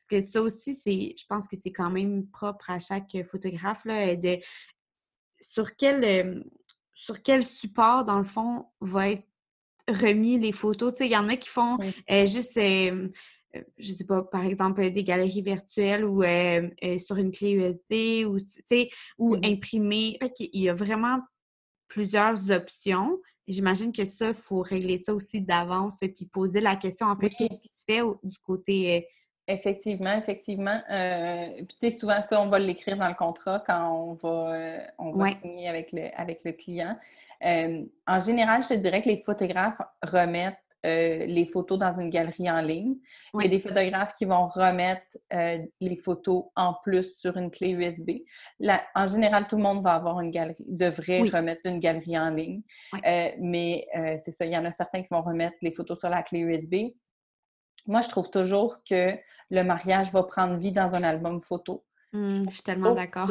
parce 0.09 0.23
que 0.23 0.29
ça 0.29 0.43
aussi, 0.43 0.75
c'est, 0.75 1.14
je 1.19 1.27
pense 1.27 1.47
que 1.49 1.57
c'est 1.61 1.73
quand 1.73 1.90
même 1.90 2.27
propre 2.29 2.71
à 2.71 2.79
chaque 2.79 3.17
photographe, 3.31 3.85
là, 3.85 4.17
de 4.17 4.38
sur 5.40 5.77
quel, 5.77 6.05
euh, 6.05 6.43
sur 6.93 7.23
quel 7.23 7.45
support, 7.45 8.05
dans 8.05 8.19
le 8.19 8.25
fond, 8.25 8.67
va 8.81 9.11
être 9.11 9.27
remis 9.88 10.38
les 10.38 10.53
photos. 10.53 10.95
Tu 10.95 10.99
sais, 10.99 11.07
il 11.07 11.12
y 11.12 11.17
en 11.17 11.29
a 11.29 11.37
qui 11.37 11.49
font 11.49 11.79
euh, 12.11 12.27
juste, 12.27 12.57
euh, 12.57 13.09
je 13.79 13.93
sais 13.93 14.05
pas, 14.05 14.23
par 14.23 14.45
exemple, 14.45 14.90
des 14.90 15.05
galeries 15.05 15.43
virtuelles 15.43 16.05
ou 16.05 16.23
sur 16.99 17.17
une 17.17 17.31
clé 17.31 17.53
USB 17.53 18.27
ou, 18.27 18.38
tu 18.40 18.62
sais, 18.67 18.88
ou 19.19 19.37
imprimer. 19.43 20.19
il 20.38 20.62
y 20.62 20.69
a 20.69 20.75
vraiment 20.75 21.21
plusieurs 21.88 22.51
options. 22.51 23.21
J'imagine 23.47 23.93
que 23.93 24.07
ça, 24.07 24.29
il 24.29 24.35
faut 24.35 24.62
régler 24.62 24.97
ça 24.97 25.14
aussi 25.14 25.40
d'avance 25.43 26.03
et 26.03 26.09
puis 26.09 26.27
poser 26.27 26.61
la 26.61 26.77
question, 26.77 27.07
en 27.07 27.17
fait, 27.19 27.31
qu'est-ce 27.31 27.61
qui 27.61 27.69
se 27.69 27.85
fait 27.87 28.03
du 28.23 28.38
côté 28.38 29.07
Effectivement, 29.46 30.16
effectivement. 30.16 30.80
Euh, 30.90 31.48
puis, 31.57 31.66
tu 31.66 31.76
sais, 31.78 31.90
souvent, 31.90 32.22
ça, 32.22 32.40
on 32.40 32.48
va 32.48 32.59
l'écrire 32.59 32.96
dans 32.96 33.09
le 33.09 33.14
contrat 33.14 33.62
quand 33.66 33.92
on 33.92 34.14
va, 34.14 34.54
euh, 34.54 34.78
on 34.98 35.12
va 35.12 35.33
signer 35.33 35.68
avec 35.68 35.92
le, 35.92 36.09
avec 36.18 36.44
le 36.44 36.52
client. 36.52 36.96
Euh, 37.44 37.85
en 38.07 38.18
général, 38.20 38.62
je 38.62 38.68
te 38.68 38.74
dirais 38.74 39.02
que 39.02 39.09
les 39.09 39.18
photographes 39.18 39.80
remettent 40.02 40.59
les 40.87 41.48
photos 41.50 41.78
dans 41.78 41.98
une 41.98 42.11
galerie 42.11 42.50
en 42.50 42.61
ligne. 42.61 42.96
Il 43.33 43.42
y 43.42 43.46
a 43.46 43.48
des 43.48 43.59
photographes 43.59 44.12
qui 44.12 44.26
vont 44.26 44.48
remettre 44.48 45.16
les 45.80 45.96
photos 45.96 46.44
en 46.57 46.74
plus 46.83 47.18
sur 47.18 47.38
une 47.38 47.50
clé 47.50 47.70
USB. 47.70 48.11
en 48.94 49.07
général, 49.07 49.46
tout 49.46 49.57
le 49.57 49.62
monde 49.62 49.83
va 49.83 49.94
avoir 49.94 50.20
une 50.20 50.30
galerie, 50.30 50.62
devrait 50.68 51.22
remettre 51.22 51.62
une 51.64 51.78
galerie 51.78 52.18
en 52.18 52.28
ligne. 52.28 52.61
mais 53.40 53.87
c'est 54.18 54.33
ça, 54.33 54.44
il 54.44 54.52
y 54.52 54.59
en 54.59 54.66
a 54.66 54.70
certains 54.70 55.00
qui 55.00 55.09
vont 55.11 55.22
remettre 55.22 55.57
les 55.62 55.72
photos 55.72 55.98
sur 55.98 56.11
la 56.11 56.22
clé 56.22 56.40
USB 56.40 56.92
moi, 57.87 58.01
je 58.01 58.09
trouve 58.09 58.31
toujours 58.31 58.79
que 58.88 59.12
le 59.51 59.62
mariage 59.62 60.11
va 60.12 60.23
prendre 60.23 60.57
vie 60.57 60.73
dans 60.73 60.92
un 60.94 61.03
album 61.03 61.40
photo. 61.40 61.85
Mmh, 62.12 62.44
je 62.49 62.55
suis 62.55 62.62
tellement 62.62 62.92
d'accord. 62.92 63.31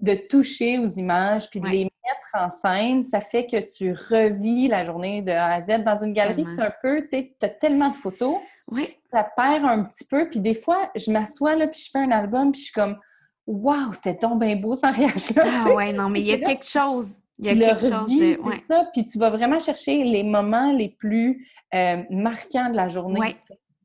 De 0.00 0.14
toucher 0.28 0.78
aux 0.78 0.88
images 0.88 1.50
puis 1.50 1.60
de 1.60 1.68
les 1.68 1.84
mettre 1.84 2.30
en 2.34 2.48
scène, 2.48 3.02
ça 3.02 3.20
fait 3.20 3.46
que 3.46 3.58
tu 3.58 3.92
revis 3.92 4.66
la 4.66 4.84
journée 4.84 5.20
de 5.20 5.30
A 5.30 5.52
à 5.52 5.60
Z. 5.60 5.84
Dans 5.84 6.02
une 6.02 6.14
galerie, 6.14 6.46
c'est 6.46 6.62
un 6.62 6.72
peu, 6.82 7.02
tu 7.02 7.08
sais, 7.08 7.36
tu 7.38 7.46
as 7.46 7.50
tellement 7.50 7.90
de 7.90 7.96
photos. 7.96 8.38
Oui. 8.70 8.96
Ça 9.12 9.24
perd 9.36 9.64
un 9.64 9.84
petit 9.84 10.04
peu. 10.06 10.28
Puis 10.30 10.40
des 10.40 10.54
fois, 10.54 10.90
je 10.96 11.10
m'assois 11.10 11.54
là, 11.54 11.68
puis 11.68 11.80
je 11.84 11.90
fais 11.90 11.98
un 11.98 12.10
album, 12.12 12.52
puis 12.52 12.60
je 12.60 12.64
suis 12.66 12.72
comme, 12.72 12.98
waouh, 13.46 13.92
c'était 13.92 14.14
donc 14.14 14.40
bien 14.40 14.56
beau 14.56 14.74
ce 14.74 14.80
mariage-là. 14.80 15.44
Ah 15.46 15.74
ouais, 15.74 15.92
non, 15.92 16.08
mais 16.08 16.20
il 16.20 16.26
y 16.26 16.32
a 16.32 16.38
quelque 16.38 16.66
chose. 16.66 17.12
Il 17.40 17.46
y 17.46 17.64
a 17.64 17.74
quelque 17.74 17.88
chose 17.88 18.08
de. 18.08 18.38
C'est 18.52 18.66
ça. 18.66 18.88
Puis 18.92 19.04
tu 19.04 19.18
vas 19.18 19.30
vraiment 19.30 19.58
chercher 19.58 20.04
les 20.04 20.22
moments 20.22 20.72
les 20.72 20.90
plus 20.90 21.48
euh, 21.74 22.02
marquants 22.10 22.70
de 22.70 22.76
la 22.76 22.88
journée 22.88 23.36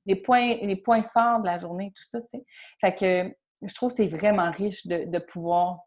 les 0.05 0.15
points, 0.15 0.55
les 0.61 0.75
points 0.75 1.03
forts 1.03 1.41
de 1.41 1.45
la 1.45 1.59
journée, 1.59 1.91
tout 1.95 2.03
ça, 2.05 2.21
tu 2.21 2.27
sais. 2.27 2.45
Fait 2.79 2.95
que 2.95 3.35
je 3.67 3.73
trouve 3.73 3.89
que 3.89 3.95
c'est 3.95 4.07
vraiment 4.07 4.51
riche 4.51 4.85
de, 4.85 5.19
pouvoir 5.19 5.79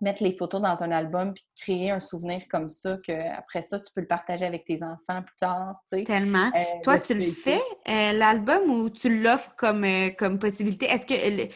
mettre 0.00 0.22
les 0.22 0.36
photos 0.36 0.60
dans 0.60 0.82
un 0.82 0.90
album 0.90 1.32
puis 1.32 1.44
créer 1.60 1.90
un 1.90 2.00
souvenir 2.00 2.42
comme 2.50 2.68
ça 2.68 2.98
que 3.06 3.12
après 3.36 3.62
ça 3.62 3.78
tu 3.78 3.92
peux 3.94 4.00
le 4.00 4.08
partager 4.08 4.44
avec 4.44 4.64
tes 4.64 4.82
enfants 4.82 5.22
plus 5.22 5.36
tard 5.38 5.76
tellement 6.04 6.50
euh, 6.56 6.64
toi 6.82 6.98
tu 6.98 7.14
le 7.14 7.22
fais 7.30 7.60
euh, 7.88 8.12
l'album 8.12 8.68
ou 8.68 8.90
tu 8.90 9.22
l'offres 9.22 9.54
comme 9.56 9.86
comme 10.18 10.40
possibilité? 10.40 10.86
Est-ce 10.86 11.06
que 11.06 11.48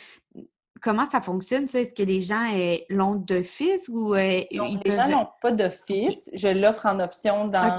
comment 0.80 1.06
ça 1.06 1.20
fonctionne 1.20 1.68
ça? 1.68 1.80
Est-ce 1.80 1.94
que 1.94 2.02
les 2.02 2.20
gens 2.20 2.50
l'ont 2.88 3.14
d'office 3.14 3.88
ou 3.88 4.14
les 4.14 4.48
gens 4.86 5.08
n'ont 5.08 5.28
pas 5.40 5.52
d'office. 5.52 6.30
Je 6.32 6.48
l'offre 6.48 6.86
en 6.86 7.00
option 7.00 7.48
dans 7.48 7.76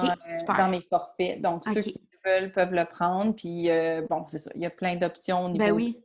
dans 0.48 0.70
mes 0.70 0.82
forfaits. 0.82 1.42
Donc 1.42 1.64
ceux 1.66 1.82
qui 1.82 2.02
veulent 2.26 2.52
peuvent 2.52 2.74
le 2.74 2.86
prendre. 2.86 3.36
Puis 3.36 3.70
bon 4.10 4.26
c'est 4.28 4.40
ça. 4.40 4.52
Il 4.56 4.62
y 4.62 4.66
a 4.66 4.70
plein 4.70 4.96
d'options 4.96 5.46
au 5.46 5.50
ben 5.50 5.76
niveau 5.76 6.00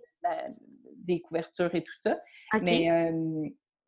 des 0.96 1.20
couvertures 1.20 1.74
et 1.74 1.83
tout 1.83 1.96
ça. 1.98 2.18
Mais 2.62 3.12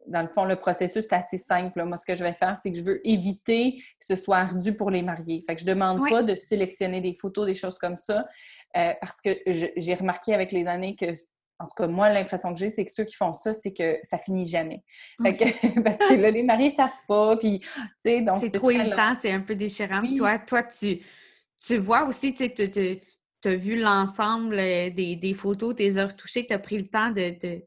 dans 0.07 0.23
le 0.23 0.29
fond, 0.29 0.45
le 0.45 0.57
processus, 0.57 1.07
c'est 1.09 1.15
assez 1.15 1.39
simple. 1.39 1.83
Moi, 1.85 1.97
ce 1.97 2.07
que 2.07 2.15
je 2.15 2.23
vais 2.23 2.35
faire, 2.35 2.59
c'est 2.59 2.71
que 2.71 2.79
je 2.79 2.85
veux 2.85 3.07
éviter 3.07 3.77
que 3.77 4.07
ce 4.07 4.17
soit 4.17 4.39
ardu 4.39 4.75
pour 4.75 4.91
les 4.91 5.03
mariés. 5.03 5.43
Fait 5.47 5.55
que 5.55 5.61
je 5.61 5.67
ne 5.67 5.71
demande 5.71 6.09
pas 6.09 6.23
de 6.23 6.35
sélectionner 6.35 7.01
des 7.01 7.15
photos, 7.15 7.47
des 7.47 7.55
choses 7.55 7.79
comme 7.79 7.97
ça, 7.97 8.27
euh, 8.77 8.93
parce 9.01 9.21
que 9.21 9.31
j'ai 9.47 9.95
remarqué 9.95 10.35
avec 10.35 10.53
les 10.53 10.67
années 10.67 10.97
que, 10.97 11.07
en 11.65 11.67
tout 11.67 11.75
cas, 11.77 11.87
moi, 11.87 12.11
l'impression 12.11 12.53
que 12.53 12.61
j'ai, 12.61 12.69
c'est 12.69 12.85
que 12.85 12.93
ceux 12.93 13.05
qui 13.05 13.15
font 13.15 13.33
ça, 13.33 13.55
c'est 13.55 13.73
que 13.73 13.99
ça 14.03 14.19
finit 14.19 14.47
jamais. 14.47 14.85
Fait 15.23 15.37
que, 15.37 15.45
parce 15.83 15.99
que 15.99 16.15
là, 16.15 16.31
les 16.31 16.43
mariés 16.43 16.69
ne 16.69 16.75
savent 16.75 16.91
pas, 17.09 17.37
puis, 17.37 17.61
tu 17.61 17.69
sais, 18.01 18.21
donc... 18.21 18.41
C'est 18.41 18.51
trop 18.51 18.71
temps, 18.73 19.15
c'est 19.21 19.33
un 19.33 19.41
peu 19.41 19.55
déchirant. 19.55 20.03
Toi, 20.17 20.39
toi, 20.39 20.63
tu, 20.63 20.99
tu 21.65 21.77
vois 21.79 22.05
aussi, 22.05 22.35
tu 22.35 22.45
sais, 22.45 23.03
tu 23.43 23.49
as 23.49 23.57
vu 23.57 23.81
l'ensemble 23.81 24.59
euh, 24.59 24.91
des, 24.91 25.17
des, 25.17 25.35
photos, 25.35 25.75
tes 25.75 25.97
heures 25.97 26.15
touchées, 26.15 26.47
tu 26.47 26.53
as 26.53 26.59
pris 26.59 26.77
le 26.77 26.87
temps 26.89 27.11
de 27.11 27.63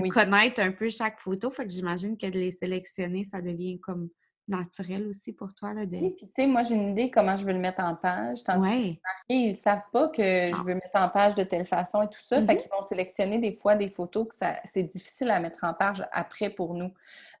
de 0.00 0.08
connaître 0.08 0.60
un 0.60 0.72
peu 0.72 0.90
chaque 0.90 1.20
photo. 1.20 1.50
Fait 1.50 1.64
que 1.64 1.70
j'imagine 1.70 2.16
que 2.16 2.26
de 2.26 2.38
les 2.38 2.52
sélectionner, 2.52 3.24
ça 3.24 3.40
devient 3.40 3.78
comme 3.80 4.08
naturel 4.48 5.06
aussi 5.08 5.32
pour 5.32 5.54
toi. 5.54 5.72
Là, 5.72 5.86
de... 5.86 5.96
Oui, 5.96 6.10
puis 6.10 6.26
tu 6.26 6.42
sais, 6.42 6.46
moi, 6.46 6.62
j'ai 6.62 6.74
une 6.74 6.90
idée 6.90 7.10
comment 7.10 7.36
je 7.36 7.46
veux 7.46 7.52
le 7.52 7.58
mettre 7.58 7.80
en 7.80 7.94
page. 7.94 8.42
Tandis 8.44 8.68
ouais. 8.68 8.94
que 8.94 9.34
ils 9.34 9.48
ne 9.50 9.54
savent 9.54 9.88
pas 9.92 10.08
que 10.08 10.22
je 10.22 10.62
veux 10.62 10.74
mettre 10.74 10.94
en 10.94 11.08
page 11.08 11.34
de 11.34 11.44
telle 11.44 11.66
façon 11.66 12.02
et 12.02 12.08
tout 12.08 12.20
ça. 12.20 12.36
Fait 12.36 12.54
mm-hmm. 12.54 12.58
qu'ils 12.58 12.70
vont 12.70 12.82
sélectionner 12.82 13.38
des 13.38 13.52
fois 13.52 13.74
des 13.74 13.88
photos 13.88 14.28
que 14.28 14.34
c'est 14.64 14.82
difficile 14.82 15.30
à 15.30 15.40
mettre 15.40 15.64
en 15.64 15.74
page 15.74 16.06
après 16.12 16.50
pour 16.50 16.74
nous. 16.74 16.92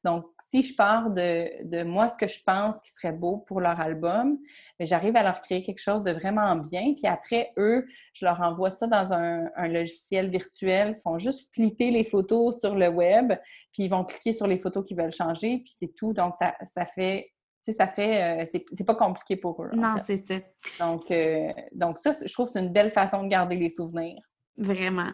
Donc, 0.04 0.26
si 0.38 0.60
je 0.60 0.76
pars 0.76 1.10
de, 1.10 1.82
moi, 1.82 2.08
ce 2.08 2.18
que 2.18 2.26
je 2.26 2.38
pense 2.44 2.82
qui 2.82 2.92
serait 2.92 3.12
beau 3.12 3.38
pour 3.38 3.60
leur 3.60 3.80
album, 3.80 4.38
ben, 4.78 4.86
j'arrive 4.86 5.16
à 5.16 5.22
leur 5.22 5.40
créer 5.40 5.62
quelque 5.62 5.80
chose 5.80 6.02
de 6.02 6.12
vraiment 6.12 6.56
bien. 6.56 6.92
Puis 6.94 7.06
après, 7.06 7.52
eux, 7.56 7.86
je 8.12 8.26
leur 8.26 8.40
envoie 8.42 8.68
ça 8.68 8.86
dans 8.86 9.14
un, 9.14 9.48
logiciel 9.66 10.28
virtuel. 10.28 10.96
Ils 10.98 11.00
font 11.00 11.16
juste 11.16 11.52
flipper 11.54 11.90
les 11.90 12.04
photos 12.04 12.60
sur 12.60 12.74
le 12.74 12.88
web, 12.88 13.32
puis 13.72 13.84
ils 13.84 13.88
vont 13.88 14.04
cliquer 14.04 14.32
sur 14.32 14.46
les 14.46 14.58
photos 14.58 14.84
qu'ils 14.84 14.98
veulent 14.98 15.10
changer, 15.10 15.58
puis 15.58 15.72
c'est 15.74 15.94
tout. 15.94 16.12
Donc, 16.12 16.34
ça, 16.36 16.54
ça 16.62 16.84
fait 16.84 17.30
tu 17.64 17.72
sais, 17.72 17.78
ça 17.78 17.86
fait, 17.86 18.42
euh, 18.42 18.60
c'est 18.74 18.84
pas 18.84 18.94
compliqué 18.94 19.36
pour 19.36 19.64
eux. 19.64 19.70
Non, 19.74 19.94
c'est 20.06 20.18
ça. 20.18 20.34
Donc, 20.78 21.10
euh, 21.10 21.50
donc 21.72 21.96
ça, 21.96 22.10
je 22.12 22.30
trouve 22.30 22.44
que 22.44 22.52
c'est 22.52 22.60
une 22.60 22.74
belle 22.74 22.90
façon 22.90 23.22
de 23.22 23.28
garder 23.28 23.56
les 23.56 23.70
souvenirs. 23.70 24.20
Vraiment. 24.58 25.08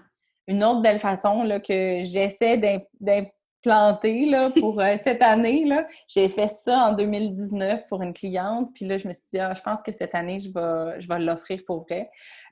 Une 0.48 0.64
autre 0.64 0.83
belle 0.83 0.98
façon 0.98 1.44
là, 1.44 1.61
que 1.61 2.00
j'essaie 2.00 2.59
planté 3.62 4.27
là, 4.27 4.51
pour 4.61 4.81
euh, 4.81 4.96
cette 4.96 5.23
année. 5.23 5.64
Là. 5.64 5.87
J'ai 6.09 6.29
fait 6.29 6.49
ça 6.49 6.88
en 6.88 6.92
2019 6.94 7.87
pour 7.88 8.03
une 8.03 8.12
cliente. 8.12 8.68
Puis 8.75 8.87
là, 8.87 8.99
je 8.99 9.09
me 9.09 9.12
suis 9.12 9.25
dit, 9.33 9.38
ah, 9.38 9.55
je 9.55 9.61
pense 9.62 9.83
que 9.83 9.92
cette 9.92 10.14
année, 10.14 10.40
je 10.40 10.51
vais, 10.51 11.01
je 11.01 11.09
vais 11.09 11.18
l'offrir 11.18 11.62
pour 11.66 11.81
vrai. 11.81 12.11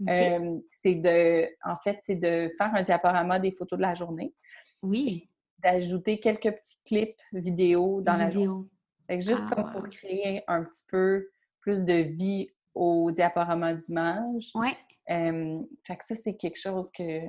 Euh, 0.09 0.59
c'est 0.71 0.95
de, 0.95 1.49
en 1.65 1.77
fait, 1.77 1.99
c'est 2.03 2.17
de 2.17 2.51
faire 2.57 2.75
un 2.75 2.83
diaporama 2.83 3.39
des 3.39 3.53
photos 3.53 3.77
de 3.77 3.83
la 3.83 3.95
journée. 3.95 4.35
Oui. 4.83 5.29
D'ajouter 5.59 6.21
quelques 6.21 6.53
petits 6.53 6.83
clips 6.85 7.21
vidéo 7.33 8.01
dans 8.01 8.17
la 8.17 8.31
journée. 8.31 8.67
juste 9.11 9.47
ah, 9.51 9.55
comme 9.55 9.73
pour 9.73 9.89
créer 9.89 10.45
un 10.47 10.65
petit 10.65 10.85
peu 10.89 11.29
plus 11.61 11.83
de 11.83 11.95
vie 11.95 12.49
au 12.75 13.11
diaporama 13.11 13.75
d'image. 13.75 14.51
Oui. 14.55 14.69
Euh, 15.11 15.61
fait 15.85 15.97
que 15.97 16.05
ça, 16.07 16.15
c'est 16.15 16.35
quelque 16.35 16.59
chose 16.59 16.91
que 16.91 17.23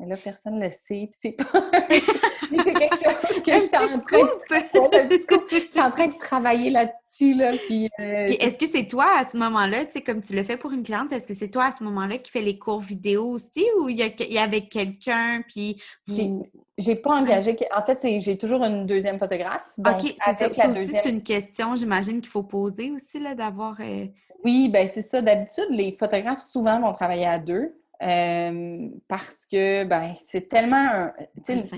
mais 0.00 0.06
là, 0.06 0.16
personne 0.16 0.58
ne 0.58 0.64
le 0.64 0.70
sait. 0.70 1.10
c'est 1.12 1.32
pas. 1.32 1.44
c'est 1.90 2.72
quelque 2.72 2.96
chose 2.96 3.42
que 3.44 3.52
je 3.52 3.60
suis 3.60 3.76
en, 3.76 4.00
train... 4.00 5.86
en 5.86 5.90
train 5.90 6.06
de 6.08 6.16
travailler 6.18 6.70
là-dessus. 6.70 7.34
Là, 7.34 7.52
puis, 7.66 7.90
euh, 8.00 8.26
est-ce 8.40 8.56
que 8.56 8.66
c'est 8.66 8.88
toi 8.88 9.06
à 9.18 9.24
ce 9.24 9.36
moment-là, 9.36 9.84
tu 9.84 9.92
sais, 9.92 10.00
comme 10.00 10.22
tu 10.22 10.34
le 10.34 10.42
fais 10.42 10.56
pour 10.56 10.72
une 10.72 10.82
cliente, 10.82 11.12
est-ce 11.12 11.26
que 11.26 11.34
c'est 11.34 11.48
toi 11.48 11.66
à 11.66 11.72
ce 11.72 11.84
moment-là 11.84 12.16
qui 12.16 12.30
fais 12.30 12.40
les 12.40 12.58
cours 12.58 12.80
vidéo 12.80 13.26
aussi 13.26 13.64
ou 13.78 13.90
il 13.90 13.98
y, 13.98 14.02
a... 14.02 14.08
y 14.18 14.38
avait 14.38 14.62
quelqu'un 14.62 15.42
puis 15.46 15.80
vous... 16.06 16.46
J'ai 16.78 16.96
pas 16.96 17.10
engagé. 17.10 17.58
En 17.76 17.82
fait, 17.82 18.00
j'ai 18.20 18.38
toujours 18.38 18.64
une 18.64 18.86
deuxième 18.86 19.18
photographe. 19.18 19.70
Donc, 19.76 20.00
ça. 20.24 20.68
Deuxième... 20.68 21.02
C'est 21.02 21.10
une 21.10 21.22
question, 21.22 21.76
j'imagine, 21.76 22.22
qu'il 22.22 22.30
faut 22.30 22.42
poser 22.42 22.90
aussi, 22.90 23.18
là, 23.18 23.34
d'avoir. 23.34 23.78
Euh, 23.80 24.06
oui, 24.44 24.70
ben 24.70 24.88
c'est 24.88 25.02
ça. 25.02 25.20
D'habitude, 25.20 25.66
les 25.68 25.92
photographes, 25.92 26.40
souvent, 26.40 26.80
vont 26.80 26.92
travailler 26.92 27.26
à 27.26 27.38
deux. 27.38 27.74
Euh, 28.02 28.88
parce 29.08 29.46
que 29.50 29.84
ben, 29.84 30.14
c'est 30.24 30.48
tellement, 30.48 31.12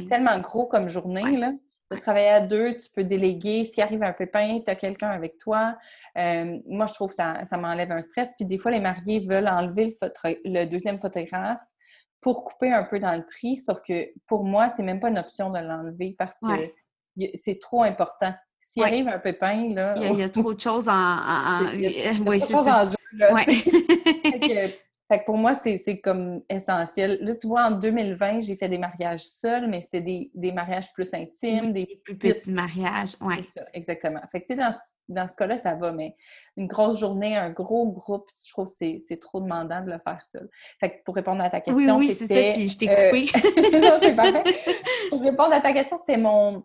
tellement 0.09 0.39
gros 0.41 0.67
comme 0.67 0.89
journée. 0.89 1.37
Là. 1.37 1.53
De 1.91 1.99
travailler 1.99 2.29
à 2.29 2.41
deux, 2.41 2.77
tu 2.77 2.89
peux 2.95 3.05
déléguer. 3.05 3.65
S'il 3.65 3.83
arrive 3.83 4.03
un 4.03 4.13
pépin, 4.13 4.61
tu 4.65 4.71
as 4.71 4.77
quelqu'un 4.77 5.11
avec 5.11 5.37
toi. 5.39 5.77
Euh, 6.17 6.59
moi, 6.67 6.87
je 6.87 6.95
trouve 6.95 7.11
que 7.11 7.17
ça, 7.17 7.45
ça 7.45 7.57
m'enlève 7.57 7.91
un 7.91 8.03
stress. 8.03 8.35
Puis 8.37 8.47
des 8.47 8.59
fois, 8.59 8.71
les 8.71 8.81
mariés 8.81 9.21
veulent 9.21 9.49
enlever 9.49 9.95
le, 10.45 10.65
deuxième 10.67 11.01
photographe 11.01 11.61
pour 12.21 12.45
couper 12.45 12.73
un 12.73 12.85
peu 12.85 12.99
dans 12.99 13.15
le 13.15 13.27
prix. 13.27 13.57
Sauf 13.57 13.81
que 13.87 14.09
pour 14.27 14.45
moi, 14.45 14.69
c'est 14.69 14.83
même 14.83 15.01
pas 15.01 15.11
une 15.11 15.19
option 15.19 15.51
de 15.51 15.59
l'enlever 15.59 16.15
parce 16.17 16.39
que 16.41 17.29
c'est 17.35 17.59
trop 17.59 17.83
important. 17.83 18.33
S'il 18.61 18.85
arrive 18.85 19.09
un 19.09 19.19
pépin, 19.19 19.75
là... 19.75 19.95
Il 19.97 20.19
y, 20.19 20.23
a, 20.23 20.29
trop 20.29 20.55
de 20.55 20.61
choses 20.61 20.89
en... 20.89 20.93
en... 20.93 21.69
Il 21.75 21.83
y 21.83 22.07
a, 22.07 22.15
trop 22.15 22.33
de 22.33 22.39
choses 22.39 22.69
en 22.69 22.85
jeu, 22.85 22.97
là, 23.19 23.35
Fait 25.13 25.19
que 25.19 25.25
pour 25.27 25.37
moi, 25.37 25.53
c'est 25.53 26.01
comme 26.01 26.41
essentiel. 26.49 27.19
Là, 27.21 27.37
tu 27.37 27.47
vois, 27.47 27.65
en 27.67 27.73
2020, 27.73 28.41
j'ai 28.41 28.57
fait 28.57 28.71
des 28.71 28.79
mariages 28.79 29.27
seuls, 29.27 29.69
mais 29.69 29.83
c'était 29.83 30.01
des, 30.01 30.31
des, 30.35 30.53
mariages 30.53 30.91
plus 30.95 31.13
intimes, 31.13 31.75
des 31.75 32.01
plus 32.03 32.17
petits 32.17 32.51
mariages. 32.51 33.17
Oui. 33.21 33.35
C'est 33.43 33.61
ça, 33.61 33.67
exactement. 33.75 34.23
Fait 34.33 34.41
que, 34.41 34.47
tu 34.47 34.55
sais, 34.55 34.59
dans, 34.59 34.75
dans, 35.09 35.29
ce 35.29 35.37
cas-là, 35.37 35.59
ça 35.59 35.75
va, 35.75 35.93
mais 35.93 36.17
une 36.57 36.67
grosse 36.67 36.99
journée, 36.99 37.37
un 37.37 37.51
gros 37.51 37.93
groupe, 37.93 38.31
je 38.43 38.53
trouve 38.53 38.69
que 38.69 38.99
c'est 38.99 39.21
trop 39.21 39.43
demandant 39.43 39.83
de 39.83 39.91
le 39.91 39.99
faire 39.99 40.25
seul. 40.25 40.49
Fait 40.81 40.89
que 40.89 41.05
pour 41.05 41.15
répondre 41.15 41.43
à 41.43 41.51
ta 41.51 41.61
question, 41.61 41.99
oui, 41.99 42.07
oui, 42.09 42.15
c'est 42.15 42.27
ça, 42.27 42.53
puis 42.55 42.69
je 42.69 42.79
t'ai 42.79 42.87
coupé. 42.87 43.29
Euh, 43.37 43.81
non, 43.83 43.99
c'est 44.01 44.17
parfait. 44.17 44.45
Pour 45.11 45.21
répondre 45.21 45.53
à 45.53 45.61
ta 45.61 45.75
question, 45.75 45.99
c'était 45.99 46.17
mon... 46.17 46.65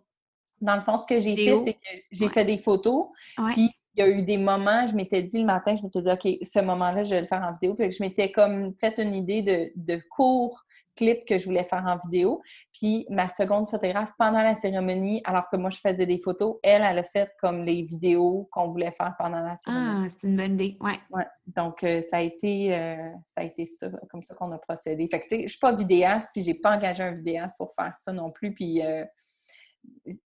Dans 0.62 0.76
le 0.76 0.82
fond, 0.82 0.98
ce 0.98 1.06
que 1.06 1.20
j'ai 1.20 1.36
fait, 1.36 1.58
c'est 1.66 1.74
que 1.74 2.02
j'ai 2.12 2.30
fait 2.30 2.46
des 2.46 2.58
photos, 2.60 3.08
puis 3.52 3.72
il 3.98 4.02
y 4.02 4.04
a 4.04 4.10
eu 4.10 4.22
des 4.22 4.38
moments, 4.38 4.86
je 4.86 4.96
m'étais 4.96 5.24
dit 5.24 5.40
le 5.40 5.46
matin, 5.46 5.76
je 5.76 5.82
m'étais 5.82 6.02
dit, 6.02 6.10
OK, 6.10 6.38
ce 6.44 6.60
moment-là, 6.60 7.04
je 7.04 7.16
vais 7.16 7.22
le 7.22 7.28
faire 7.28 7.42
en 7.42 7.52
vidéo. 7.52 7.74
Puis 7.74 7.92
je 7.92 8.04
m'étais 8.04 8.32
comme 8.32 8.74
fait 8.76 9.00
une 9.00 9.16
idée 9.16 9.42
de, 9.42 9.72
de 9.76 10.00
court 10.12 10.64
clip 10.96 11.26
que 11.26 11.38
je 11.38 11.46
voulais 11.46 11.64
faire 11.64 11.84
en 11.86 11.98
vidéo. 12.10 12.42
Puis 12.74 13.06
ma 13.10 13.30
seconde 13.30 13.68
photographe, 13.68 14.12
pendant 14.18 14.42
la 14.42 14.56
cérémonie, 14.56 15.22
alors 15.26 15.50
que 15.52 15.58
moi, 15.58 15.70
je 15.70 15.80
faisais 15.80 16.06
des 16.06 16.20
photos, 16.20 16.58
elle, 16.64 16.84
elle 16.84 17.00
a 17.00 17.04
fait 17.04 17.32
comme 17.42 17.64
les 17.64 17.84
vidéos 17.84 18.48
qu'on 18.52 18.68
voulait 18.68 18.92
faire 18.92 19.16
pendant 19.18 19.40
la 19.40 19.56
cérémonie. 19.56 20.06
Ah, 20.06 20.10
c'est 20.10 20.28
une 20.28 20.38
bonne 20.38 20.54
idée, 20.54 20.78
ouais. 20.82 21.00
ouais. 21.12 21.26
Donc, 21.48 21.84
euh, 21.84 22.02
ça 22.02 22.18
a 22.18 22.22
été, 22.22 22.76
euh, 22.76 23.10
ça 23.30 23.42
a 23.42 23.44
été 23.44 23.66
ça, 23.66 23.90
comme 24.10 24.24
ça 24.24 24.36
qu'on 24.36 24.52
a 24.52 24.58
procédé. 24.58 25.08
Fait 25.10 25.20
que, 25.20 25.28
tu 25.28 25.36
sais, 25.36 25.42
je 25.44 25.50
suis 25.50 25.60
pas 25.60 25.74
vidéaste, 25.74 26.30
puis 26.34 26.44
j'ai 26.44 26.56
pas 26.56 26.76
engagé 26.76 27.04
un 27.04 27.14
vidéaste 27.14 27.58
pour 27.58 27.74
faire 27.74 27.94
ça 27.98 28.12
non 28.12 28.32
plus. 28.32 28.54
Puis... 28.54 28.86
Euh, 28.86 29.06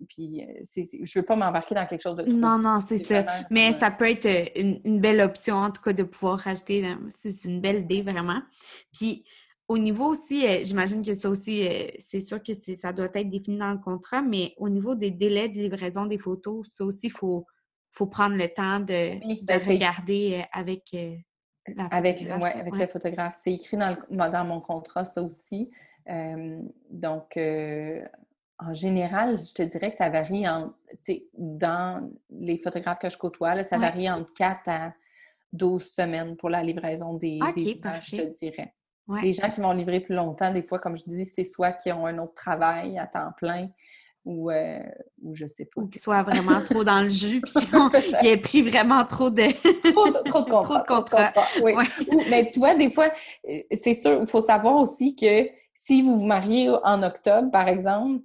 puis, 0.07 0.43
euh, 0.43 0.83
je 1.03 1.19
veux 1.19 1.25
pas 1.25 1.35
m'embarquer 1.35 1.75
dans 1.75 1.85
quelque 1.85 2.01
chose 2.01 2.15
de 2.17 2.23
Non, 2.23 2.57
non, 2.57 2.79
c'est 2.79 2.97
ça. 2.97 3.25
Mais 3.49 3.73
ça 3.73 3.91
peut 3.91 4.09
être 4.09 4.25
euh, 4.25 4.77
une, 4.83 4.99
belle 4.99 5.21
option, 5.21 5.55
en 5.55 5.71
tout 5.71 5.81
cas, 5.81 5.93
de 5.93 6.03
pouvoir 6.03 6.39
rajouter. 6.39 6.85
C'est 7.09 7.45
une 7.45 7.61
belle 7.61 7.81
idée, 7.81 8.01
vraiment. 8.01 8.41
Puis, 8.93 9.23
au 9.67 9.77
niveau 9.77 10.07
aussi, 10.07 10.45
euh, 10.45 10.59
j'imagine 10.63 11.03
que 11.03 11.15
ça 11.15 11.29
aussi, 11.29 11.67
c'est 11.99 12.21
sûr 12.21 12.41
que 12.43 12.53
ça 12.75 12.91
doit 12.91 13.09
être 13.13 13.29
défini 13.29 13.57
dans 13.57 13.71
le 13.71 13.79
contrat, 13.79 14.21
mais 14.21 14.53
au 14.57 14.69
niveau 14.69 14.95
des 14.95 15.11
délais 15.11 15.49
de 15.49 15.59
livraison 15.59 16.05
des 16.05 16.17
photos, 16.17 16.67
ça 16.73 16.83
aussi, 16.83 17.07
il 17.07 17.11
faut, 17.11 17.45
faut 17.91 18.07
prendre 18.07 18.35
le 18.35 18.47
temps 18.47 18.79
de, 18.79 19.45
ben, 19.45 19.61
regarder 19.65 20.43
avec 20.51 20.95
la 21.67 21.85
avec, 21.91 22.21
ouais, 22.21 22.53
avec 22.53 22.75
le 22.75 22.87
photographe. 22.87 23.39
C'est 23.43 23.53
écrit 23.53 23.77
dans, 23.77 23.95
dans, 24.09 24.45
mon 24.45 24.59
contrat, 24.59 25.05
ça 25.05 25.21
aussi. 25.21 25.71
donc, 26.89 27.37
en 28.61 28.73
général, 28.73 29.37
je 29.39 29.53
te 29.53 29.63
dirais 29.63 29.89
que 29.89 29.97
ça 29.97 30.09
varie 30.09 30.47
en, 30.47 30.73
dans 31.33 32.09
les 32.29 32.59
photographes 32.59 32.99
que 32.99 33.09
je 33.09 33.17
côtoie, 33.17 33.63
ça 33.63 33.77
varie 33.77 34.09
entre 34.09 34.33
4 34.33 34.61
à 34.67 34.93
12 35.53 35.83
semaines 35.83 36.37
pour 36.37 36.49
la 36.49 36.61
livraison 36.61 37.15
des, 37.15 37.39
images, 37.57 38.11
je 38.11 38.15
te 38.17 38.39
dirais. 38.39 38.73
Les 39.21 39.33
gens 39.33 39.49
qui 39.49 39.59
vont 39.59 39.71
livrer 39.73 39.99
plus 39.99 40.15
longtemps, 40.15 40.53
des 40.53 40.63
fois, 40.63 40.79
comme 40.79 40.95
je 40.95 41.03
dis, 41.05 41.25
c'est 41.25 41.43
soit 41.43 41.73
qui 41.73 41.91
ont 41.91 42.05
un 42.05 42.17
autre 42.19 42.35
travail 42.35 42.97
à 42.97 43.07
temps 43.07 43.31
plein 43.35 43.67
ou, 44.23 44.51
euh, 44.51 44.79
ou 45.21 45.33
je 45.33 45.47
sais 45.47 45.65
pas. 45.65 45.81
Ou 45.81 45.89
qu'ils 45.89 45.99
soient 45.99 46.23
vraiment 46.23 46.61
trop 46.61 46.83
dans 46.83 47.01
le 47.01 47.09
jus 47.09 47.41
puis 47.41 47.65
qu'ils 47.65 48.27
aient 48.27 48.37
pris 48.37 48.61
vraiment 48.61 49.03
trop 49.03 49.29
de... 49.29 49.51
trop, 49.91 50.11
trop, 50.61 50.77
de 50.77 50.85
contrats. 50.85 51.33
oui. 51.61 51.73
Mais 52.29 52.47
tu 52.47 52.59
vois, 52.59 52.75
des 52.75 52.91
fois, 52.91 53.11
euh, 53.49 53.59
c'est 53.71 53.95
sûr, 53.95 54.19
il 54.21 54.27
faut 54.27 54.39
savoir 54.39 54.75
aussi 54.75 55.15
que 55.15 55.49
si 55.73 56.03
vous 56.03 56.15
vous 56.15 56.25
mariez 56.25 56.69
en 56.69 57.01
octobre, 57.03 57.49
par 57.51 57.67
exemple, 57.67 58.21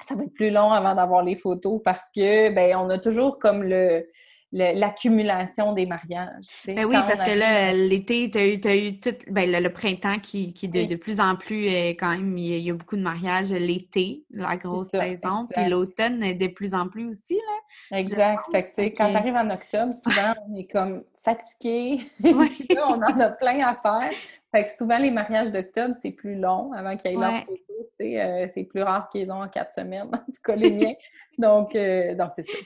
ça 0.00 0.14
va 0.14 0.24
être 0.24 0.34
plus 0.34 0.50
long 0.50 0.70
avant 0.70 0.94
d'avoir 0.94 1.22
les 1.22 1.36
photos 1.36 1.80
parce 1.84 2.10
que, 2.14 2.50
ben, 2.50 2.76
on 2.76 2.90
a 2.90 2.98
toujours 2.98 3.38
comme 3.38 3.62
le 3.62 4.06
l'accumulation 4.54 5.72
des 5.72 5.84
mariages. 5.84 6.46
Ben 6.66 6.84
oui, 6.84 6.94
parce 6.94 7.28
que 7.28 7.36
là, 7.36 7.72
l'été, 7.72 8.30
tu 8.30 8.38
as 8.38 8.76
eu, 8.76 9.00
tout 9.00 9.10
ben, 9.28 9.50
le, 9.50 9.72
printemps 9.72 10.18
qui, 10.20 10.54
qui 10.54 10.68
de, 10.68 10.84
de, 10.84 10.94
plus 10.94 11.18
en 11.18 11.34
plus, 11.34 11.66
euh, 11.66 11.90
quand 11.90 12.10
même, 12.10 12.38
il 12.38 12.58
y, 12.60 12.70
a, 12.70 12.74
beaucoup 12.74 12.96
de 12.96 13.02
mariages 13.02 13.50
l'été, 13.50 14.24
la 14.30 14.56
grosse 14.56 14.90
saison, 14.90 15.48
puis 15.50 15.68
l'automne 15.68 16.38
de 16.38 16.46
plus 16.46 16.72
en 16.72 16.88
plus 16.88 17.08
aussi. 17.08 17.34
Là, 17.34 17.98
exact. 17.98 18.44
Fait 18.52 18.70
que, 18.92 18.96
quand 18.96 19.10
tu 19.10 19.16
arrives 19.16 19.34
en 19.34 19.50
octobre, 19.50 19.92
souvent, 19.92 20.34
on 20.48 20.54
est 20.54 20.70
comme 20.70 21.02
fatigué, 21.24 22.00
on 22.24 23.02
en 23.02 23.20
a 23.20 23.30
plein 23.30 23.66
à 23.66 23.74
faire. 23.74 24.12
Fait 24.52 24.64
que 24.64 24.70
souvent, 24.70 24.98
les 24.98 25.10
mariages 25.10 25.50
d'octobre, 25.50 25.94
c'est 26.00 26.12
plus 26.12 26.36
long 26.36 26.72
avant 26.74 26.96
qu'il 26.96 27.10
y 27.10 27.14
ait 27.14 27.18
leur 27.18 27.38
photo. 27.40 27.73
Euh, 28.00 28.48
c'est 28.52 28.64
plus 28.64 28.82
rare 28.82 29.08
qu'ils 29.08 29.30
ont 29.30 29.42
en 29.42 29.48
quatre 29.48 29.72
semaines, 29.72 30.06
en 30.12 30.18
tout 30.18 30.42
cas 30.42 30.56
les 30.56 30.70
miens. 30.70 30.94
donc, 31.38 31.74
euh, 31.74 32.14
donc 32.14 32.32
c'est 32.34 32.42
ça. 32.42 32.58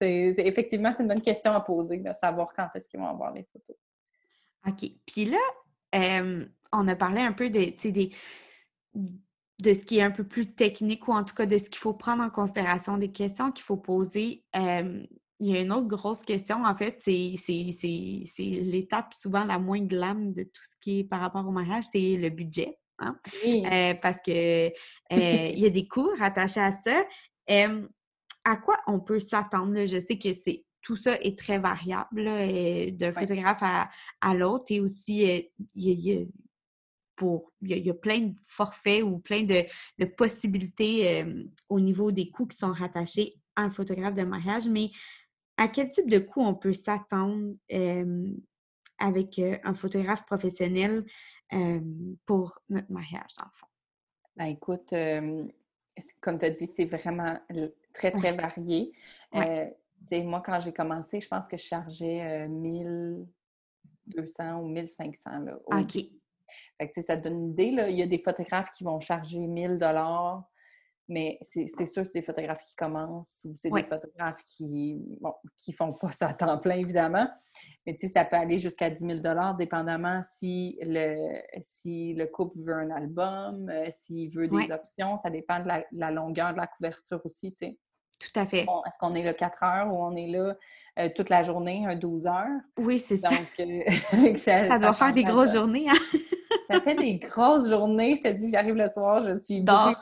C'est, 0.00 0.34
effectivement, 0.38 0.92
c'est 0.96 1.02
une 1.02 1.08
bonne 1.08 1.22
question 1.22 1.52
à 1.52 1.60
poser, 1.60 1.98
de 1.98 2.12
savoir 2.20 2.52
quand 2.54 2.68
est-ce 2.74 2.88
qu'ils 2.88 3.00
vont 3.00 3.08
avoir 3.08 3.32
les 3.32 3.46
photos. 3.52 3.76
OK. 4.66 4.90
Puis 5.06 5.24
là, 5.26 5.38
euh, 5.94 6.44
on 6.72 6.88
a 6.88 6.96
parlé 6.96 7.20
un 7.20 7.32
peu 7.32 7.50
de, 7.50 7.90
des, 7.90 8.10
de 8.94 9.72
ce 9.72 9.80
qui 9.80 9.98
est 9.98 10.02
un 10.02 10.10
peu 10.10 10.24
plus 10.24 10.46
technique 10.46 11.08
ou 11.08 11.12
en 11.12 11.24
tout 11.24 11.34
cas 11.34 11.46
de 11.46 11.56
ce 11.56 11.70
qu'il 11.70 11.78
faut 11.78 11.94
prendre 11.94 12.22
en 12.22 12.30
considération, 12.30 12.98
des 12.98 13.12
questions 13.12 13.52
qu'il 13.52 13.64
faut 13.64 13.76
poser 13.76 14.44
il 15.40 15.46
y 15.46 15.56
a 15.56 15.60
une 15.60 15.72
autre 15.72 15.86
grosse 15.86 16.20
question, 16.20 16.64
en 16.64 16.74
fait, 16.74 16.98
c'est 17.00 17.36
l'étape 18.38 19.14
souvent 19.14 19.44
la 19.44 19.58
moins 19.58 19.80
glam 19.80 20.32
de 20.32 20.42
tout 20.42 20.62
ce 20.62 20.76
qui 20.80 21.00
est 21.00 21.04
par 21.04 21.20
rapport 21.20 21.46
au 21.46 21.52
mariage, 21.52 21.84
c'est 21.92 22.16
le 22.16 22.28
budget. 22.28 22.78
Hein? 22.98 23.16
Euh, 23.44 23.94
parce 23.94 24.18
que 24.24 24.68
euh, 24.68 24.70
il 25.10 25.58
y 25.58 25.66
a 25.66 25.70
des 25.70 25.86
coûts 25.86 26.10
rattachés 26.18 26.60
à 26.60 26.72
ça. 26.72 27.04
à 28.44 28.56
quoi 28.56 28.78
on 28.86 29.00
peut 29.00 29.20
s'attendre? 29.20 29.86
Je 29.86 30.00
sais 30.00 30.18
que 30.18 30.34
c'est 30.34 30.64
tout 30.82 30.96
ça 30.96 31.16
est 31.20 31.38
très 31.38 31.58
variable 31.58 32.24
d'un 32.96 33.12
photographe 33.12 33.62
à, 34.20 34.34
l'autre 34.34 34.66
et 34.70 34.80
aussi 34.80 35.48
il 35.74 35.90
y, 35.90 36.12
a, 36.12 36.24
pour, 37.14 37.52
il 37.60 37.76
y, 37.76 37.90
a, 37.90 37.94
plein 37.94 38.20
de 38.20 38.34
forfaits 38.46 39.02
ou 39.02 39.18
plein 39.18 39.42
de, 39.42 39.64
de 39.98 40.04
possibilités 40.06 41.26
au 41.68 41.78
niveau 41.78 42.10
des 42.10 42.30
coûts 42.30 42.46
qui 42.46 42.56
sont 42.56 42.72
rattachés 42.72 43.34
à 43.54 43.62
un 43.62 43.70
photographe 43.70 44.14
de 44.14 44.22
mariage, 44.22 44.68
mais 44.68 44.90
à 45.58 45.68
quel 45.68 45.90
type 45.90 46.08
de 46.08 46.20
coût 46.20 46.40
on 46.40 46.54
peut 46.54 46.72
s'attendre 46.72 47.54
avec 48.98 49.40
un 49.64 49.74
photographe 49.74 50.24
professionnel 50.24 51.04
pour 52.26 52.60
notre 52.68 52.92
mariage, 52.92 53.34
dans 53.38 53.44
le 53.44 53.52
fond? 53.52 53.66
Ben, 54.36 54.46
écoute, 54.46 54.92
comme 56.20 56.38
tu 56.38 56.44
as 56.44 56.50
dit, 56.50 56.66
c'est 56.66 56.84
vraiment 56.84 57.38
très, 57.92 58.12
très 58.12 58.32
varié. 58.32 58.92
moi, 60.12 60.42
quand 60.44 60.60
j'ai 60.60 60.72
commencé, 60.72 61.20
je 61.20 61.28
pense 61.28 61.48
que 61.48 61.56
je 61.56 61.64
chargeais 61.64 62.48
1200 62.48 64.60
ou 64.60 64.68
1500. 64.68 65.38
Là, 65.40 65.58
OK. 65.66 65.98
Fait 66.78 66.90
que, 66.90 67.02
ça 67.02 67.16
te 67.16 67.24
donne 67.24 67.40
une 67.40 67.50
idée. 67.50 67.72
Là. 67.72 67.90
Il 67.90 67.96
y 67.96 68.02
a 68.02 68.06
des 68.06 68.22
photographes 68.22 68.70
qui 68.70 68.84
vont 68.84 69.00
charger 69.00 69.44
1000 69.46 69.78
mais 71.08 71.38
c'est 71.42 71.66
sûr, 71.86 72.04
c'est 72.04 72.12
des 72.12 72.22
photographes 72.22 72.62
qui 72.62 72.74
commencent 72.74 73.40
ou 73.44 73.54
c'est 73.56 73.70
des 73.70 73.82
photographes 73.82 74.42
qui 74.44 75.00
bon, 75.20 75.32
qui 75.56 75.72
font 75.72 75.94
pas 75.94 76.12
ça 76.12 76.28
à 76.28 76.34
temps 76.34 76.58
plein, 76.58 76.76
évidemment. 76.76 77.26
Mais 77.86 77.94
tu 77.94 78.06
sais, 78.06 78.12
ça 78.12 78.26
peut 78.26 78.36
aller 78.36 78.58
jusqu'à 78.58 78.90
10 78.90 79.22
000 79.22 79.54
dépendamment 79.58 80.22
si 80.24 80.78
le, 80.82 81.40
si 81.62 82.12
le 82.12 82.26
couple 82.26 82.58
veut 82.60 82.74
un 82.74 82.90
album, 82.90 83.70
euh, 83.70 83.86
s'il 83.90 84.30
veut 84.30 84.48
des 84.48 84.70
options. 84.70 85.18
Ça 85.18 85.30
dépend 85.30 85.60
de 85.60 85.68
la, 85.92 86.10
longueur 86.10 86.52
de 86.52 86.58
la 86.58 86.66
couverture 86.66 87.20
aussi, 87.24 87.52
tu 87.52 87.66
sais. 87.66 87.78
Tout 88.20 88.38
à 88.38 88.44
fait. 88.44 88.62
Est-ce 88.62 88.98
qu'on 88.98 89.14
est 89.14 89.22
là 89.22 89.32
4 89.32 89.62
heures 89.62 89.94
ou 89.94 89.96
on 89.96 90.14
est 90.16 90.26
là 90.26 90.56
euh, 90.98 91.08
toute 91.14 91.30
la 91.30 91.42
journée, 91.42 91.86
un 91.86 91.96
12 91.96 92.26
heures? 92.26 92.60
Oui, 92.76 92.98
c'est 92.98 93.16
ça. 93.16 93.30
Euh, 93.60 94.34
ça, 94.36 94.78
doit 94.78 94.92
faire 94.92 95.14
des 95.14 95.24
grosses 95.24 95.54
journées, 95.54 95.86
hein? 95.88 96.18
ça 96.68 96.80
fait 96.80 96.96
des 96.96 97.16
grosses 97.18 97.68
journées. 97.68 98.16
Je 98.16 98.22
te 98.22 98.28
dis, 98.28 98.50
j'arrive 98.50 98.74
le 98.74 98.88
soir, 98.88 99.24
je 99.24 99.38
suis... 99.38 99.62
Dors. 99.62 99.98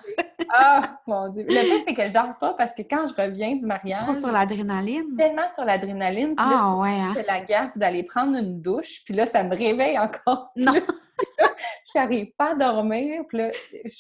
Ah, 0.53 1.01
mon 1.07 1.29
Dieu. 1.29 1.45
Le 1.49 1.55
fait, 1.55 1.83
c'est 1.87 1.95
que 1.95 2.07
je 2.07 2.13
dors 2.13 2.37
pas 2.39 2.55
parce 2.55 2.75
que 2.75 2.83
quand 2.83 3.07
je 3.07 3.15
reviens 3.15 3.57
du 3.57 3.67
mariage... 3.67 4.01
Trop 4.01 4.15
sur 4.15 4.33
l'adrénaline? 4.33 5.17
Tellement 5.17 5.49
sur 5.49 5.65
l'adrénaline. 5.65 6.35
Ah, 6.37 6.75
ouais. 6.77 6.91
Hein? 6.91 7.15
Je 7.15 7.21
fais 7.21 7.27
la 7.27 7.41
gaffe 7.45 7.77
d'aller 7.77 8.05
prendre 8.05 8.37
une 8.37 8.61
douche. 8.61 9.03
Puis 9.05 9.15
là, 9.15 9.27
ça 9.27 9.43
me 9.43 9.57
réveille 9.57 9.99
encore 9.99 10.53
non. 10.57 10.73
plus. 10.73 10.83
Je 11.95 11.99
n'arrive 11.99 12.33
pas 12.37 12.53
à 12.53 12.55
dormir. 12.55 13.23
Puis 13.29 13.39
là, 13.39 13.51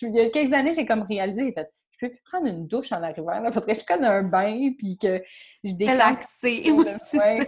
il 0.02 0.14
y 0.14 0.20
a 0.20 0.30
quelques 0.30 0.52
années, 0.52 0.74
j'ai 0.74 0.84
comme 0.84 1.02
réalisé, 1.02 1.46
j'ai 1.46 1.52
fait 1.52 1.70
je 1.98 2.06
peux 2.06 2.12
plus 2.12 2.22
prendre 2.24 2.46
une 2.46 2.66
douche 2.66 2.92
en 2.92 3.02
arrivant. 3.02 3.42
Il 3.42 3.52
faudrait 3.52 3.74
que 3.74 3.80
je 3.80 3.84
prenne 3.84 4.04
un 4.04 4.22
bain 4.22 4.72
puis 4.76 4.98
que 4.98 5.22
je 5.64 5.72
déclenche. 5.72 6.24
Oui, 6.42 6.62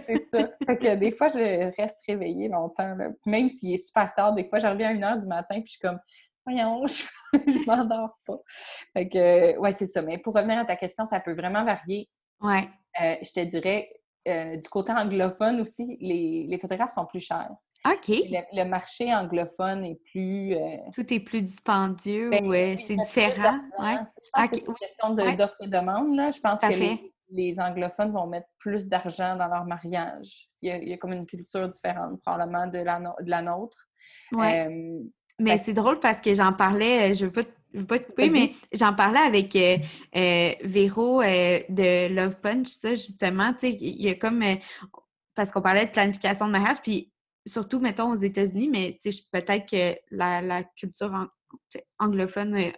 c'est 0.05 0.27
ça. 0.29 0.49
Fait 0.65 0.77
que 0.77 0.95
des 0.95 1.11
fois, 1.11 1.29
je 1.29 1.75
reste 1.79 1.99
réveillée 2.07 2.47
longtemps. 2.47 2.95
Même 3.25 3.47
s'il 3.47 3.73
est 3.73 3.77
super 3.77 4.13
tard, 4.15 4.33
des 4.33 4.47
fois, 4.49 4.59
je 4.59 4.67
reviens 4.67 4.89
à 4.89 4.91
une 4.93 5.03
heure 5.03 5.17
du 5.17 5.27
matin 5.27 5.61
puis 5.61 5.67
je 5.67 5.71
suis 5.71 5.79
comme 5.79 5.99
voyons, 6.49 6.87
je, 6.87 7.65
m'endors 7.65 8.17
pas. 8.25 8.39
Fait 8.93 9.07
que, 9.07 9.57
ouais, 9.57 9.71
c'est 9.71 9.87
ça. 9.87 10.01
Mais 10.01 10.17
pour 10.17 10.33
revenir 10.33 10.59
à 10.59 10.65
ta 10.65 10.75
question, 10.75 11.05
ça 11.05 11.19
peut 11.19 11.33
vraiment 11.33 11.63
varier. 11.63 12.09
Ouais. 12.41 12.69
Euh, 13.01 13.15
je 13.21 13.31
te 13.31 13.45
dirais, 13.45 13.89
euh, 14.27 14.57
du 14.57 14.69
côté 14.69 14.91
anglophone 14.91 15.61
aussi, 15.61 15.97
les, 16.01 16.45
les, 16.47 16.59
photographes 16.59 16.93
sont 16.93 17.05
plus 17.05 17.19
chers. 17.19 17.49
OK. 17.85 18.07
Le, 18.09 18.63
marché 18.65 19.13
anglophone 19.13 19.85
est 19.85 19.99
plus. 20.11 20.53
Euh, 20.53 20.77
Tout 20.93 21.13
est 21.13 21.19
plus 21.19 21.41
dispendieux 21.41 22.29
ben 22.29 22.45
ou 22.45 22.53
c'est 22.53 22.95
différent. 22.95 23.59
Ouais. 23.79 23.97
Je 24.21 24.29
pense 24.33 24.49
que 24.49 24.55
c'est 24.57 24.67
une 24.67 24.75
question 24.75 25.09
d'offre 25.35 25.55
et 25.61 25.67
demande. 25.67 26.15
Là. 26.15 26.31
Je 26.31 26.39
pense 26.39 26.59
que 26.59 26.99
les, 27.31 27.59
anglophones 27.59 28.11
vont 28.11 28.27
mettre 28.27 28.47
plus 28.57 28.87
d'argent 28.89 29.37
dans 29.37 29.47
leur 29.47 29.63
mariage. 29.65 30.47
Il 30.61 30.89
y, 30.89 30.93
a, 30.93 30.97
comme 30.97 31.13
une 31.13 31.25
culture 31.25 31.69
différente, 31.69 32.19
probablement, 32.21 32.67
de 32.67 32.79
la, 32.79 32.99
de 32.99 33.29
la 33.29 33.41
nôtre. 33.41 33.87
Ouais. 34.33 34.67
Mais 35.39 35.57
c'est 35.57 35.73
drôle 35.73 35.99
parce 35.99 36.21
que 36.21 36.33
j'en 36.33 36.53
parlais, 36.53 37.11
euh, 37.11 37.13
je 37.13 37.25
veux 37.25 37.31
pas, 37.31 37.41
veux 37.73 37.85
pas 37.85 37.99
te 37.99 38.05
couper, 38.05 38.29
mais 38.29 38.53
j'en 38.73 38.93
parlais 38.93 39.19
avec 39.19 39.55
euh, 39.55 39.77
euh, 40.15 40.53
Véro 40.63 41.21
de 41.21 42.13
Love 42.13 42.39
Punch, 42.41 42.67
ça, 42.67 42.91
justement. 42.91 43.53
Tu 43.53 43.59
sais, 43.59 43.77
il 43.79 44.01
y 44.01 44.09
a 44.09 44.15
comme. 44.15 44.43
parce 45.35 45.51
qu'on 45.51 45.61
parlait 45.61 45.85
de 45.85 45.91
planification 45.91 46.47
de 46.47 46.51
mariage, 46.51 46.77
puis 46.83 47.11
surtout, 47.45 47.79
mettons, 47.79 48.11
aux 48.11 48.19
États-Unis, 48.19 48.69
mais 48.69 48.97
tu 49.01 49.11
sais, 49.11 49.23
peut-être 49.31 49.69
que 49.69 49.97
la, 50.11 50.63
culture 50.75 51.27
anglophone, 51.97 52.71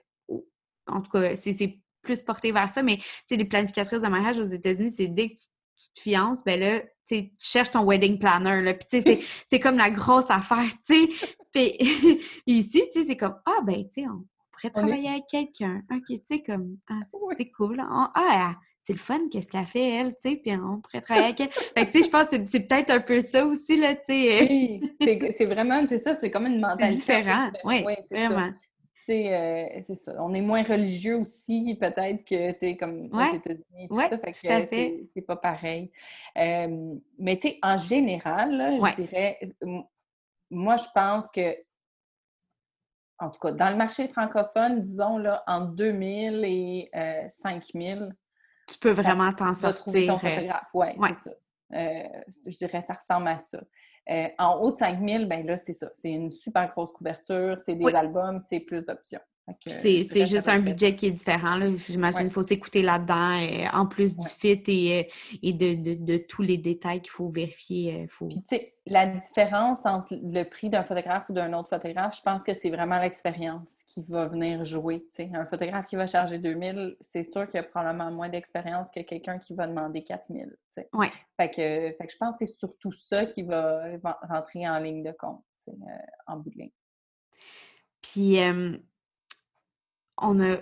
en 0.88 1.02
tout 1.02 1.12
cas, 1.12 1.36
c'est 1.36 1.80
plus 2.02 2.20
porté 2.22 2.52
vers 2.52 2.70
ça, 2.70 2.84
mais 2.84 2.98
tu 2.98 3.04
sais, 3.30 3.36
les 3.38 3.46
planificatrices 3.46 4.02
de 4.02 4.08
mariage 4.08 4.40
aux 4.40 4.50
États-Unis, 4.50 4.94
c'est 4.96 5.08
dès 5.08 5.30
que 5.30 5.36
tu 5.36 5.94
te 5.96 6.00
fiances, 6.02 6.44
ben 6.44 6.60
là, 6.60 6.82
tu 7.08 7.32
cherches 7.40 7.72
ton 7.72 7.86
wedding 7.86 8.20
planner, 8.20 8.62
là, 8.62 8.74
puis 8.74 8.88
tu 8.90 9.02
sais, 9.02 9.20
c'est 9.48 9.60
comme 9.60 9.78
la 9.78 9.90
grosse 9.90 10.30
affaire, 10.30 10.70
tu 10.88 11.08
sais. 11.08 11.38
Puis 11.52 11.78
ici, 12.48 12.84
tu 12.94 13.02
sais, 13.02 13.08
c'est 13.08 13.18
comme, 13.18 13.36
ah, 13.46 13.62
ben, 13.64 13.84
tu 13.88 14.02
sais, 14.02 14.08
on 14.08 14.26
pourrait 14.52 14.70
travailler 14.70 15.10
avec 15.10 15.28
quelqu'un. 15.28 15.82
OK, 15.92 16.06
tu 16.08 16.22
sais, 16.26 16.44
comme, 16.44 16.78
ah, 16.90 17.00
c'est 17.38 17.50
cool. 17.52 17.82
ah, 17.82 18.56
c'est 18.80 18.94
le 18.94 19.00
fun, 19.00 19.20
qu'est-ce 19.32 19.50
qu'elle 19.52 19.68
fait, 19.68 19.90
elle, 19.90 20.16
tu 20.16 20.32
sais, 20.32 20.36
puis 20.38 20.54
on 20.54 20.82
pourrait 20.82 21.02
travailler 21.02 21.28
avec 21.28 21.42
elle. 21.42 21.52
fait 21.52 21.86
que, 21.86 21.92
tu 21.92 21.98
sais, 22.00 22.04
je 22.04 22.10
pense 22.10 22.28
que 22.28 22.46
c'est 22.46 22.62
peut-être 22.62 22.90
un 22.90 23.00
peu 23.00 23.22
ça 23.22 23.46
aussi, 23.46 23.78
là, 23.78 23.94
tu 23.96 24.02
sais. 24.08 24.48
oui, 24.50 25.32
c'est 25.38 25.46
vraiment, 25.46 25.86
c'est 25.88 26.00
ça, 26.00 26.16
c'est 26.16 26.32
comme 26.32 26.48
une 26.48 26.60
mentalité. 26.60 27.00
C'est 27.00 27.16
différent, 27.18 27.52
oui, 27.64 27.84
vraiment. 28.10 28.52
Euh, 29.10 29.66
c'est 29.82 29.96
ça. 29.96 30.14
On 30.20 30.34
est 30.34 30.42
moins 30.42 30.64
religieux 30.64 31.18
aussi, 31.18 31.78
peut-être 31.80 32.24
que, 32.24 32.52
tu 32.54 32.60
sais, 32.60 32.78
comme 32.78 33.10
aux 33.12 33.36
États-Unis, 33.36 33.88
tout 33.90 34.00
ça. 34.00 34.18
Fait 34.18 34.32
que 34.32 34.38
c'est 35.14 35.22
pas 35.28 35.36
pareil. 35.36 35.92
mais, 36.36 37.38
tu 37.38 37.50
sais, 37.50 37.60
en 37.62 37.78
général, 37.78 38.80
je 38.80 39.02
dirais, 39.04 39.38
moi, 40.52 40.78
je 40.78 40.86
pense 40.94 41.32
que, 41.32 41.56
en 43.20 43.30
tout 43.30 43.40
cas, 43.40 43.52
dans 43.54 43.70
le 43.70 43.78
marché 43.78 44.08
francophone, 44.08 44.82
disons, 44.82 45.18
là, 45.18 45.44
entre 45.48 45.74
2000 45.74 46.44
et 46.46 46.90
5000, 47.30 48.04
euh, 48.04 48.10
tu 48.68 48.78
peux 48.78 48.92
vraiment 48.92 49.34
t'en 49.34 49.54
sortir. 49.54 49.80
trouver 49.80 50.08
ton 50.08 50.18
photographe. 50.18 50.70
Oui, 50.74 50.88
c'est 51.08 51.14
ça. 51.14 51.32
Euh, 51.74 52.22
je 52.46 52.58
dirais 52.58 52.82
ça 52.82 52.94
ressemble 52.94 53.28
à 53.30 53.38
ça. 53.38 53.62
Euh, 54.10 54.28
en 54.40 54.60
haut 54.60 54.72
de 54.72 54.78
5000, 54.78 55.28
ben 55.28 55.46
là, 55.46 55.58
c'est 55.58 55.74
ça. 55.74 55.90
C'est 55.94 56.12
une 56.12 56.32
super 56.32 56.70
grosse 56.72 56.92
couverture, 56.92 57.60
c'est 57.60 57.76
des 57.76 57.96
albums, 57.96 58.40
c'est 58.40 58.60
plus 58.60 58.84
d'options. 58.86 59.22
C'est 59.68 60.26
juste 60.26 60.48
un 60.48 60.60
budget 60.60 60.96
qui 60.96 61.08
est 61.08 61.12
différent. 61.12 61.60
J'imagine 61.76 62.22
qu'il 62.22 62.30
faut 62.30 62.44
s'écouter 62.44 62.82
là-dedans, 62.82 63.40
euh, 63.40 63.68
en 63.74 63.86
plus 63.86 64.16
du 64.16 64.28
fit 64.28 64.62
et, 64.68 65.00
euh, 65.00 65.38
et 65.42 65.54
de, 65.54 65.96
de, 65.96 66.18
tous 66.18 66.42
les 66.42 66.58
détails 66.58 67.02
qu'il 67.02 67.12
faut 67.12 67.30
vérifier. 67.30 68.08
Faut... 68.10 68.28
Puis, 68.28 68.44
tu 68.48 68.56
sais, 68.56 68.74
la 68.88 69.06
différence 69.06 69.86
entre 69.86 70.16
le 70.22 70.44
prix 70.44 70.70
d'un 70.70 70.84
photographe 70.84 71.30
ou 71.30 71.34
d'un 71.34 71.54
autre 71.54 71.70
photographe, 71.70 72.18
je 72.18 72.22
pense 72.22 72.44
que 72.44 72.54
c'est 72.54 72.70
vraiment 72.70 73.00
l'expérience 73.00 73.84
qui 73.88 74.04
va 74.08 74.28
venir 74.28 74.64
jouer. 74.64 75.06
Un 75.34 75.46
photographe 75.46 75.88
qui 75.88 75.96
va 75.96 76.08
charger 76.08 76.40
2000, 76.40 76.98
c'est 77.00 77.24
sûr 77.24 77.48
qu'il 77.48 77.60
a 77.60 77.64
probablement 77.64 78.12
moins 78.12 78.30
d'expérience 78.30 78.90
que 78.90 79.02
quelqu'un 79.02 79.38
qui 79.38 79.54
va 79.54 79.68
demander 79.68 80.04
4000. 80.04 80.56
Ouais. 80.94 81.12
Fait 81.38 81.50
que, 81.50 81.96
fait 81.98 82.08
que 82.08 82.12
je 82.12 82.18
pense 82.18 82.40
que 82.40 82.46
c'est 82.46 82.58
surtout 82.58 82.92
ça 82.92 83.26
qui 83.26 83.44
va, 83.44 83.84
rentrer 84.28 84.68
en 84.68 84.80
ligne 84.80 85.04
de 85.04 85.12
compte, 85.12 85.44
en 86.28 86.38
bout 86.38 86.50
de 86.50 86.58
ligne. 86.58 86.72
Puis, 88.02 88.40
on 90.22 90.40
a 90.40 90.58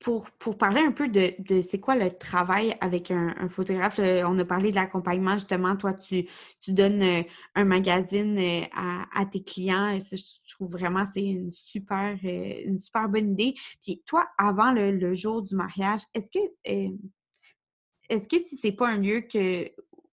pour, 0.00 0.30
pour, 0.32 0.58
parler 0.58 0.80
un 0.80 0.92
peu 0.92 1.08
de, 1.08 1.34
de 1.38 1.60
c'est 1.60 1.80
quoi 1.80 1.96
le 1.96 2.10
travail 2.10 2.76
avec 2.80 3.10
un, 3.10 3.48
photographe, 3.48 3.98
on 3.98 4.38
a 4.38 4.44
parlé 4.44 4.70
de 4.70 4.76
l'accompagnement, 4.76 5.32
justement. 5.32 5.74
Toi, 5.76 5.94
tu, 5.94 6.26
donnes 6.68 7.02
euh, 7.02 7.22
un 7.54 7.64
magazine 7.64 8.38
euh, 8.38 8.60
à, 8.74 9.04
à, 9.18 9.26
tes 9.26 9.42
clients. 9.42 9.88
Et 9.88 10.00
ça, 10.00 10.16
je 10.16 10.54
trouve 10.54 10.70
vraiment 10.70 11.04
c'est 11.12 11.24
une 11.24 11.52
super, 11.52 12.16
euh, 12.24 12.62
une 12.66 12.78
super 12.78 13.08
bonne 13.08 13.32
idée. 13.32 13.54
Puis 13.82 14.02
toi, 14.06 14.26
avant 14.38 14.72
le, 14.72 15.14
jour 15.14 15.42
du 15.42 15.54
mariage, 15.56 16.02
est-ce 16.14 16.30
que 16.30 16.94
est-ce 18.08 18.28
que 18.28 18.38
si 18.38 18.56
c'est 18.56 18.72
pas 18.72 18.88
un 18.90 18.98
lieu 18.98 19.22
que 19.22 19.68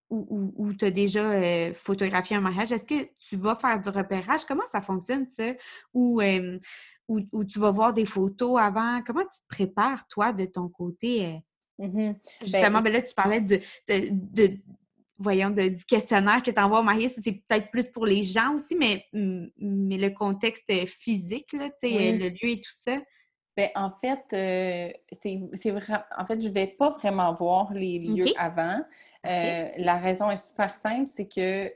où, 0.09 0.53
où, 0.55 0.73
tu 0.73 0.85
as 0.85 0.91
déjà 0.91 1.73
photographié 1.73 2.35
un 2.35 2.41
mariage, 2.41 2.71
est-ce 2.71 2.83
que 2.83 3.09
tu 3.17 3.35
vas 3.35 3.55
faire 3.55 3.79
du 3.79 3.89
repérage? 3.89 4.45
Comment 4.45 4.65
ça 4.67 4.81
fonctionne, 4.81 5.27
ça? 5.29 5.53
Ou 5.93 6.21
où, 7.07 7.43
tu 7.43 7.59
vas 7.59 7.71
voir 7.71 7.93
des 7.93 8.05
photos 8.05 8.59
avant? 8.59 9.01
Comment 9.05 9.23
tu 9.23 9.39
te 9.39 9.47
prépares, 9.47 10.07
toi, 10.07 10.33
de 10.33 10.45
ton 10.45 10.69
côté? 10.69 11.25
Euh? 11.25 11.37
Mmh 11.79 11.89
ben, 11.89 12.15
justement, 12.41 12.81
ben, 12.81 12.93
là, 12.93 13.01
tu 13.01 13.13
parlais 13.13 13.41
de, 13.41 13.59
de, 13.87 14.57
voyons, 15.17 15.49
du 15.49 15.85
questionnaire 15.85 16.43
que 16.43 16.51
tu 16.51 16.61
envoies 16.61 16.79
au 16.79 16.83
marié. 16.83 17.09
C'est 17.09 17.21
peut-être 17.21 17.71
plus 17.71 17.87
pour 17.87 18.05
les 18.05 18.23
gens 18.23 18.55
aussi, 18.55 18.75
mais, 18.75 19.05
mais 19.11 19.97
le 19.97 20.09
contexte 20.11 20.71
physique, 20.87 21.53
là, 21.53 21.69
le 21.81 22.29
lieu 22.29 22.49
et 22.49 22.61
tout 22.61 22.73
ça? 22.77 22.99
Bien, 23.55 23.69
en 23.75 23.91
fait, 23.91 24.23
euh, 24.33 24.91
c'est. 25.11 25.39
En 26.17 26.25
fait, 26.25 26.41
je 26.41 26.47
ne 26.47 26.53
vais 26.53 26.67
pas 26.67 26.89
vraiment 26.89 27.33
voir 27.33 27.71
les 27.73 27.99
lieux 27.99 28.33
avant. 28.35 28.79
Euh, 29.25 29.69
la 29.77 29.97
raison 29.97 30.29
est 30.31 30.43
super 30.49 30.73
simple, 30.73 31.07
c'est 31.07 31.27
que 31.27 31.71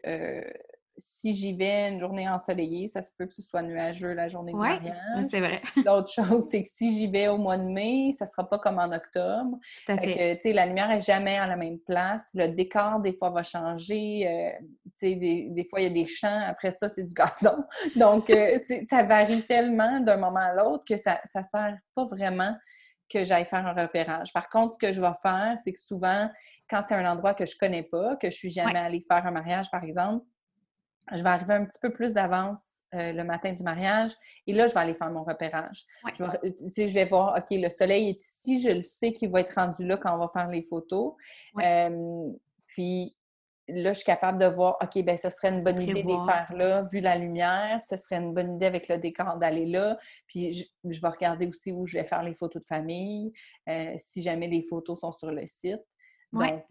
si 0.97 1.35
j'y 1.35 1.53
vais 1.53 1.89
une 1.89 1.99
journée 1.99 2.27
ensoleillée, 2.27 2.87
ça 2.87 3.01
se 3.01 3.11
peut 3.17 3.25
que 3.25 3.33
ce 3.33 3.41
soit 3.41 3.61
nuageux 3.61 4.13
la 4.13 4.27
journée 4.27 4.51
du 4.51 4.57
mariage. 4.57 4.95
c'est 5.29 5.39
vrai. 5.39 5.61
L'autre 5.85 6.11
chose, 6.11 6.47
c'est 6.49 6.63
que 6.63 6.69
si 6.69 6.97
j'y 6.97 7.07
vais 7.07 7.27
au 7.27 7.37
mois 7.37 7.57
de 7.57 7.63
mai, 7.63 8.13
ça 8.17 8.25
sera 8.25 8.49
pas 8.49 8.57
comme 8.57 8.79
en 8.79 8.91
octobre. 8.91 9.57
Tout 9.85 9.93
à 9.93 9.97
fait. 9.97 10.39
Que, 10.43 10.49
la 10.49 10.65
lumière 10.65 10.91
est 10.91 11.01
jamais 11.01 11.37
à 11.37 11.45
la 11.45 11.55
même 11.55 11.79
place. 11.79 12.29
Le 12.33 12.47
décor, 12.47 12.99
des 12.99 13.13
fois, 13.13 13.29
va 13.29 13.43
changer. 13.43 14.27
Euh, 14.27 14.65
des, 15.01 15.49
des, 15.51 15.67
fois, 15.69 15.81
il 15.81 15.83
y 15.83 15.87
a 15.87 15.93
des 15.93 16.05
champs. 16.07 16.41
Après 16.47 16.71
ça, 16.71 16.89
c'est 16.89 17.03
du 17.03 17.13
gazon. 17.13 17.63
Donc, 17.95 18.29
euh, 18.29 18.59
ça 18.89 19.03
varie 19.03 19.45
tellement 19.45 19.99
d'un 19.99 20.17
moment 20.17 20.39
à 20.39 20.53
l'autre 20.53 20.83
que 20.87 20.97
ça 20.97 21.21
ne 21.23 21.43
sert 21.43 21.77
pas 21.95 22.05
vraiment 22.05 22.55
que 23.09 23.23
j'aille 23.23 23.45
faire 23.45 23.65
un 23.65 23.73
repérage. 23.73 24.33
Par 24.33 24.49
contre, 24.49 24.73
ce 24.73 24.79
que 24.79 24.91
je 24.91 25.01
vais 25.01 25.13
faire, 25.21 25.55
c'est 25.63 25.71
que 25.71 25.79
souvent, 25.79 26.29
quand 26.69 26.81
c'est 26.81 26.95
un 26.95 27.09
endroit 27.09 27.33
que 27.33 27.45
je 27.45 27.57
connais 27.57 27.83
pas, 27.83 28.15
que 28.17 28.29
je 28.29 28.35
suis 28.35 28.51
jamais 28.51 28.77
allée 28.77 29.05
faire 29.09 29.25
un 29.25 29.31
mariage, 29.31 29.71
par 29.71 29.83
exemple, 29.83 30.25
je 31.14 31.24
vais 31.24 31.30
arriver 31.30 31.53
un 31.53 31.66
petit 31.66 31.80
peu 31.80 31.91
plus 31.91 32.14
d'avance 32.14 32.82
euh, 32.93 33.12
le 33.12 33.24
matin 33.24 33.53
du 33.53 33.64
mariage 33.64 34.12
et 34.45 34.53
là, 34.53 34.68
je 34.68 34.74
vais 34.74 34.80
aller 34.80 34.93
faire 34.93 35.12
mon 35.12 35.24
repérage. 35.24 35.86
Je, 36.18 36.24
vais, 36.24 36.30
euh, 36.43 36.88
je, 36.88 36.93
vais, 36.93 37.05
voir, 37.05 37.38
OK, 37.38 37.47
le 37.51 37.70
soleil 37.70 38.10
est 38.10 38.24
ici, 38.24 38.62
je 38.62 38.70
le 38.70 38.84
sais 38.84 39.14
qu'il 39.14 39.30
va 39.30 39.41
être 39.41 39.55
rendu 39.55 39.86
là 39.86 39.97
quand 39.97 40.14
on 40.16 40.20
va 40.20 40.28
faire 40.30 40.49
les 40.49 40.64
photos. 40.64 41.14
puis 42.68 43.18
là, 43.70 43.91
je 43.91 43.97
suis 43.97 44.05
capable 44.05 44.38
de 44.38 44.45
voir, 44.45 44.78
OK, 44.82 45.03
ben 45.03 45.18
ce 45.18 45.30
serait 45.30 45.49
une 45.49 45.64
bonne 45.64 45.82
idée 45.82 46.03
de 46.03 46.08
les 46.08 46.26
faire 46.26 46.53
là, 46.55 46.84
vu 46.84 46.99
la 46.99 47.18
lumière, 47.18 47.82
ce 47.84 47.97
serait 47.97 48.18
une 48.18 48.34
bonne 48.34 48.55
idée 48.55 48.66
avec 48.66 48.88
le 48.88 48.97
décor 48.97 49.38
d'aller 49.38 49.66
là. 49.66 49.97
Puis 50.28 50.70
je, 50.84 51.01
vais 51.01 51.10
regarder 51.10 51.47
aussi 51.47 51.72
où 51.72 51.86
je 51.86 51.97
vais 51.97 52.05
faire 52.05 52.24
les 52.24 52.34
photos 52.34 52.62
de 52.62 52.68
famille, 52.68 53.34
euh, 53.68 53.93
si 53.97 54.22
jamais 54.22 54.47
les 54.47 54.64
photos 54.64 54.99
sont 54.99 55.12
sur 55.12 55.32
le 55.32 55.45
site. 55.45 55.82
Donc, 56.34 56.64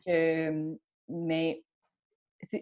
mais 1.09 1.63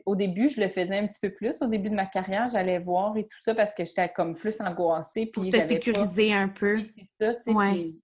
au 0.07 0.17
début, 0.17 0.49
je 0.49 0.61
le 0.61 0.69
faisais 0.69 0.99
un 0.99 1.07
petit 1.07 1.21
peu 1.21 1.31
plus. 1.31 1.61
Au 1.63 1.67
début 1.67 1.91
de 1.91 1.95
ma 1.95 2.07
carrière, 2.07 2.49
j'allais 2.49 2.79
voir 2.79 3.17
et 3.17 3.25
tout 3.25 3.39
ça 3.43 3.55
parce 3.55 3.75
que 3.75 3.85
j'étais 3.85 4.09
comme 4.09 4.35
plus 4.35 4.61
angoissée. 4.61 5.27
Puis 5.27 5.51
Pour 5.51 5.51
te 5.51 5.61
sécuriser 5.61 6.33
un 6.33 6.49
peu. 6.49 6.77
Oui, 6.77 6.91
c'est 6.97 7.25
ça, 7.25 7.35
tu 7.35 7.53
sais. 7.53 7.95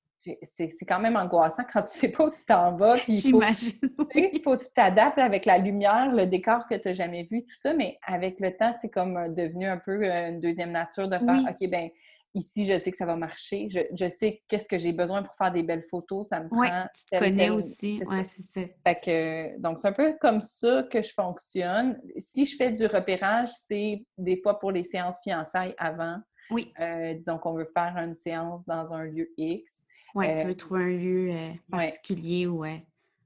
C'est 0.71 0.85
quand 0.87 1.01
même 1.01 1.17
angoissant 1.17 1.63
quand 1.73 1.83
tu 1.83 1.99
sais 1.99 2.09
pas 2.09 2.27
où 2.27 2.31
tu 2.31 2.45
t'en 2.45 2.77
vas. 2.77 2.97
J'imagine. 3.09 3.79
Il 4.15 4.41
faut 4.45 4.59
que 4.59 4.65
tu 4.65 4.73
t'adaptes 4.75 5.19
avec 5.19 5.47
la 5.47 5.57
lumière, 5.57 6.13
le 6.15 6.27
décor 6.27 6.67
que 6.69 6.75
tu 6.75 6.89
n'as 6.89 6.95
jamais 6.95 7.23
vu, 7.23 7.43
tout 7.43 7.57
ça. 7.59 7.73
Mais 7.73 7.99
avec 8.07 8.39
le 8.39 8.55
temps, 8.55 8.73
c'est 8.79 8.91
comme 8.91 9.17
euh, 9.17 9.29
devenu 9.31 9.67
un 9.67 9.79
peu 9.79 9.93
euh, 10.05 10.29
une 10.29 10.41
deuxième 10.41 10.73
nature 10.73 11.09
de 11.09 11.17
faire 11.17 11.41
OK, 11.49 11.71
ben 11.71 11.89
ici, 12.35 12.65
je 12.67 12.79
sais 12.79 12.91
que 12.91 12.97
ça 12.97 13.07
va 13.07 13.17
marcher. 13.17 13.69
Je, 13.71 14.09
sais 14.09 14.43
qu'est-ce 14.49 14.69
que 14.69 14.79
j'ai 14.79 14.93
besoin 14.93 15.23
pour 15.23 15.35
faire 15.37 15.53
des 15.53 15.63
belles 15.63 15.83
photos. 15.83 16.29
Ça 16.29 16.41
me 16.41 16.49
prend. 16.49 16.87
tu 16.95 17.05
te 17.05 17.19
connais 17.19 17.51
aussi. 17.51 18.03
Oui, 18.07 18.23
c'est 18.25 18.69
ça. 18.85 18.95
que, 18.95 19.59
donc, 19.59 19.79
c'est 19.79 19.89
un 19.89 19.93
peu 19.93 20.17
comme 20.21 20.41
ça 20.41 20.85
que 20.91 21.03
je 21.03 21.13
fonctionne. 21.13 22.01
Si 22.19 22.45
je 22.47 22.57
fais 22.57 22.73
du 22.73 22.87
repérage, 22.87 23.51
c'est 23.67 24.05
des 24.19 24.41
fois 24.43 24.59
pour 24.59 24.73
les 24.73 24.83
séances 24.83 25.21
fiançailles 25.23 25.75
avant. 25.79 26.19
Oui. 26.51 26.73
Euh, 26.81 27.15
disons 27.15 27.39
qu'on 27.39 27.55
veut 27.55 27.71
faire 27.77 27.97
une 27.97 28.17
séance 28.17 28.65
dans 28.67 28.93
un 28.93 29.05
lieu 29.05 29.31
X. 29.37 29.85
Oui, 30.15 30.27
tu 30.27 30.45
veux 30.45 30.51
euh, 30.51 30.55
trouver 30.55 30.83
un 30.83 30.89
lieu 30.89 31.31
euh, 31.31 31.53
particulier 31.71 32.47
ou 32.47 32.59
ouais. 32.59 32.85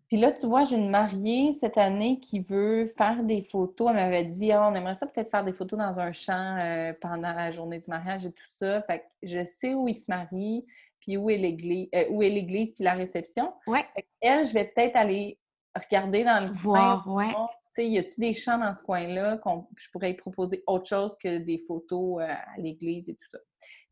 Puis 0.09 0.19
là, 0.19 0.33
tu 0.33 0.47
vois, 0.47 0.65
j'ai 0.65 0.77
une 0.77 0.91
mariée 0.91 1.53
cette 1.55 1.79
année 1.79 2.21
qui 2.21 2.41
veut 2.41 2.87
faire 2.87 3.23
des 3.23 3.43
photos. 3.43 3.89
Elle 3.91 3.97
m'avait 3.97 4.25
dit, 4.25 4.51
oh, 4.53 4.59
on 4.61 4.75
aimerait 4.75 4.95
ça 4.95 5.07
peut-être 5.07 5.31
faire 5.31 5.45
des 5.45 5.53
photos 5.53 5.79
dans 5.79 5.99
un 5.99 6.13
champ 6.13 6.59
euh, 6.61 6.93
pendant 7.01 7.33
la 7.33 7.51
journée 7.51 7.79
du 7.79 7.89
mariage 7.89 8.27
et 8.27 8.33
tout 8.33 8.47
ça. 8.51 8.83
Fait 8.83 9.01
que 9.01 9.05
je 9.23 9.45
sais 9.45 9.75
où 9.75 9.89
il 9.89 9.95
se 9.95 10.05
marie, 10.09 10.67
puis 11.01 11.17
où 11.17 11.31
est 11.31 11.39
l'église, 11.39 11.89
euh, 11.95 12.05
où 12.11 12.23
est 12.23 12.31
l'église, 12.31 12.75
puis 12.75 12.85
la 12.85 12.95
réception. 12.95 13.53
Ouais. 13.67 13.85
elle, 14.21 14.47
je 14.47 14.53
vais 14.53 14.67
peut-être 14.67 14.97
aller 14.97 15.39
regarder 15.75 16.23
dans 16.23 16.47
le 16.47 16.53
Voir, 16.53 17.05
coin. 17.05 17.27
Ouais. 17.27 17.33
Tu 17.33 17.83
sais, 17.83 17.89
y 17.89 17.99
a-tu 17.99 18.21
des 18.21 18.35
champs 18.35 18.59
dans 18.59 18.73
ce 18.73 18.85
coin-là 18.85 19.39
qu'on 19.39 19.67
je 19.77 19.91
pourrais 19.91 20.13
y 20.13 20.15
proposer 20.15 20.63
autre 20.67 20.87
chose 20.87 21.17
que 21.19 21.39
des 21.39 21.59
photos 21.67 22.23
euh, 22.23 22.27
à 22.27 22.59
l'église 22.59 23.09
et 23.09 23.15
tout 23.15 23.29
ça. 23.29 23.39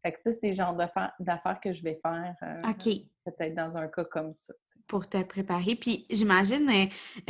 Fait 0.05 0.13
que 0.13 0.21
ça, 0.21 0.33
c'est 0.33 0.49
le 0.49 0.55
genre 0.55 0.75
d'affaires 0.75 1.61
que 1.61 1.73
je 1.73 1.83
vais 1.83 1.99
faire. 2.03 2.37
OK. 2.69 2.95
Peut-être 3.25 3.55
dans 3.55 3.77
un 3.77 3.89
cas 3.89 4.05
comme 4.05 4.35
ça 4.35 4.53
pour 4.87 5.09
te 5.09 5.23
préparer. 5.23 5.75
Puis 5.75 6.07
j'imagine, 6.11 6.71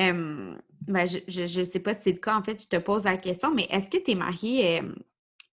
euh, 0.01 0.57
ben, 0.83 1.07
je 1.07 1.61
ne 1.61 1.65
sais 1.65 1.81
pas 1.81 1.95
si 1.95 2.03
c'est 2.03 2.13
le 2.13 2.19
cas, 2.19 2.37
en 2.37 2.43
fait, 2.43 2.63
je 2.63 2.69
te 2.69 2.77
pose 2.77 3.05
la 3.05 3.17
question, 3.17 3.55
mais 3.55 3.67
est-ce 3.71 3.89
que 3.89 3.99
tes 3.99 4.15
mariés, 4.15 4.81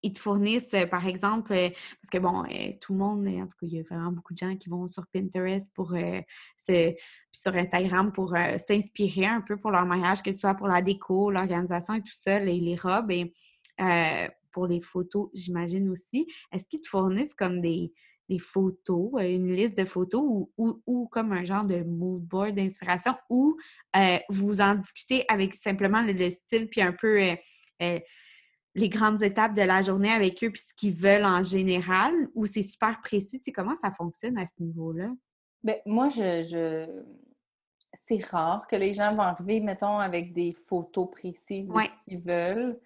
ils 0.01 0.13
te 0.13 0.19
fournissent, 0.19 0.75
par 0.89 1.05
exemple, 1.05 1.49
parce 1.49 2.09
que 2.11 2.17
bon, 2.17 2.43
tout 2.81 2.93
le 2.93 2.99
monde, 2.99 3.27
en 3.27 3.47
tout 3.47 3.57
cas, 3.59 3.67
il 3.67 3.73
y 3.73 3.79
a 3.79 3.83
vraiment 3.83 4.11
beaucoup 4.11 4.33
de 4.33 4.39
gens 4.39 4.55
qui 4.55 4.69
vont 4.69 4.87
sur 4.87 5.05
Pinterest 5.07 5.67
pour 5.73 5.93
se, 6.57 6.95
sur 7.31 7.55
Instagram 7.55 8.11
pour 8.11 8.35
s'inspirer 8.65 9.25
un 9.25 9.41
peu 9.41 9.57
pour 9.57 9.71
leur 9.71 9.85
mariage, 9.85 10.23
que 10.23 10.31
ce 10.31 10.39
soit 10.39 10.55
pour 10.55 10.67
la 10.67 10.81
déco, 10.81 11.31
l'organisation 11.31 11.95
et 11.95 12.01
tout 12.01 12.15
ça, 12.21 12.39
les, 12.39 12.59
les 12.59 12.75
robes 12.75 13.11
et 13.11 13.33
pour 14.51 14.67
les 14.67 14.81
photos, 14.81 15.29
j'imagine 15.33 15.89
aussi. 15.89 16.27
Est-ce 16.51 16.67
qu'ils 16.67 16.81
te 16.81 16.89
fournissent 16.89 17.35
comme 17.35 17.61
des, 17.61 17.93
des 18.29 18.39
photos, 18.39 19.11
euh, 19.15 19.33
une 19.33 19.51
liste 19.51 19.75
de 19.75 19.85
photos 19.85 20.21
ou, 20.23 20.81
ou, 20.85 21.07
comme 21.07 21.31
un 21.33 21.43
genre 21.43 21.65
de 21.65 21.83
mood 21.83 22.21
board 22.21 22.55
d'inspiration 22.55 23.15
où 23.29 23.57
euh, 23.97 24.17
vous 24.29 24.61
en 24.61 24.75
discutez 24.75 25.25
avec 25.27 25.55
simplement 25.55 26.01
le, 26.01 26.29
style 26.29 26.69
puis 26.69 26.81
un 26.81 26.93
peu 26.93 27.19
euh, 27.81 27.99
les 28.75 28.89
grandes 28.89 29.21
étapes 29.23 29.55
de 29.55 29.63
la 29.63 29.81
journée 29.81 30.11
avec 30.11 30.43
eux 30.43 30.51
puis 30.51 30.61
ce 30.61 30.73
qu'ils 30.75 30.93
veulent 30.93 31.25
en 31.25 31.43
général 31.43 32.13
ou 32.35 32.45
c'est 32.45 32.63
super 32.63 33.01
précis? 33.01 33.39
Tu 33.39 33.45
sais, 33.45 33.51
comment 33.51 33.75
ça 33.75 33.91
fonctionne 33.91 34.37
à 34.37 34.45
ce 34.45 34.53
niveau-là? 34.59 35.09
Bien, 35.63 35.75
moi, 35.85 36.07
je, 36.09 37.03
c'est 37.93 38.23
rare 38.23 38.67
que 38.67 38.75
les 38.75 38.93
gens 38.93 39.13
vont 39.15 39.23
arriver, 39.23 39.59
mettons, 39.59 39.97
avec 39.97 40.33
des 40.33 40.53
photos 40.53 41.09
précises 41.11 41.67
de 41.67 41.81
ce 41.81 42.05
qu'ils 42.05 42.19
veulent. 42.19 42.79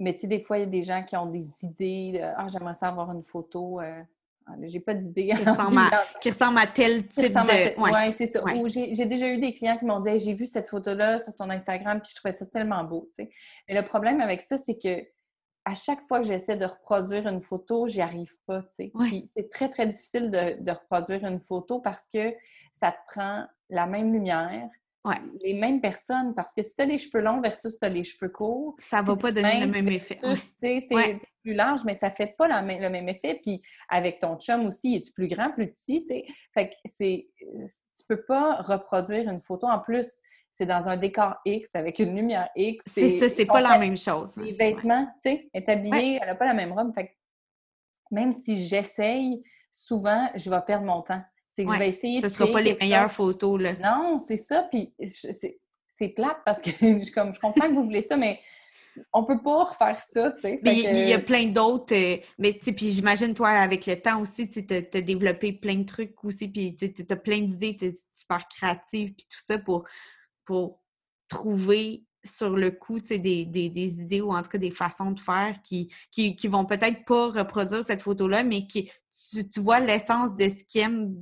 Mais 0.00 0.14
tu 0.14 0.20
sais, 0.20 0.26
des 0.26 0.40
fois, 0.40 0.58
il 0.58 0.60
y 0.60 0.64
a 0.64 0.66
des 0.66 0.82
gens 0.82 1.02
qui 1.02 1.16
ont 1.16 1.26
des 1.26 1.64
idées 1.64 2.12
de 2.14 2.20
Ah, 2.22 2.46
j'aimerais 2.48 2.74
ça 2.74 2.88
avoir 2.88 3.10
une 3.12 3.24
photo. 3.24 3.80
Euh, 3.80 4.02
ah, 4.46 4.54
j'ai 4.62 4.80
pas 4.80 4.94
d'idée. 4.94 5.28
Qui, 6.20 6.30
ressemble 6.30 6.58
à 6.58 6.66
tel 6.66 7.06
type 7.08 7.32
de. 7.32 7.80
Oui, 7.80 8.12
c'est 8.12 8.26
ça. 8.26 8.42
j'ai 8.66 9.06
déjà 9.06 9.28
eu 9.28 9.38
des 9.38 9.52
clients 9.52 9.76
qui 9.76 9.84
m'ont 9.84 10.00
dit 10.00 10.18
J'ai 10.18 10.34
vu 10.34 10.46
cette 10.46 10.68
photo-là 10.68 11.18
sur 11.18 11.34
ton 11.34 11.50
Instagram, 11.50 12.00
puis 12.00 12.10
je 12.12 12.16
trouvais 12.16 12.32
ça 12.32 12.46
tellement 12.46 12.84
beau. 12.84 13.08
sais. 13.12 13.28
Mais 13.68 13.74
le 13.74 13.82
problème 13.82 14.20
avec 14.20 14.40
ça, 14.40 14.56
c'est 14.56 14.78
que 14.78 15.06
à 15.64 15.74
chaque 15.74 16.00
fois 16.06 16.20
que 16.20 16.26
j'essaie 16.26 16.56
de 16.56 16.64
reproduire 16.64 17.26
une 17.26 17.42
photo, 17.42 17.86
j'y 17.88 18.00
arrive 18.00 18.34
pas. 18.46 18.62
sais. 18.70 18.90
Puis 19.00 19.30
c'est 19.36 19.50
très, 19.50 19.68
très 19.68 19.86
difficile 19.86 20.30
de, 20.30 20.62
de, 20.62 20.72
reproduire 20.72 21.24
une 21.24 21.40
photo 21.40 21.80
parce 21.80 22.08
que 22.08 22.34
ça 22.72 22.92
te 22.92 22.98
prend 23.12 23.44
la 23.68 23.86
même 23.86 24.12
lumière, 24.12 24.70
les 25.42 25.54
mêmes 25.54 25.80
personnes. 25.80 26.34
Parce 26.34 26.54
que 26.54 26.62
si 26.62 26.74
tu 26.74 26.82
as 26.82 26.84
les 26.84 26.98
cheveux 26.98 27.22
longs 27.22 27.40
versus 27.40 27.78
tu 27.78 27.84
as 27.84 27.88
les 27.88 28.04
cheveux 28.04 28.30
courts, 28.30 28.76
ça 28.78 29.02
va 29.02 29.16
pas 29.16 29.32
donner 29.32 29.60
le 29.60 29.66
même 29.66 29.88
effet. 29.88 30.18
Tu 30.60 30.66
es 30.66 31.20
plus 31.42 31.54
large, 31.54 31.82
mais 31.84 31.94
ça 31.94 32.10
fait 32.10 32.34
pas 32.36 32.48
le 32.48 32.88
même 32.88 33.08
effet. 33.08 33.40
Puis 33.42 33.62
avec 33.88 34.18
ton 34.18 34.36
chum 34.36 34.66
aussi, 34.66 34.96
es-tu 34.96 35.12
plus 35.12 35.28
grand, 35.28 35.50
plus 35.50 35.68
petit? 35.68 36.04
T'sais? 36.04 36.24
Fait 36.52 36.70
que 36.70 36.74
c'est. 36.84 37.28
Tu 37.38 38.02
peux 38.08 38.22
pas 38.24 38.56
reproduire 38.62 39.28
une 39.28 39.40
photo. 39.40 39.66
En 39.66 39.78
plus, 39.78 40.20
c'est 40.50 40.66
dans 40.66 40.88
un 40.88 40.96
décor 40.96 41.36
X 41.44 41.74
avec 41.74 41.98
une 41.98 42.16
lumière 42.16 42.48
X. 42.56 42.84
C'est 42.88 43.08
ça, 43.10 43.28
c'est 43.28 43.46
pas 43.46 43.60
la 43.60 43.78
même 43.78 43.96
chose. 43.96 44.36
Les 44.38 44.52
vêtements, 44.52 45.06
tu 45.22 45.30
sais, 45.30 45.48
elle 45.52 45.62
est 45.62 45.68
habillée, 45.68 46.18
elle 46.20 46.28
n'a 46.28 46.34
pas 46.34 46.46
la 46.46 46.54
même 46.54 46.72
robe. 46.72 46.92
Fait 46.94 47.08
que 47.08 47.12
même 48.10 48.32
si 48.32 48.66
j'essaye, 48.66 49.42
souvent, 49.70 50.28
je 50.34 50.50
vais 50.50 50.60
perdre 50.66 50.86
mon 50.86 51.02
temps. 51.02 51.22
C'est 51.58 51.64
que 51.64 51.72
je 51.72 51.78
vais 51.78 51.88
essayer 51.88 52.20
Ce 52.20 52.26
ne 52.26 52.30
sera 52.30 52.46
pas 52.52 52.60
les 52.60 52.76
meilleures 52.80 53.10
photos, 53.10 53.60
là. 53.60 53.72
Non, 53.82 54.18
c'est 54.18 54.36
ça. 54.36 54.68
Puis 54.70 54.94
c'est 55.88 56.08
plate 56.10 56.38
parce 56.44 56.62
que 56.62 56.70
je, 56.80 57.12
comme, 57.12 57.34
je 57.34 57.40
comprends 57.40 57.66
que 57.66 57.74
vous 57.74 57.82
voulez 57.82 58.02
ça, 58.02 58.16
mais 58.16 58.38
on 59.12 59.24
peut 59.24 59.42
pas 59.42 59.64
refaire 59.64 60.00
ça, 60.00 60.30
tu 60.32 60.40
sais. 60.42 60.60
Mais 60.62 60.78
il 60.78 61.08
y, 61.08 61.12
a 61.12 61.18
plein 61.18 61.46
d'autres, 61.46 61.94
euh, 61.94 62.16
mais 62.38 62.52
tu 62.52 62.66
sais, 62.66 62.72
puis 62.72 62.90
j'imagine, 62.90 63.34
toi, 63.34 63.48
avec 63.48 63.86
le 63.86 64.00
temps 64.00 64.20
aussi, 64.20 64.48
tu 64.48 64.64
as, 64.70 65.00
développé 65.00 65.52
plein 65.52 65.76
de 65.76 65.84
trucs 65.84 66.24
aussi, 66.24 66.46
puis 66.46 66.76
tu 66.76 66.92
as 67.10 67.16
plein 67.16 67.40
d'idées, 67.40 67.76
tu 67.76 67.86
es 67.86 67.92
super 68.10 68.46
créative, 68.48 69.14
puis 69.14 69.26
tout 69.28 69.40
ça 69.44 69.58
pour, 69.58 69.84
pour 70.44 70.80
trouver 71.28 72.04
sur 72.24 72.50
le 72.50 72.70
coup, 72.70 73.00
tu 73.00 73.06
sais, 73.08 73.18
des, 73.18 74.00
idées 74.00 74.20
ou 74.20 74.32
en 74.32 74.42
tout 74.42 74.50
cas 74.50 74.58
des 74.58 74.70
façons 74.70 75.10
de 75.10 75.20
faire 75.20 75.60
qui, 75.64 75.92
qui, 76.10 76.36
qui 76.36 76.48
vont 76.48 76.64
peut-être 76.64 77.04
pas 77.04 77.28
reproduire 77.30 77.84
cette 77.84 78.02
photo-là, 78.02 78.42
mais 78.42 78.66
qui, 78.66 78.90
tu, 79.32 79.60
vois 79.60 79.80
l'essence 79.80 80.36
de 80.36 80.48
ce 80.48 80.64
qu'ils 80.64 80.82
aiment 80.82 81.14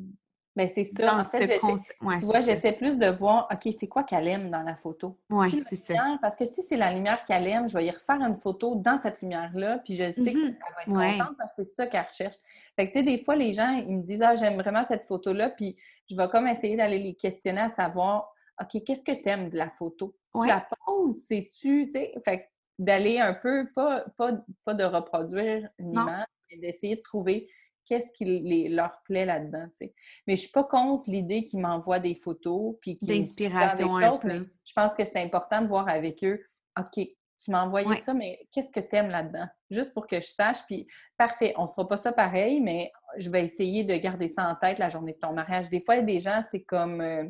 mais 0.56 0.64
ben, 0.64 0.72
c'est 0.74 0.84
ça. 0.84 1.18
En 1.18 1.22
fait, 1.22 1.58
tu 1.58 2.24
vois, 2.24 2.40
j'essaie 2.40 2.72
plus 2.72 2.96
de 2.96 3.06
voir, 3.08 3.46
OK, 3.52 3.72
c'est 3.78 3.88
quoi 3.88 4.04
qu'elle 4.04 4.26
aime 4.26 4.50
dans 4.50 4.62
la 4.62 4.74
photo? 4.74 5.18
Oui, 5.28 5.62
c'est 5.68 5.76
ça. 5.76 6.18
Parce 6.22 6.34
que 6.34 6.46
si 6.46 6.62
c'est 6.62 6.78
la 6.78 6.94
lumière 6.94 7.22
qu'elle 7.26 7.46
aime, 7.46 7.68
je 7.68 7.76
vais 7.76 7.84
y 7.84 7.90
refaire 7.90 8.22
une 8.22 8.36
photo 8.36 8.74
dans 8.74 8.96
cette 8.96 9.20
lumière-là, 9.20 9.80
puis 9.84 9.96
je 9.96 10.10
sais 10.10 10.32
qu'elle 10.32 10.52
mm-hmm. 10.52 10.94
va 10.94 11.08
être 11.08 11.18
contente 11.18 11.36
parce 11.36 11.56
que 11.56 11.64
c'est 11.64 11.74
ça 11.74 11.86
qu'elle 11.86 12.06
recherche. 12.08 12.36
Fait 12.74 12.88
que, 12.88 12.92
tu 12.94 12.98
sais, 13.00 13.04
des 13.04 13.22
fois, 13.22 13.36
les 13.36 13.52
gens, 13.52 13.70
ils 13.70 13.98
me 13.98 14.02
disent, 14.02 14.22
ah, 14.22 14.34
j'aime 14.34 14.58
vraiment 14.58 14.82
cette 14.84 15.04
photo-là, 15.04 15.50
puis 15.50 15.76
je 16.10 16.16
vais 16.16 16.28
comme 16.30 16.46
essayer 16.48 16.76
d'aller 16.76 17.00
les 17.00 17.14
questionner 17.14 17.60
à 17.60 17.68
savoir, 17.68 18.32
OK, 18.58 18.82
qu'est-ce 18.82 19.04
que 19.04 19.12
tu 19.12 19.28
aimes 19.28 19.50
de 19.50 19.58
la 19.58 19.68
photo? 19.68 20.16
Tu 20.40 20.48
la 20.48 20.66
poses, 20.86 21.22
sais-tu, 21.24 21.86
tu 21.86 21.92
sais? 21.92 22.14
Fait 22.24 22.48
d'aller 22.78 23.18
un 23.18 23.34
peu, 23.34 23.68
pas, 23.74 24.04
pas, 24.16 24.32
pas 24.64 24.74
de 24.74 24.84
reproduire 24.84 25.68
une 25.78 25.92
image, 25.92 26.26
mais 26.50 26.58
d'essayer 26.58 26.96
de 26.96 27.02
trouver 27.02 27.48
qu'est-ce 27.86 28.12
qui 28.12 28.68
leur 28.68 29.00
plaît 29.04 29.24
là-dedans, 29.24 29.66
tu 29.68 29.86
sais. 29.86 29.94
Mais 30.26 30.36
je 30.36 30.42
suis 30.42 30.50
pas 30.50 30.64
contre 30.64 31.08
l'idée 31.10 31.44
qu'ils 31.44 31.60
m'envoient 31.60 32.00
des 32.00 32.14
photos 32.14 32.74
puis 32.80 32.98
qu'ils 32.98 33.08
d'inspiration 33.08 33.96
des 33.98 34.04
choses, 34.04 34.24
mais 34.24 34.40
je 34.64 34.72
pense 34.74 34.94
que 34.94 35.04
c'est 35.04 35.22
important 35.22 35.62
de 35.62 35.68
voir 35.68 35.88
avec 35.88 36.22
eux, 36.24 36.44
OK, 36.78 37.06
tu 37.42 37.50
m'as 37.50 37.64
envoyé 37.64 37.94
ça, 37.96 38.14
mais 38.14 38.46
qu'est-ce 38.50 38.72
que 38.72 38.80
tu 38.80 38.96
aimes 38.96 39.10
là-dedans? 39.10 39.46
Juste 39.70 39.94
pour 39.94 40.06
que 40.06 40.20
je 40.20 40.26
sache, 40.26 40.64
puis 40.66 40.86
parfait, 41.16 41.54
on 41.56 41.66
fera 41.66 41.86
pas 41.86 41.96
ça 41.96 42.12
pareil, 42.12 42.60
mais 42.60 42.90
je 43.18 43.30
vais 43.30 43.44
essayer 43.44 43.84
de 43.84 43.94
garder 43.96 44.28
ça 44.28 44.48
en 44.48 44.54
tête 44.54 44.78
la 44.78 44.90
journée 44.90 45.12
de 45.12 45.18
ton 45.18 45.32
mariage. 45.32 45.68
Des 45.68 45.80
fois, 45.80 45.96
il 45.96 45.98
y 45.98 46.02
a 46.02 46.06
des 46.06 46.20
gens, 46.20 46.42
c'est 46.50 46.62
comme... 46.62 47.00
Euh, 47.00 47.24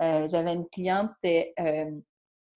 euh, 0.00 0.28
j'avais 0.28 0.54
une 0.54 0.68
cliente, 0.68 1.10
c'était... 1.16 1.54
Euh, 1.58 1.90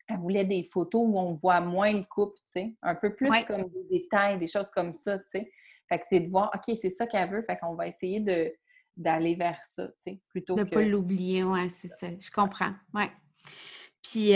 elle 0.09 0.19
voulait 0.19 0.45
des 0.45 0.63
photos 0.63 1.03
où 1.05 1.19
on 1.19 1.35
voit 1.35 1.61
moins 1.61 1.93
le 1.93 2.05
couple, 2.05 2.37
tu 2.37 2.61
sais, 2.61 2.75
un 2.83 2.95
peu 2.95 3.17
plus 3.17 3.29
comme 3.45 3.69
des 3.69 3.99
détails, 3.99 4.39
des 4.39 4.47
choses 4.47 4.71
comme 4.71 4.93
ça, 4.93 5.19
tu 5.19 5.25
sais. 5.27 5.53
Fait 5.89 5.99
que 5.99 6.05
c'est 6.09 6.21
de 6.21 6.31
voir, 6.31 6.51
OK, 6.55 6.77
c'est 6.81 6.91
ça 6.91 7.07
qu'elle 7.07 7.31
veut, 7.31 7.43
fait 7.43 7.59
qu'on 7.59 7.75
va 7.75 7.87
essayer 7.87 8.21
de, 8.21 8.53
d'aller 8.97 9.35
vers 9.35 9.63
ça, 9.65 9.89
tu 9.89 9.95
sais, 9.99 10.21
plutôt 10.29 10.55
de 10.55 10.63
que... 10.63 10.69
De 10.69 10.75
pas 10.75 10.83
l'oublier, 10.83 11.45
ouais, 11.45 11.69
c'est 11.81 11.89
ça. 11.89 12.09
Je 12.19 12.31
comprends, 12.31 12.73
ouais. 12.95 13.11
Puis, 14.03 14.33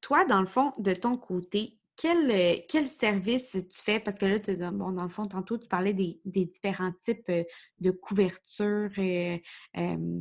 toi, 0.00 0.24
dans 0.24 0.40
le 0.40 0.46
fond, 0.46 0.72
de 0.78 0.92
ton 0.92 1.12
côté, 1.12 1.80
quel, 2.00 2.30
euh, 2.30 2.54
quel 2.66 2.86
service 2.86 3.50
tu 3.50 3.82
fais? 3.82 4.00
Parce 4.00 4.18
que 4.18 4.24
là, 4.24 4.70
bon, 4.70 4.90
dans 4.92 5.02
le 5.02 5.10
fond, 5.10 5.26
tantôt, 5.26 5.58
tu 5.58 5.68
parlais 5.68 5.92
des, 5.92 6.18
différents 6.24 6.92
types 7.02 7.28
euh, 7.28 7.44
de 7.78 7.90
couverture, 7.90 8.88
euh, 8.96 9.36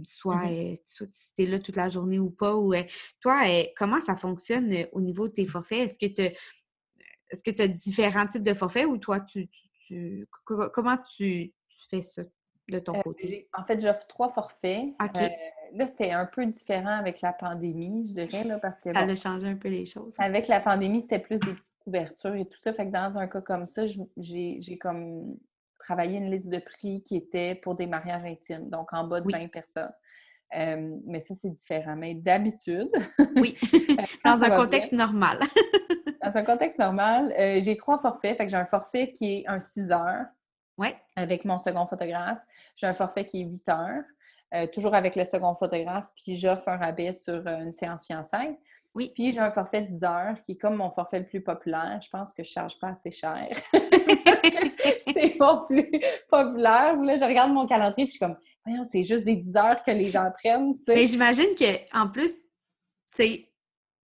soit, 0.03 0.45
mmh 0.45 0.75
soit 0.85 1.07
si 1.09 1.33
tu 1.35 1.43
es 1.43 1.45
là 1.45 1.57
toute 1.59 1.77
la 1.77 1.87
journée 1.87 2.19
ou 2.19 2.31
pas. 2.31 2.57
Ou, 2.57 2.73
toi, 3.21 3.43
comment 3.77 4.01
ça 4.01 4.17
fonctionne 4.17 4.87
au 4.91 4.99
niveau 4.99 5.29
de 5.29 5.33
tes 5.33 5.45
forfaits? 5.45 5.89
Est-ce 5.89 5.97
que 5.97 6.13
tu 6.13 6.35
est-ce 7.31 7.43
que 7.43 7.51
tu 7.51 7.61
as 7.61 7.67
différents 7.67 8.25
types 8.25 8.43
de 8.43 8.55
forfaits 8.55 8.87
ou 8.87 8.97
toi, 8.97 9.19
tu, 9.19 9.47
comment 10.45 10.97
tu, 11.15 11.53
fais 11.89 12.01
ça 12.01 12.23
de 12.67 12.79
ton 12.79 12.93
côté? 13.01 13.49
En 13.57 13.63
fait, 13.63 13.79
j'offre 13.81 14.05
trois 14.07 14.29
forfaits. 14.29 14.89
là, 15.73 15.87
c'était 15.87 16.11
un 16.11 16.25
peu 16.25 16.45
différent 16.45 16.97
avec 16.97 17.21
la 17.21 17.33
pandémie, 17.33 18.07
je 18.07 18.13
dirais, 18.13 18.43
là, 18.43 18.59
parce 18.59 18.79
que... 18.79 18.93
ça 18.93 18.99
a 18.99 19.15
changé 19.15 19.47
un 19.47 19.55
peu 19.55 19.69
les 19.69 19.85
choses. 19.85 20.13
Hein. 20.17 20.25
Avec 20.25 20.47
la 20.47 20.59
pandémie, 20.59 21.01
c'était 21.01 21.19
plus 21.19 21.39
des 21.39 21.53
petites 21.53 21.77
couvertures 21.83 22.35
et 22.35 22.45
tout 22.45 22.59
ça. 22.59 22.73
Fait 22.73 22.87
que 22.87 22.91
dans 22.91 23.17
un 23.17 23.27
cas 23.27 23.41
comme 23.41 23.65
ça, 23.65 23.83
j'ai 24.17 24.77
comme 24.79 25.37
travaillé 25.77 26.17
une 26.17 26.29
liste 26.29 26.49
de 26.49 26.59
prix 26.59 27.01
qui 27.03 27.15
était 27.15 27.55
pour 27.55 27.75
des 27.75 27.87
mariages 27.87 28.25
intimes, 28.25 28.69
donc 28.69 28.93
en 28.93 29.07
bas 29.07 29.21
de 29.21 29.31
20 29.31 29.47
personnes. 29.47 29.91
mais 30.53 31.19
ça, 31.19 31.35
c'est 31.35 31.49
différent. 31.49 31.95
Mais 31.95 32.15
d'habitude... 32.15 32.91
oui, 33.35 33.57
dans 34.25 34.43
un 34.43 34.49
contexte 34.49 34.91
normal. 34.91 35.39
dans 36.21 36.37
un 36.37 36.43
contexte 36.43 36.79
normal, 36.79 37.33
euh, 37.37 37.61
j'ai 37.61 37.75
trois 37.75 37.97
forfaits. 37.97 38.37
Fait 38.37 38.45
que 38.45 38.51
j'ai 38.51 38.57
un 38.57 38.65
forfait 38.65 39.11
qui 39.11 39.37
est 39.37 39.47
un 39.47 39.59
6 39.59 39.91
heures. 39.91 40.25
Ouais. 40.77 40.95
Avec 41.15 41.45
mon 41.45 41.57
second 41.57 41.85
photographe. 41.85 42.39
J'ai 42.75 42.87
un 42.87 42.93
forfait 42.93 43.25
qui 43.25 43.41
est 43.41 43.45
8 43.45 43.69
heures. 43.69 44.03
Euh, 44.55 44.65
toujours 44.65 44.95
avec 44.95 45.15
le 45.15 45.25
second 45.25 45.53
photographe, 45.53 46.07
puis 46.15 46.35
j'offre 46.35 46.69
un 46.69 46.77
rabais 46.77 47.13
sur 47.13 47.35
euh, 47.45 47.59
une 47.59 47.73
séance 47.73 48.07
fiançailles. 48.07 48.57
Oui. 48.95 49.11
Puis 49.13 49.31
j'ai 49.31 49.39
un 49.39 49.51
forfait 49.51 49.83
10 49.83 50.03
heures 50.03 50.41
qui 50.41 50.53
est 50.53 50.57
comme 50.57 50.75
mon 50.75 50.89
forfait 50.89 51.19
le 51.19 51.27
plus 51.27 51.41
populaire. 51.41 51.99
Je 52.01 52.09
pense 52.09 52.33
que 52.33 52.41
je 52.41 52.49
ne 52.49 52.53
charge 52.53 52.79
pas 52.79 52.87
assez 52.89 53.11
cher. 53.11 53.47
c'est 55.01 55.37
pas 55.37 55.63
plus 55.67 55.91
populaire. 56.27 56.95
Là, 56.99 57.17
je 57.17 57.25
regarde 57.25 57.51
mon 57.51 57.67
calendrier 57.67 58.07
puis 58.07 58.13
je 58.13 58.17
suis 58.17 58.19
comme, 58.19 58.37
voyons, 58.65 58.83
c'est 58.83 59.03
juste 59.03 59.23
des 59.23 59.35
10 59.35 59.55
heures 59.55 59.83
que 59.83 59.91
les 59.91 60.07
gens 60.07 60.31
prennent. 60.31 60.75
Mais 60.87 61.05
j'imagine 61.05 61.49
qu'en 61.55 62.07
plus, 62.07 62.33
tu 62.33 62.43
sais, 63.15 63.48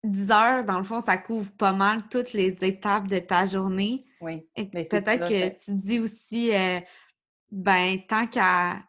10 0.05 0.31
heures, 0.31 0.65
dans 0.65 0.79
le 0.79 0.85
fond, 0.85 1.01
ça 1.01 1.17
couvre 1.17 1.53
pas 1.53 1.73
mal 1.73 2.03
toutes 2.11 2.33
les 2.33 2.57
étapes 2.63 3.09
de 3.09 3.19
ta 3.19 3.47
journée. 3.47 4.03
Oui. 4.21 4.47
peut-être 4.57 5.29
que 5.29 5.65
tu 5.65 5.75
dis 5.75 5.99
aussi, 6.01 6.55
euh, 6.55 6.81
ben, 7.51 7.99
tant 8.09 8.27
qu'à 8.27 8.83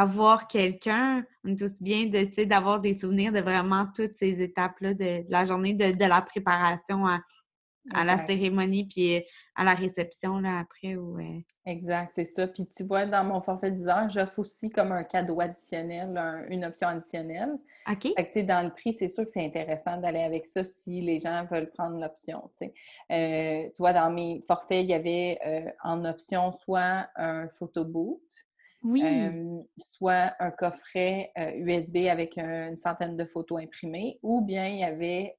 avoir 0.00 0.46
quelqu'un, 0.46 1.24
on 1.44 1.50
est 1.50 1.62
aussi 1.62 1.82
bien 1.82 2.06
de, 2.06 2.44
d'avoir 2.44 2.80
des 2.80 2.98
souvenirs 2.98 3.32
de 3.32 3.40
vraiment 3.40 3.86
toutes 3.94 4.14
ces 4.14 4.40
étapes-là 4.42 4.94
de, 4.94 5.24
la 5.28 5.44
journée, 5.44 5.74
de, 5.74 5.92
de 5.96 6.04
la 6.04 6.22
préparation 6.22 7.06
à, 7.06 7.20
à 7.92 8.04
la 8.04 8.24
cérémonie 8.24 8.84
puis 8.84 9.16
euh, 9.16 9.20
à 9.54 9.64
la 9.64 9.74
réception 9.74 10.38
là, 10.38 10.58
après. 10.58 10.96
Ou, 10.96 11.18
Exact, 11.66 12.12
c'est 12.14 12.24
ça. 12.24 12.46
Puis 12.46 12.66
tu 12.74 12.84
vois, 12.84 13.06
dans 13.06 13.24
mon 13.24 13.40
forfait 13.40 13.70
10 13.70 13.88
heures, 13.88 14.08
j'offre 14.08 14.38
aussi 14.38 14.70
comme 14.70 14.92
un 14.92 15.04
cadeau 15.04 15.40
additionnel, 15.40 16.16
une 16.48 16.64
option 16.64 16.88
additionnelle. 16.88 17.52
OK. 17.90 18.08
Fait 18.16 18.30
que, 18.30 18.40
dans 18.40 18.64
le 18.64 18.70
prix, 18.70 18.92
c'est 18.92 19.08
sûr 19.08 19.24
que 19.24 19.30
c'est 19.30 19.44
intéressant 19.44 19.98
d'aller 19.98 20.22
avec 20.22 20.46
ça 20.46 20.64
si 20.64 21.00
les 21.00 21.20
gens 21.20 21.46
veulent 21.50 21.70
prendre 21.70 21.98
l'option. 21.98 22.50
Euh, 22.62 22.68
tu 23.64 23.78
vois, 23.78 23.92
dans 23.92 24.10
mes 24.10 24.42
forfaits, 24.46 24.84
il 24.84 24.90
y 24.90 24.94
avait 24.94 25.38
euh, 25.46 25.70
en 25.82 26.04
option 26.04 26.52
soit 26.52 27.08
un 27.16 27.48
photo 27.48 27.84
boot, 27.84 28.22
oui. 28.82 29.02
soit 29.78 30.34
un 30.40 30.50
coffret 30.50 31.32
USB 31.56 32.08
avec 32.10 32.36
une 32.36 32.76
centaine 32.76 33.16
de 33.16 33.24
photos 33.24 33.62
imprimées, 33.62 34.18
ou 34.22 34.42
bien 34.42 34.68
il 34.68 34.78
y 34.78 34.84
avait 34.84 35.36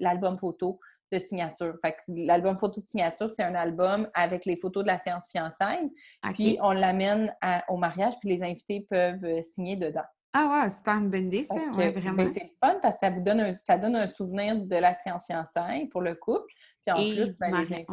l'album 0.00 0.38
photo 0.38 0.80
de 1.12 1.18
signature. 1.18 1.74
Fait 1.82 1.96
l'album 2.08 2.58
photo 2.58 2.80
de 2.80 2.86
signature, 2.86 3.30
c'est 3.30 3.42
un 3.42 3.54
album 3.54 4.08
avec 4.14 4.44
les 4.44 4.56
photos 4.56 4.82
de 4.82 4.88
la 4.88 4.98
séance 4.98 5.28
fiançailles. 5.30 5.90
Puis 6.34 6.58
on 6.62 6.72
l'amène 6.72 7.34
au 7.68 7.76
mariage, 7.76 8.14
puis 8.20 8.28
les 8.28 8.42
invités 8.42 8.86
peuvent 8.88 9.24
euh, 9.24 9.42
signer 9.42 9.76
dedans. 9.76 10.04
Ah 10.36 10.62
ouais, 10.62 10.70
c'est 10.70 10.82
pas 10.82 10.94
une 10.94 11.10
bonne 11.10 11.26
idée, 11.26 11.44
ça. 11.44 11.54
Ouais, 11.54 11.92
ben, 11.92 12.00
vraiment. 12.00 12.28
c'est 12.28 12.50
fun 12.60 12.80
parce 12.82 12.96
que 12.96 13.06
ça 13.06 13.10
vous 13.10 13.20
donne 13.20 13.40
un, 13.40 13.52
ça 13.52 13.78
donne 13.78 13.94
un 13.94 14.08
souvenir 14.08 14.56
de 14.56 14.76
la 14.76 14.92
séance 14.92 15.26
fiançailles 15.26 15.86
pour 15.86 16.00
le 16.00 16.16
couple. 16.16 16.52
Puis 16.84 16.92
en 16.92 16.96
plus, 16.96 17.38
ben, 17.38 17.50
les 17.50 17.72
invités 17.72 17.86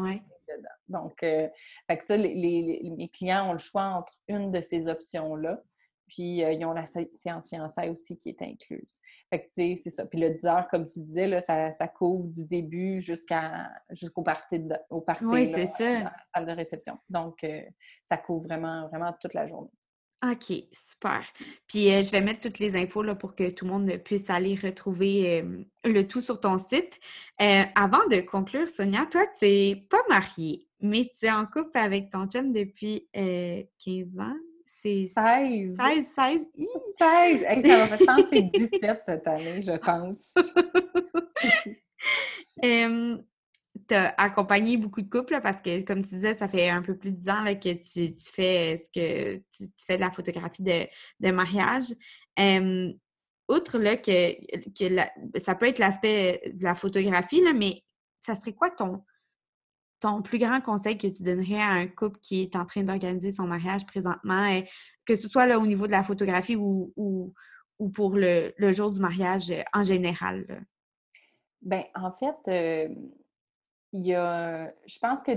dedans. 0.49 0.69
Donc, 1.03 1.21
euh, 1.21 1.47
fait 1.87 1.97
que 1.97 2.03
ça, 2.03 2.17
les, 2.17 2.81
mes 2.97 3.09
clients 3.09 3.49
ont 3.49 3.53
le 3.53 3.59
choix 3.59 3.83
entre 3.83 4.13
une 4.27 4.51
de 4.51 4.59
ces 4.59 4.87
options-là. 4.87 5.61
Puis, 6.11 6.43
euh, 6.43 6.51
ils 6.51 6.65
ont 6.65 6.73
la 6.73 6.85
séance 6.85 7.47
fiançailles 7.47 7.89
aussi 7.89 8.17
qui 8.17 8.29
est 8.29 8.41
incluse. 8.41 8.99
Fait 9.29 9.43
que, 9.43 9.45
tu 9.45 9.51
sais, 9.53 9.81
c'est 9.81 9.89
ça. 9.91 10.05
Puis 10.05 10.19
le 10.19 10.31
10 10.31 10.45
heures, 10.45 10.67
comme 10.67 10.85
tu 10.85 10.99
disais, 10.99 11.25
là, 11.25 11.39
ça, 11.39 11.71
ça 11.71 11.87
couvre 11.87 12.27
du 12.27 12.43
début 12.43 12.99
jusqu'à 12.99 13.71
jusqu'au 13.91 14.21
party, 14.21 14.59
de, 14.59 14.75
au 14.89 14.99
party 14.99 15.23
oui, 15.23 15.47
c'est 15.47 15.67
ça. 15.67 15.99
dans 15.99 16.03
la 16.03 16.13
salle 16.33 16.45
de 16.47 16.51
réception. 16.51 16.99
Donc, 17.09 17.45
euh, 17.45 17.61
ça 18.09 18.17
couvre 18.17 18.43
vraiment, 18.43 18.89
vraiment 18.89 19.15
toute 19.21 19.33
la 19.33 19.45
journée. 19.45 19.69
OK, 20.29 20.53
super. 20.73 21.23
Puis 21.65 21.91
euh, 21.91 22.03
je 22.03 22.11
vais 22.11 22.21
mettre 22.21 22.41
toutes 22.41 22.59
les 22.59 22.75
infos 22.75 23.03
là, 23.03 23.15
pour 23.15 23.33
que 23.33 23.49
tout 23.49 23.63
le 23.65 23.71
monde 23.71 23.89
puisse 24.03 24.29
aller 24.29 24.55
retrouver 24.55 25.43
le 25.85 26.01
tout 26.03 26.21
sur 26.21 26.41
ton 26.41 26.57
site. 26.57 26.99
avant 27.39 28.05
de 28.09 28.19
conclure, 28.19 28.67
Sonia, 28.67 29.05
toi, 29.05 29.25
tu 29.39 29.45
n'es 29.45 29.87
pas 29.89 30.03
mariée, 30.09 30.67
mais 30.81 31.09
tu 31.17 31.25
es 31.25 31.31
en 31.31 31.45
couple 31.45 31.77
avec 31.77 32.11
ton 32.11 32.27
chum 32.27 32.51
depuis 32.51 33.07
15 33.13 34.19
ans, 34.19 34.35
c'est 34.81 35.11
16. 35.15 35.75
16, 35.77 36.05
16. 36.15 36.47
16! 36.97 37.43
Hey, 37.43 37.61
ça 37.63 37.85
va 37.85 37.97
faire, 37.97 38.17
c'est 38.31 38.41
17 38.53 39.01
cette 39.05 39.27
année, 39.27 39.61
je 39.61 39.77
pense. 39.77 40.35
tu 43.87 43.95
as 43.95 44.13
accompagné 44.17 44.77
beaucoup 44.77 45.01
de 45.01 45.09
couples 45.09 45.39
parce 45.41 45.61
que, 45.61 45.81
comme 45.83 46.01
tu 46.03 46.15
disais, 46.15 46.35
ça 46.35 46.47
fait 46.47 46.69
un 46.69 46.81
peu 46.81 46.97
plus 46.97 47.11
de 47.11 47.17
10 47.17 47.29
ans 47.29 47.45
que 47.45 47.73
tu, 47.73 48.15
fais 48.31 48.77
ce 48.77 48.89
que 48.89 49.37
tu, 49.55 49.69
fais 49.77 49.97
de 49.97 50.01
la 50.01 50.11
photographie 50.11 50.63
de, 50.63 51.31
mariage. 51.31 51.93
outre 53.49 53.77
là, 53.77 53.97
que, 53.97 54.33
que 54.73 55.39
ça 55.39 55.55
peut 55.55 55.67
être 55.67 55.79
l'aspect 55.79 56.41
de 56.53 56.63
la 56.63 56.73
photographie, 56.73 57.43
là, 57.43 57.53
mais 57.53 57.83
ça 58.19 58.35
serait 58.35 58.53
quoi 58.53 58.71
ton, 58.71 59.03
ton 60.01 60.21
plus 60.21 60.39
grand 60.39 60.59
conseil 60.61 60.97
que 60.97 61.07
tu 61.07 61.23
donnerais 61.23 61.61
à 61.61 61.69
un 61.69 61.87
couple 61.87 62.19
qui 62.19 62.41
est 62.41 62.55
en 62.55 62.65
train 62.65 62.81
d'organiser 62.81 63.31
son 63.31 63.43
mariage 63.43 63.85
présentement, 63.85 64.45
et 64.47 64.67
que 65.05 65.15
ce 65.15 65.29
soit 65.29 65.45
là, 65.45 65.59
au 65.59 65.65
niveau 65.65 65.85
de 65.85 65.91
la 65.91 66.03
photographie 66.03 66.55
ou, 66.55 66.91
ou, 66.97 67.89
pour 67.89 68.17
le, 68.17 68.51
jour 68.73 68.91
du 68.91 68.99
mariage 68.99 69.49
euh, 69.51 69.61
en 69.73 69.83
général? 69.83 70.65
Bien, 71.61 71.83
en 71.95 72.11
fait, 72.11 72.35
euh, 72.47 72.93
il 73.93 74.07
y 74.07 74.15
a, 74.15 74.71
je 74.85 74.99
pense 74.99 75.21
que 75.23 75.31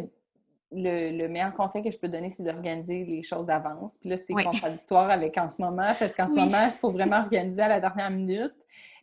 le, 0.73 1.29
meilleur 1.29 1.55
conseil 1.55 1.83
que 1.83 1.91
je 1.91 1.99
peux 1.99 2.09
donner, 2.09 2.31
c'est 2.31 2.43
d'organiser 2.43 3.05
les 3.05 3.23
choses 3.23 3.47
d'avance. 3.47 3.99
Puis 3.99 4.09
là, 4.09 4.17
c'est 4.17 4.33
contradictoire 4.33 5.11
avec 5.11 5.37
en 5.37 5.51
ce 5.51 5.61
moment, 5.61 5.95
parce 5.99 6.15
qu'en 6.15 6.29
ce 6.29 6.35
moment, 6.35 6.67
il 6.67 6.79
faut 6.81 6.91
vraiment 6.91 7.19
organiser 7.19 7.63
à 7.63 7.69
la 7.69 7.81
dernière 7.81 8.11
minute. 8.11 8.55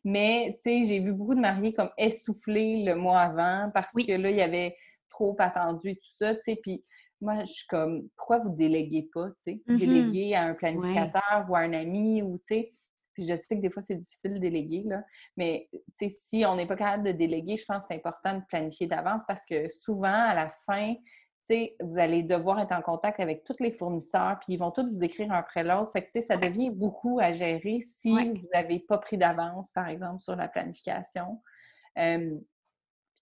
Mais, 0.04 0.58
tu 0.64 0.72
sais, 0.72 0.86
j'ai 0.86 1.00
vu 1.00 1.14
beaucoup 1.14 1.36
de 1.36 1.40
mariés 1.40 1.74
comme 1.74 1.92
essoufflés 1.98 2.84
le 2.84 2.96
mois 2.96 3.20
avant 3.20 3.70
parce 3.72 3.94
que 3.94 4.14
là, 4.14 4.32
il 4.32 4.38
y 4.38 4.42
avait 4.42 4.76
trop 5.12 5.36
attendu 5.40 5.90
et 5.90 5.96
tout 5.96 6.12
ça, 6.18 6.34
tu 6.36 6.42
sais. 6.42 6.60
Puis 6.62 6.82
moi, 7.22 7.44
je 7.46 7.52
suis 7.52 7.68
comme, 7.68 8.10
pourquoi 8.18 8.40
vous 8.40 8.56
déléguez 8.56 9.10
pas, 9.14 9.30
tu 9.30 9.36
sais? 9.42 9.62
Mm-hmm. 9.68 9.78
Déléguer 9.78 10.36
à 10.36 10.44
un 10.46 10.54
planificateur 10.56 11.46
ou 11.48 11.56
à 11.56 11.60
un 11.60 11.74
ami 11.74 12.24
ou, 12.24 12.38
tu 12.40 12.56
sais, 12.56 12.72
puis 13.14 13.26
je 13.26 13.36
sais 13.36 13.58
que 13.58 13.62
des 13.62 13.70
fois, 13.70 13.84
c'est 13.84 13.96
difficile 13.96 14.34
de 14.34 14.40
déléguer, 14.40 14.84
là. 14.86 15.04
Mais, 15.38 15.70
tu 15.72 15.82
sais, 15.94 16.10
si 16.10 16.46
on 16.46 16.56
n'est 16.56 16.66
pas 16.66 16.76
capable 16.76 17.04
de 17.04 17.12
déléguer, 17.12 17.58
je 17.58 17.66
pense 17.66 17.84
que 17.84 17.88
c'est 17.92 17.98
important 17.98 18.40
de 18.40 18.44
planifier 18.48 18.88
d'avance 18.88 19.22
parce 19.28 19.46
que 19.46 19.70
souvent, 19.70 20.08
à 20.08 20.34
la 20.34 20.50
fin, 20.66 20.96
vous 21.82 21.98
allez 21.98 22.24
devoir 22.24 22.60
être 22.60 22.72
en 22.72 22.82
contact 22.82 23.20
avec 23.20 23.44
tous 23.44 23.58
les 23.60 23.72
fournisseurs, 23.72 24.38
puis 24.40 24.54
ils 24.54 24.58
vont 24.58 24.72
tous 24.72 24.88
vous 24.90 25.04
écrire 25.04 25.32
un 25.32 25.36
après 25.36 25.64
l'autre. 25.64 25.92
Fait 25.92 26.06
que, 26.06 26.22
ça 26.22 26.38
devient 26.38 26.70
beaucoup 26.70 27.20
à 27.20 27.34
gérer 27.34 27.80
si 27.80 28.12
vous 28.12 28.48
n'avez 28.54 28.80
pas 28.80 28.98
pris 28.98 29.18
d'avance, 29.18 29.72
par 29.72 29.88
exemple, 29.88 30.22
sur 30.22 30.36
la 30.36 30.48
planification. 30.48 31.42
Euh, 31.98 32.38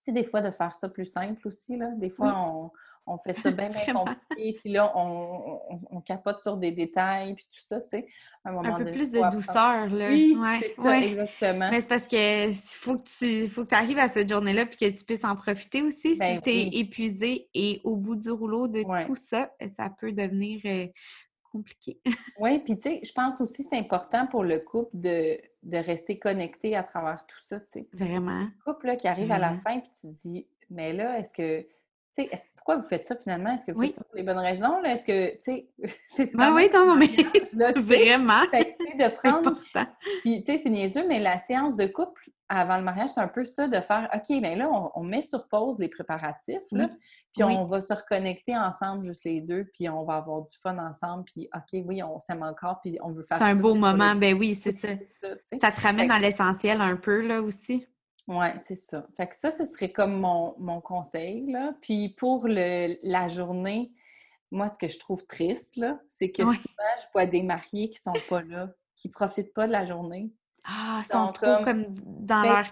puis, 0.01 0.13
des 0.13 0.23
fois, 0.23 0.41
de 0.41 0.51
faire 0.51 0.73
ça 0.73 0.89
plus 0.89 1.05
simple 1.05 1.47
aussi, 1.47 1.77
là. 1.77 1.89
Des 1.97 2.09
fois, 2.09 2.33
on, 2.37 2.71
on 3.09 3.17
fait 3.17 3.33
ça 3.41 3.51
bien, 3.51 3.69
bien 3.69 3.93
compliqué, 3.93 4.57
puis 4.59 4.71
là, 4.71 4.93
on, 4.95 6.01
capote 6.01 6.41
sur 6.41 6.57
des 6.57 6.71
détails, 6.71 7.35
puis 7.35 7.45
tout 7.45 7.61
ça, 7.61 7.81
tu 7.81 7.89
sais. 7.89 8.07
Un, 8.45 8.73
peu 8.73 8.85
plus 8.85 9.11
de 9.11 9.31
douceur, 9.31 9.87
là. 9.89 10.07
Oui, 10.09 10.37
c'est 10.59 10.81
ça, 10.81 10.97
exactement. 10.99 11.69
Mais 11.69 11.81
c'est 11.81 11.89
parce 11.89 12.07
que 12.07 12.53
faut 12.53 12.95
que 12.95 13.03
tu 13.03 13.49
faut 13.49 13.65
que 13.65 13.75
arrives 13.75 13.99
à 13.99 14.07
cette 14.07 14.29
journée-là, 14.29 14.65
puis 14.65 14.77
que 14.77 14.97
tu 14.97 15.03
puisses 15.03 15.25
en 15.25 15.35
profiter 15.35 15.81
aussi. 15.81 16.13
si 16.13 16.19
ben 16.19 16.41
tu 16.41 16.49
es 16.49 16.69
épuisé 16.79 17.49
et 17.53 17.81
au 17.83 17.95
bout 17.95 18.15
du 18.15 18.31
rouleau 18.31 18.67
de 18.67 18.83
tout 19.05 19.15
ça, 19.15 19.51
ça 19.75 19.89
peut 19.99 20.13
devenir 20.13 20.61
euh, 20.65 20.87
compliqué. 21.51 21.99
oui, 22.39 22.59
puis 22.59 22.77
tu 22.77 22.89
sais, 22.89 23.01
je 23.03 23.11
pense 23.11 23.39
aussi 23.41 23.63
que 23.63 23.69
c'est 23.69 23.79
important 23.79 24.27
pour 24.27 24.43
le 24.43 24.59
couple 24.59 24.91
de, 24.93 25.37
rester 25.71 26.17
connecté 26.17 26.75
à 26.75 26.83
travers 26.83 27.25
tout 27.25 27.39
ça, 27.41 27.59
tu 27.59 27.65
sais. 27.69 27.87
Vraiment. 27.93 28.41
Le 28.43 28.63
couple 28.73 28.87
là, 28.87 28.95
qui 28.95 29.07
arrive 29.07 29.31
à 29.31 29.39
la 29.39 29.53
fin, 29.53 29.79
puis 29.79 29.91
tu 29.91 30.07
te 30.07 30.21
dis, 30.21 30.47
mais 30.69 30.93
là, 30.93 31.19
est-ce 31.19 31.33
que 31.33 31.61
tu 31.61 32.23
sais, 32.23 32.29
pourquoi 32.60 32.76
vous 32.76 32.88
faites 32.88 33.05
ça 33.05 33.16
finalement? 33.16 33.51
Est-ce 33.51 33.66
que 33.66 33.72
vous 33.72 33.82
faites 33.84 33.95
ça 33.95 34.03
pour 34.03 34.16
les 34.16 34.24
bonnes 34.24 34.38
raisons? 34.38 34.84
Est-ce 34.84 35.05
que, 35.05 35.32
tu 35.36 35.41
sais, 35.41 35.70
c'est 36.07 36.26
ça? 36.26 36.53
oui, 36.53 36.70
non, 36.74 36.86
non, 36.86 36.95
mais 36.95 37.07
vraiment. 37.78 38.43
Fait, 38.51 38.78
de 38.97 39.16
prendre. 39.16 39.53
Puis, 40.22 40.43
tu 40.43 40.51
sais, 40.51 40.57
c'est 40.57 40.70
niaiseux, 40.70 41.07
mais 41.07 41.20
la 41.20 41.39
séance 41.39 41.76
de 41.76 41.88
couple 41.88 42.30
avant 42.49 42.78
le 42.78 42.84
mariage, 42.84 43.12
c'est 43.14 43.22
un 43.22 43.28
peu 43.28 43.45
ça 43.45 43.68
de 43.68 43.80
faire 43.80 44.10
OK, 44.14 44.41
bien 44.41 44.55
là, 44.55 44.70
on, 44.95 45.03
met 45.03 45.22
sur 45.22 45.47
pause 45.47 45.78
les 45.78 45.88
préparatifs, 45.88 46.57
là, 46.72 46.89
puis 47.32 47.43
on 47.43 47.66
va 47.66 47.80
se 47.80 47.93
reconnecter 47.93 48.57
ensemble, 48.57 49.03
juste 49.03 49.24
les 49.24 49.41
deux, 49.41 49.66
puis 49.72 49.88
on 49.88 50.03
va 50.03 50.16
avoir 50.16 50.41
du 50.41 50.57
fun 50.57 50.78
ensemble, 50.80 51.26
puis 51.26 51.47
OK, 51.55 51.84
oui, 51.86 52.01
on 52.01 52.20
s'aime 52.20 52.41
encore, 52.41 52.82
puis 52.82 52.97
on 53.03 53.12
veut 53.12 53.24
faire 53.24 53.38
C'est 53.38 53.45
un 53.45 53.55
beau 53.55 53.76
moment, 53.76 54.16
ben 54.16 54.36
oui, 54.36 54.55
c'est 54.55 54.72
ça. 54.72 54.88
Ça, 55.60 55.72
te 55.72 55.82
ramène 55.82 56.10
à 56.10 56.20
l'essentiel 56.20 56.82
un 56.82 56.95
peu, 56.95 57.22
là 57.22 57.41
aussi. 57.41 57.86
Oui, 58.30 58.45
c'est 58.59 58.75
ça. 58.75 59.07
Fait 59.17 59.27
que 59.27 59.36
ça, 59.36 59.49
ce 59.49 59.65
serait 59.65 59.91
comme 59.91 60.19
mon, 60.19 60.82
conseil. 60.82 61.51
Là. 61.51 61.73
Puis 61.82 62.09
pour 62.09 62.47
le, 62.47 62.95
la 63.01 63.27
journée, 63.27 63.91
moi, 64.51 64.69
ce 64.69 64.77
que 64.77 64.88
je 64.88 64.99
trouve 64.99 65.25
triste, 65.25 65.77
là, 65.77 65.99
c'est 66.07 66.30
que 66.30 66.43
souvent, 66.43 66.53
je 66.99 67.05
vois 67.11 67.25
des 67.25 67.41
mariés 67.41 67.89
qui 67.89 67.99
sont 67.99 68.13
pas 68.30 68.43
là, 68.43 68.69
qui 68.95 69.09
profitent 69.09 69.53
pas 69.53 69.65
de 69.65 69.71
la 69.71 69.84
journée. 69.88 70.32
Ah, 70.63 71.01
ils 71.03 71.11
sont 71.11 71.32
trop 71.32 71.63
comme, 71.63 71.86
dans 72.05 72.43
ben, 72.43 72.53
leur... 72.53 72.65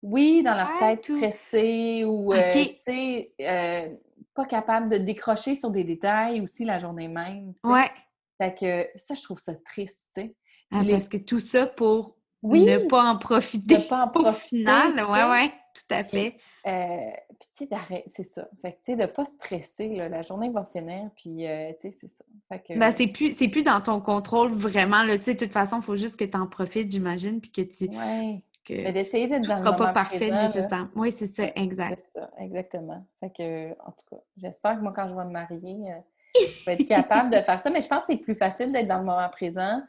Oui, 0.00 0.42
dans 0.42 0.54
leur 0.54 0.78
tête 0.78 1.04
stressée 1.04 2.04
ou, 2.06 2.32
euh, 2.32 2.48
tu 2.50 2.74
sais, 2.82 3.34
euh, 3.40 3.94
pas 4.34 4.46
capable 4.46 4.88
de 4.88 4.96
décrocher 4.96 5.56
sur 5.56 5.70
des 5.70 5.84
détails 5.84 6.40
aussi 6.40 6.64
la 6.64 6.78
journée 6.78 7.08
même. 7.08 7.52
Ouais. 7.64 7.90
Fait 8.38 8.54
que 8.58 8.98
ça, 8.98 9.14
je 9.14 9.22
trouve 9.22 9.38
ça 9.38 9.54
triste, 9.54 10.06
tu 10.14 10.22
sais. 10.22 10.36
Ah, 10.72 10.80
parce 10.88 11.08
que 11.08 11.18
tout 11.18 11.38
ça 11.38 11.66
pour 11.66 12.16
oui, 12.42 12.64
ne 12.64 12.78
pas 12.78 13.04
en 13.04 13.16
profiter. 13.18 13.78
Ne 13.78 13.82
pas 13.82 14.04
en 14.04 14.08
profiter. 14.10 14.30
Au 14.30 14.32
final, 14.32 15.04
oui, 15.08 15.18
oui, 15.30 15.50
tout 15.74 15.94
à 15.94 16.04
fait. 16.04 16.36
Euh, 16.66 17.10
puis, 17.40 17.48
tu 17.50 17.58
sais, 17.58 17.66
d'arrêter, 17.66 18.04
c'est 18.08 18.24
ça. 18.24 18.48
Fait 18.60 18.72
que, 18.72 18.76
tu 18.78 18.92
sais, 18.92 18.96
de 18.96 19.06
pas 19.06 19.24
stresser, 19.24 19.88
là, 19.88 20.08
la 20.08 20.22
journée 20.22 20.50
va 20.50 20.68
finir, 20.72 21.10
puis, 21.16 21.46
euh, 21.46 21.72
tu 21.80 21.90
sais, 21.90 21.90
c'est 21.90 22.08
ça. 22.08 22.24
Fait 22.48 22.60
que... 22.60 22.78
Ben, 22.78 22.92
c'est 22.92 23.08
plus, 23.08 23.32
c'est 23.32 23.48
plus 23.48 23.62
dans 23.62 23.80
ton 23.80 24.00
contrôle, 24.00 24.52
vraiment, 24.52 25.02
là, 25.02 25.18
tu 25.18 25.24
sais, 25.24 25.34
de 25.34 25.38
toute 25.40 25.52
façon, 25.52 25.78
il 25.78 25.82
faut 25.82 25.96
juste 25.96 26.16
que 26.16 26.24
tu 26.24 26.36
en 26.36 26.46
profites, 26.46 26.90
j'imagine, 26.90 27.40
puis 27.40 27.50
que 27.50 27.62
tu... 27.62 27.88
Oui. 27.90 28.44
Que 28.64 28.74
Mais 28.74 28.92
d'essayer 28.92 29.26
d'être 29.26 29.48
dans 29.48 29.56
le 29.56 29.62
sera 29.62 29.74
pas 29.74 29.88
parfait 29.88 30.30
nécessairement. 30.30 30.88
Oui, 30.94 31.10
c'est 31.10 31.26
ça, 31.26 31.42
exact. 31.56 31.98
C'est 31.98 32.20
ça, 32.20 32.30
exactement. 32.38 33.04
Fait 33.18 33.30
que, 33.30 33.72
en 33.72 33.90
tout 33.90 34.04
cas, 34.08 34.22
j'espère 34.36 34.76
que 34.76 34.82
moi, 34.82 34.92
quand 34.94 35.08
je 35.08 35.14
vais 35.14 35.24
me 35.24 35.30
marier, 35.32 35.78
euh, 35.88 36.40
je 36.60 36.64
vais 36.66 36.74
être 36.74 36.86
capable 36.86 37.30
de 37.30 37.40
faire 37.40 37.58
ça, 37.58 37.70
mais 37.70 37.82
je 37.82 37.88
pense 37.88 38.04
que 38.04 38.12
c'est 38.12 38.18
plus 38.18 38.36
facile 38.36 38.70
d'être 38.70 38.86
dans 38.86 38.98
le 38.98 39.04
moment 39.04 39.28
présent 39.30 39.82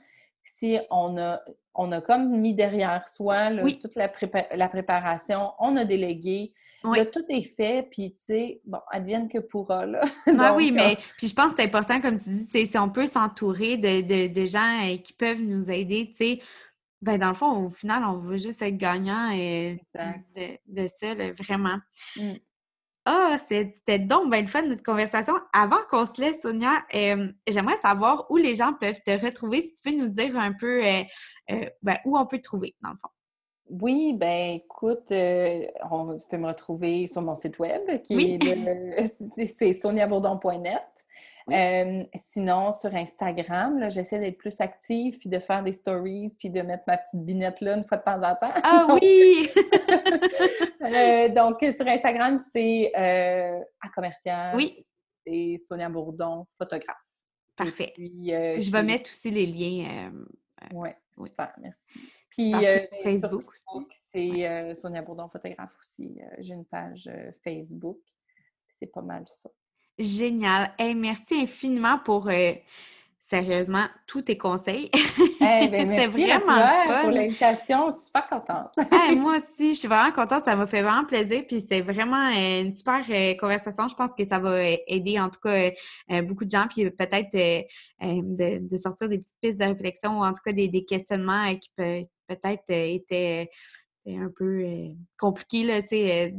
si 0.46 0.80
on 0.90 1.18
a 1.18 1.42
on 1.76 1.92
a 1.92 2.02
comme 2.02 2.40
mis 2.40 2.54
derrière 2.54 3.08
soi 3.08 3.50
toute 3.82 3.96
la, 3.96 4.10
préparation, 4.70 5.52
on 5.60 5.76
a 5.76 5.86
délégué. 5.86 6.54
tout 6.84 7.26
est 7.30 7.44
fait, 7.44 7.88
puis 7.90 8.14
tu 8.14 8.26
sais, 8.26 8.62
bon, 8.66 8.80
advienne 8.92 9.28
que 9.28 9.40
pourra, 9.40 9.86
là. 9.86 10.04
Ah 10.38 10.54
oui, 10.56 10.72
mais 10.72 10.98
puis 11.18 11.28
je 11.28 11.34
pense 11.34 11.54
que 11.54 11.62
c'est 11.62 11.68
important, 11.68 12.00
comme 12.02 12.20
tu 12.20 12.30
dis, 12.30 12.68
si 12.68 12.78
on 12.78 12.90
peut 12.90 13.08
s'entourer 13.08 13.78
de, 13.78 14.46
gens 14.46 14.86
euh, 14.86 14.98
qui 14.98 15.14
peuvent 15.14 15.42
nous 15.42 15.70
aider, 15.72 16.10
tu 16.12 16.16
sais, 16.16 16.42
ben 17.02 17.18
dans 17.18 17.30
le 17.30 17.36
fond, 17.36 17.66
au 17.66 17.70
final, 17.70 18.04
on 18.06 18.18
veut 18.18 18.38
juste 18.38 18.62
être 18.62 18.78
gagnant 18.78 19.32
et 19.32 19.82
euh, 20.00 20.56
de, 20.68 20.88
ça, 20.88 21.16
vraiment. 21.38 21.78
Mmh. 22.16 22.34
Ah, 23.06 23.38
c'était 23.50 24.00
donc 24.00 24.32
bien 24.32 24.42
le 24.42 24.48
fun 24.48 24.62
notre 24.62 24.84
conversation. 24.84 25.34
Avant 25.52 25.80
qu'on 25.90 26.06
se 26.06 26.22
laisse, 26.22 26.40
Sonia, 26.42 26.84
j'aimerais 27.48 27.78
savoir 27.82 28.26
où 28.30 28.38
les 28.38 28.56
gens 28.56 28.74
peuvent 28.80 29.02
te 29.06 29.12
retrouver. 29.26 29.62
Si 29.62 29.74
tu 29.74 29.82
peux 29.84 29.98
nous 29.98 30.08
dire 30.08 30.38
un 30.38 30.54
peu 30.54 30.86
euh, 30.86 31.02
euh, 31.52 31.66
ben, 31.82 31.98
où 32.06 32.18
on 32.18 32.26
peut 32.26 32.38
te 32.38 32.44
trouver, 32.44 32.76
dans 32.82 32.92
le 32.92 32.96
fond. 32.96 33.10
Oui, 33.70 34.14
ben 34.14 34.56
écoute, 34.56 35.12
euh, 35.12 35.66
on, 35.90 36.18
tu 36.18 36.28
peux 36.30 36.38
me 36.38 36.48
retrouver 36.48 37.08
sur 37.08 37.22
mon 37.22 37.36
site 37.36 37.60
web 37.60 38.02
qui 38.04 38.38
est 38.42 39.48
c'est 39.48 39.74
soniabourdon.net 39.74 40.82
sinon, 42.16 42.72
sur 42.72 42.94
Instagram, 42.96 43.90
j'essaie 43.90 44.20
d'être 44.20 44.38
plus 44.38 44.60
active, 44.62 45.20
puis 45.20 45.30
de 45.30 45.40
faire 45.40 45.64
des 45.64 45.74
stories, 45.74 46.36
puis 46.38 46.50
de 46.50 46.62
mettre 46.62 46.84
ma 46.88 46.98
petite 46.98 47.22
binette 47.22 47.62
là 47.62 47.76
une 47.76 47.84
fois 47.84 47.98
de 47.98 48.04
temps 48.04 48.22
en 48.22 48.36
temps. 48.36 48.54
Ah 48.64 48.88
oui! 49.02 49.50
Euh, 50.84 51.30
donc, 51.30 51.60
sur 51.62 51.88
Instagram, 51.88 52.38
c'est 52.38 52.92
euh, 52.98 53.64
à 53.80 53.88
commercial. 53.96 54.54
Oui. 54.54 54.86
C'est 55.26 55.56
Sonia 55.66 55.88
Bourdon, 55.88 56.46
photographe. 56.58 56.98
Parfait. 57.56 57.94
Euh, 57.98 58.60
je 58.60 58.70
vais 58.70 58.84
mettre 58.84 59.10
aussi 59.10 59.32
les 59.32 59.46
liens. 59.46 60.12
ouais, 60.74 60.98
super, 61.16 61.54
merci. 61.62 61.94
Puis 62.30 62.52
Facebook, 63.02 63.44
Facebook 63.44 63.94
c'est 63.96 64.76
Sonia 64.76 65.02
Bourdon, 65.02 65.30
photographe 65.30 65.74
aussi. 65.82 66.20
J'ai 66.40 66.54
une 66.54 66.66
page 66.66 67.10
Facebook. 67.46 68.02
C'est 68.68 68.88
pas 68.88 69.02
mal 69.02 69.24
ça. 69.26 69.50
Génial. 69.98 70.72
merci 70.96 71.42
infiniment 71.42 72.00
pour 72.04 72.28
euh, 72.28 72.54
sérieusement 73.20 73.86
tous 74.08 74.24
tes 74.24 74.38
conseils. 74.38 74.90
Ben, 75.40 75.70
C'était 75.70 76.08
vraiment 76.08 76.54
à 76.54 76.86
toi 76.86 77.00
pour 77.02 77.12
l'invitation. 77.12 77.90
Je 77.90 77.96
suis 77.96 78.06
super 78.06 78.30
contente. 78.30 78.72
moi 79.18 79.38
aussi, 79.38 79.74
je 79.74 79.80
suis 79.80 79.88
vraiment 79.90 80.12
contente. 80.14 80.46
Ça 80.46 80.56
m'a 80.56 80.66
fait 80.68 80.82
vraiment 80.82 81.04
plaisir. 81.04 81.44
Puis 81.46 81.66
c'est 81.68 81.82
vraiment 81.82 82.32
euh, 82.32 82.62
une 82.64 82.74
super 82.74 83.04
euh, 83.10 83.34
conversation. 83.36 83.90
Je 83.90 83.96
pense 83.96 84.12
que 84.18 84.26
ça 84.26 84.40
va 84.40 84.58
aider 84.88 85.20
en 85.20 85.30
tout 85.30 85.42
cas 85.42 85.72
beaucoup 86.22 86.46
de 86.46 86.52
gens. 86.52 86.66
Puis 86.70 86.90
peut-être 86.92 87.30
de, 87.34 88.78
sortir 88.78 89.10
des 89.10 89.20
petites 89.20 89.38
pistes 89.42 89.60
de 89.60 89.66
réflexion 89.66 90.20
ou 90.20 90.24
en 90.24 90.32
tout 90.32 90.42
cas 90.46 90.54
des, 90.54 90.70
des 90.70 90.86
questionnements 90.86 91.54
qui 91.56 91.70
peut-être 91.76 92.64
étaient 92.70 93.50
c'est 94.06 94.18
un 94.18 94.32
peu 94.38 94.64
euh, 94.64 94.88
compliqué. 95.18 95.64
Là, 95.64 95.76
euh, 95.76 96.30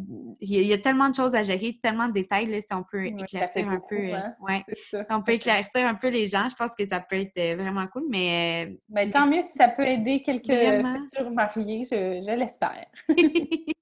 il, 0.41 0.67
y 0.67 0.73
a, 0.73 0.79
tellement 0.79 1.09
de 1.09 1.15
choses 1.15 1.35
à 1.35 1.45
gérer, 1.45 1.79
tellement 1.83 2.09
de 2.09 2.12
détails. 2.12 2.47
Là, 2.47 2.61
si 2.61 2.73
on 2.73 2.83
peut 2.83 3.07
éclaircir 3.07 3.69
un 3.69 3.81
peu. 3.89 3.97
Euh, 3.97 4.19
ouais, 4.41 4.65
on 5.11 5.23
peut 5.23 5.33
éclaircir 5.33 5.87
un 5.87 5.95
peu 5.95 6.09
les 6.09 6.27
gens, 6.27 6.49
je 6.49 6.55
pense 6.55 6.71
que 6.79 6.87
ça 6.87 7.01
peut 7.01 7.17
être 7.17 7.57
vraiment 7.57 7.87
cool. 7.87 8.05
Mais, 8.09 8.77
mais 8.89 9.11
tant 9.11 9.27
mieux 9.27 9.43
si 9.43 9.53
ça 9.53 9.69
peut 9.69 9.87
aider 9.87 10.23
quelques 10.23 10.47
futurs 10.47 11.31
mariés, 11.31 11.85
je, 11.91 12.25
je 12.27 12.37
l'espère. 12.37 12.87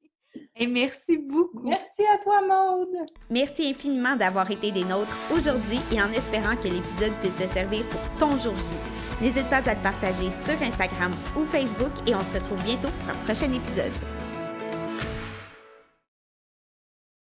Et 0.55 0.67
merci 0.67 1.17
beaucoup. 1.17 1.69
Merci 1.69 2.03
à 2.15 2.19
toi, 2.19 2.41
Maude. 2.43 3.07
Merci 3.31 3.71
infiniment 3.71 4.17
d'avoir 4.17 4.51
été 4.51 4.71
des 4.71 4.85
nôtres 4.85 5.17
aujourd'hui 5.35 5.81
et 5.91 6.01
en 6.01 6.11
espérant 6.13 6.57
que 6.57 6.69
l'épisode 6.69 7.13
puisse 7.21 7.37
te 7.37 7.53
servir 7.53 7.85
pour 7.89 8.01
ton 8.19 8.37
jour 8.39 8.55
J. 8.57 9.02
N'hésite 9.23 9.49
pas 9.49 9.63
à 9.65 9.75
le 9.75 9.81
partager 9.81 10.31
sur 10.31 10.61
Instagram 10.61 11.13
ou 11.37 11.47
Facebook 11.47 11.93
et 12.09 12.15
on 12.15 12.21
se 12.21 12.35
retrouve 12.35 12.61
bientôt 12.65 12.89
pour 12.89 13.11
un 13.11 13.19
prochain 13.25 13.53
épisode. 13.53 13.93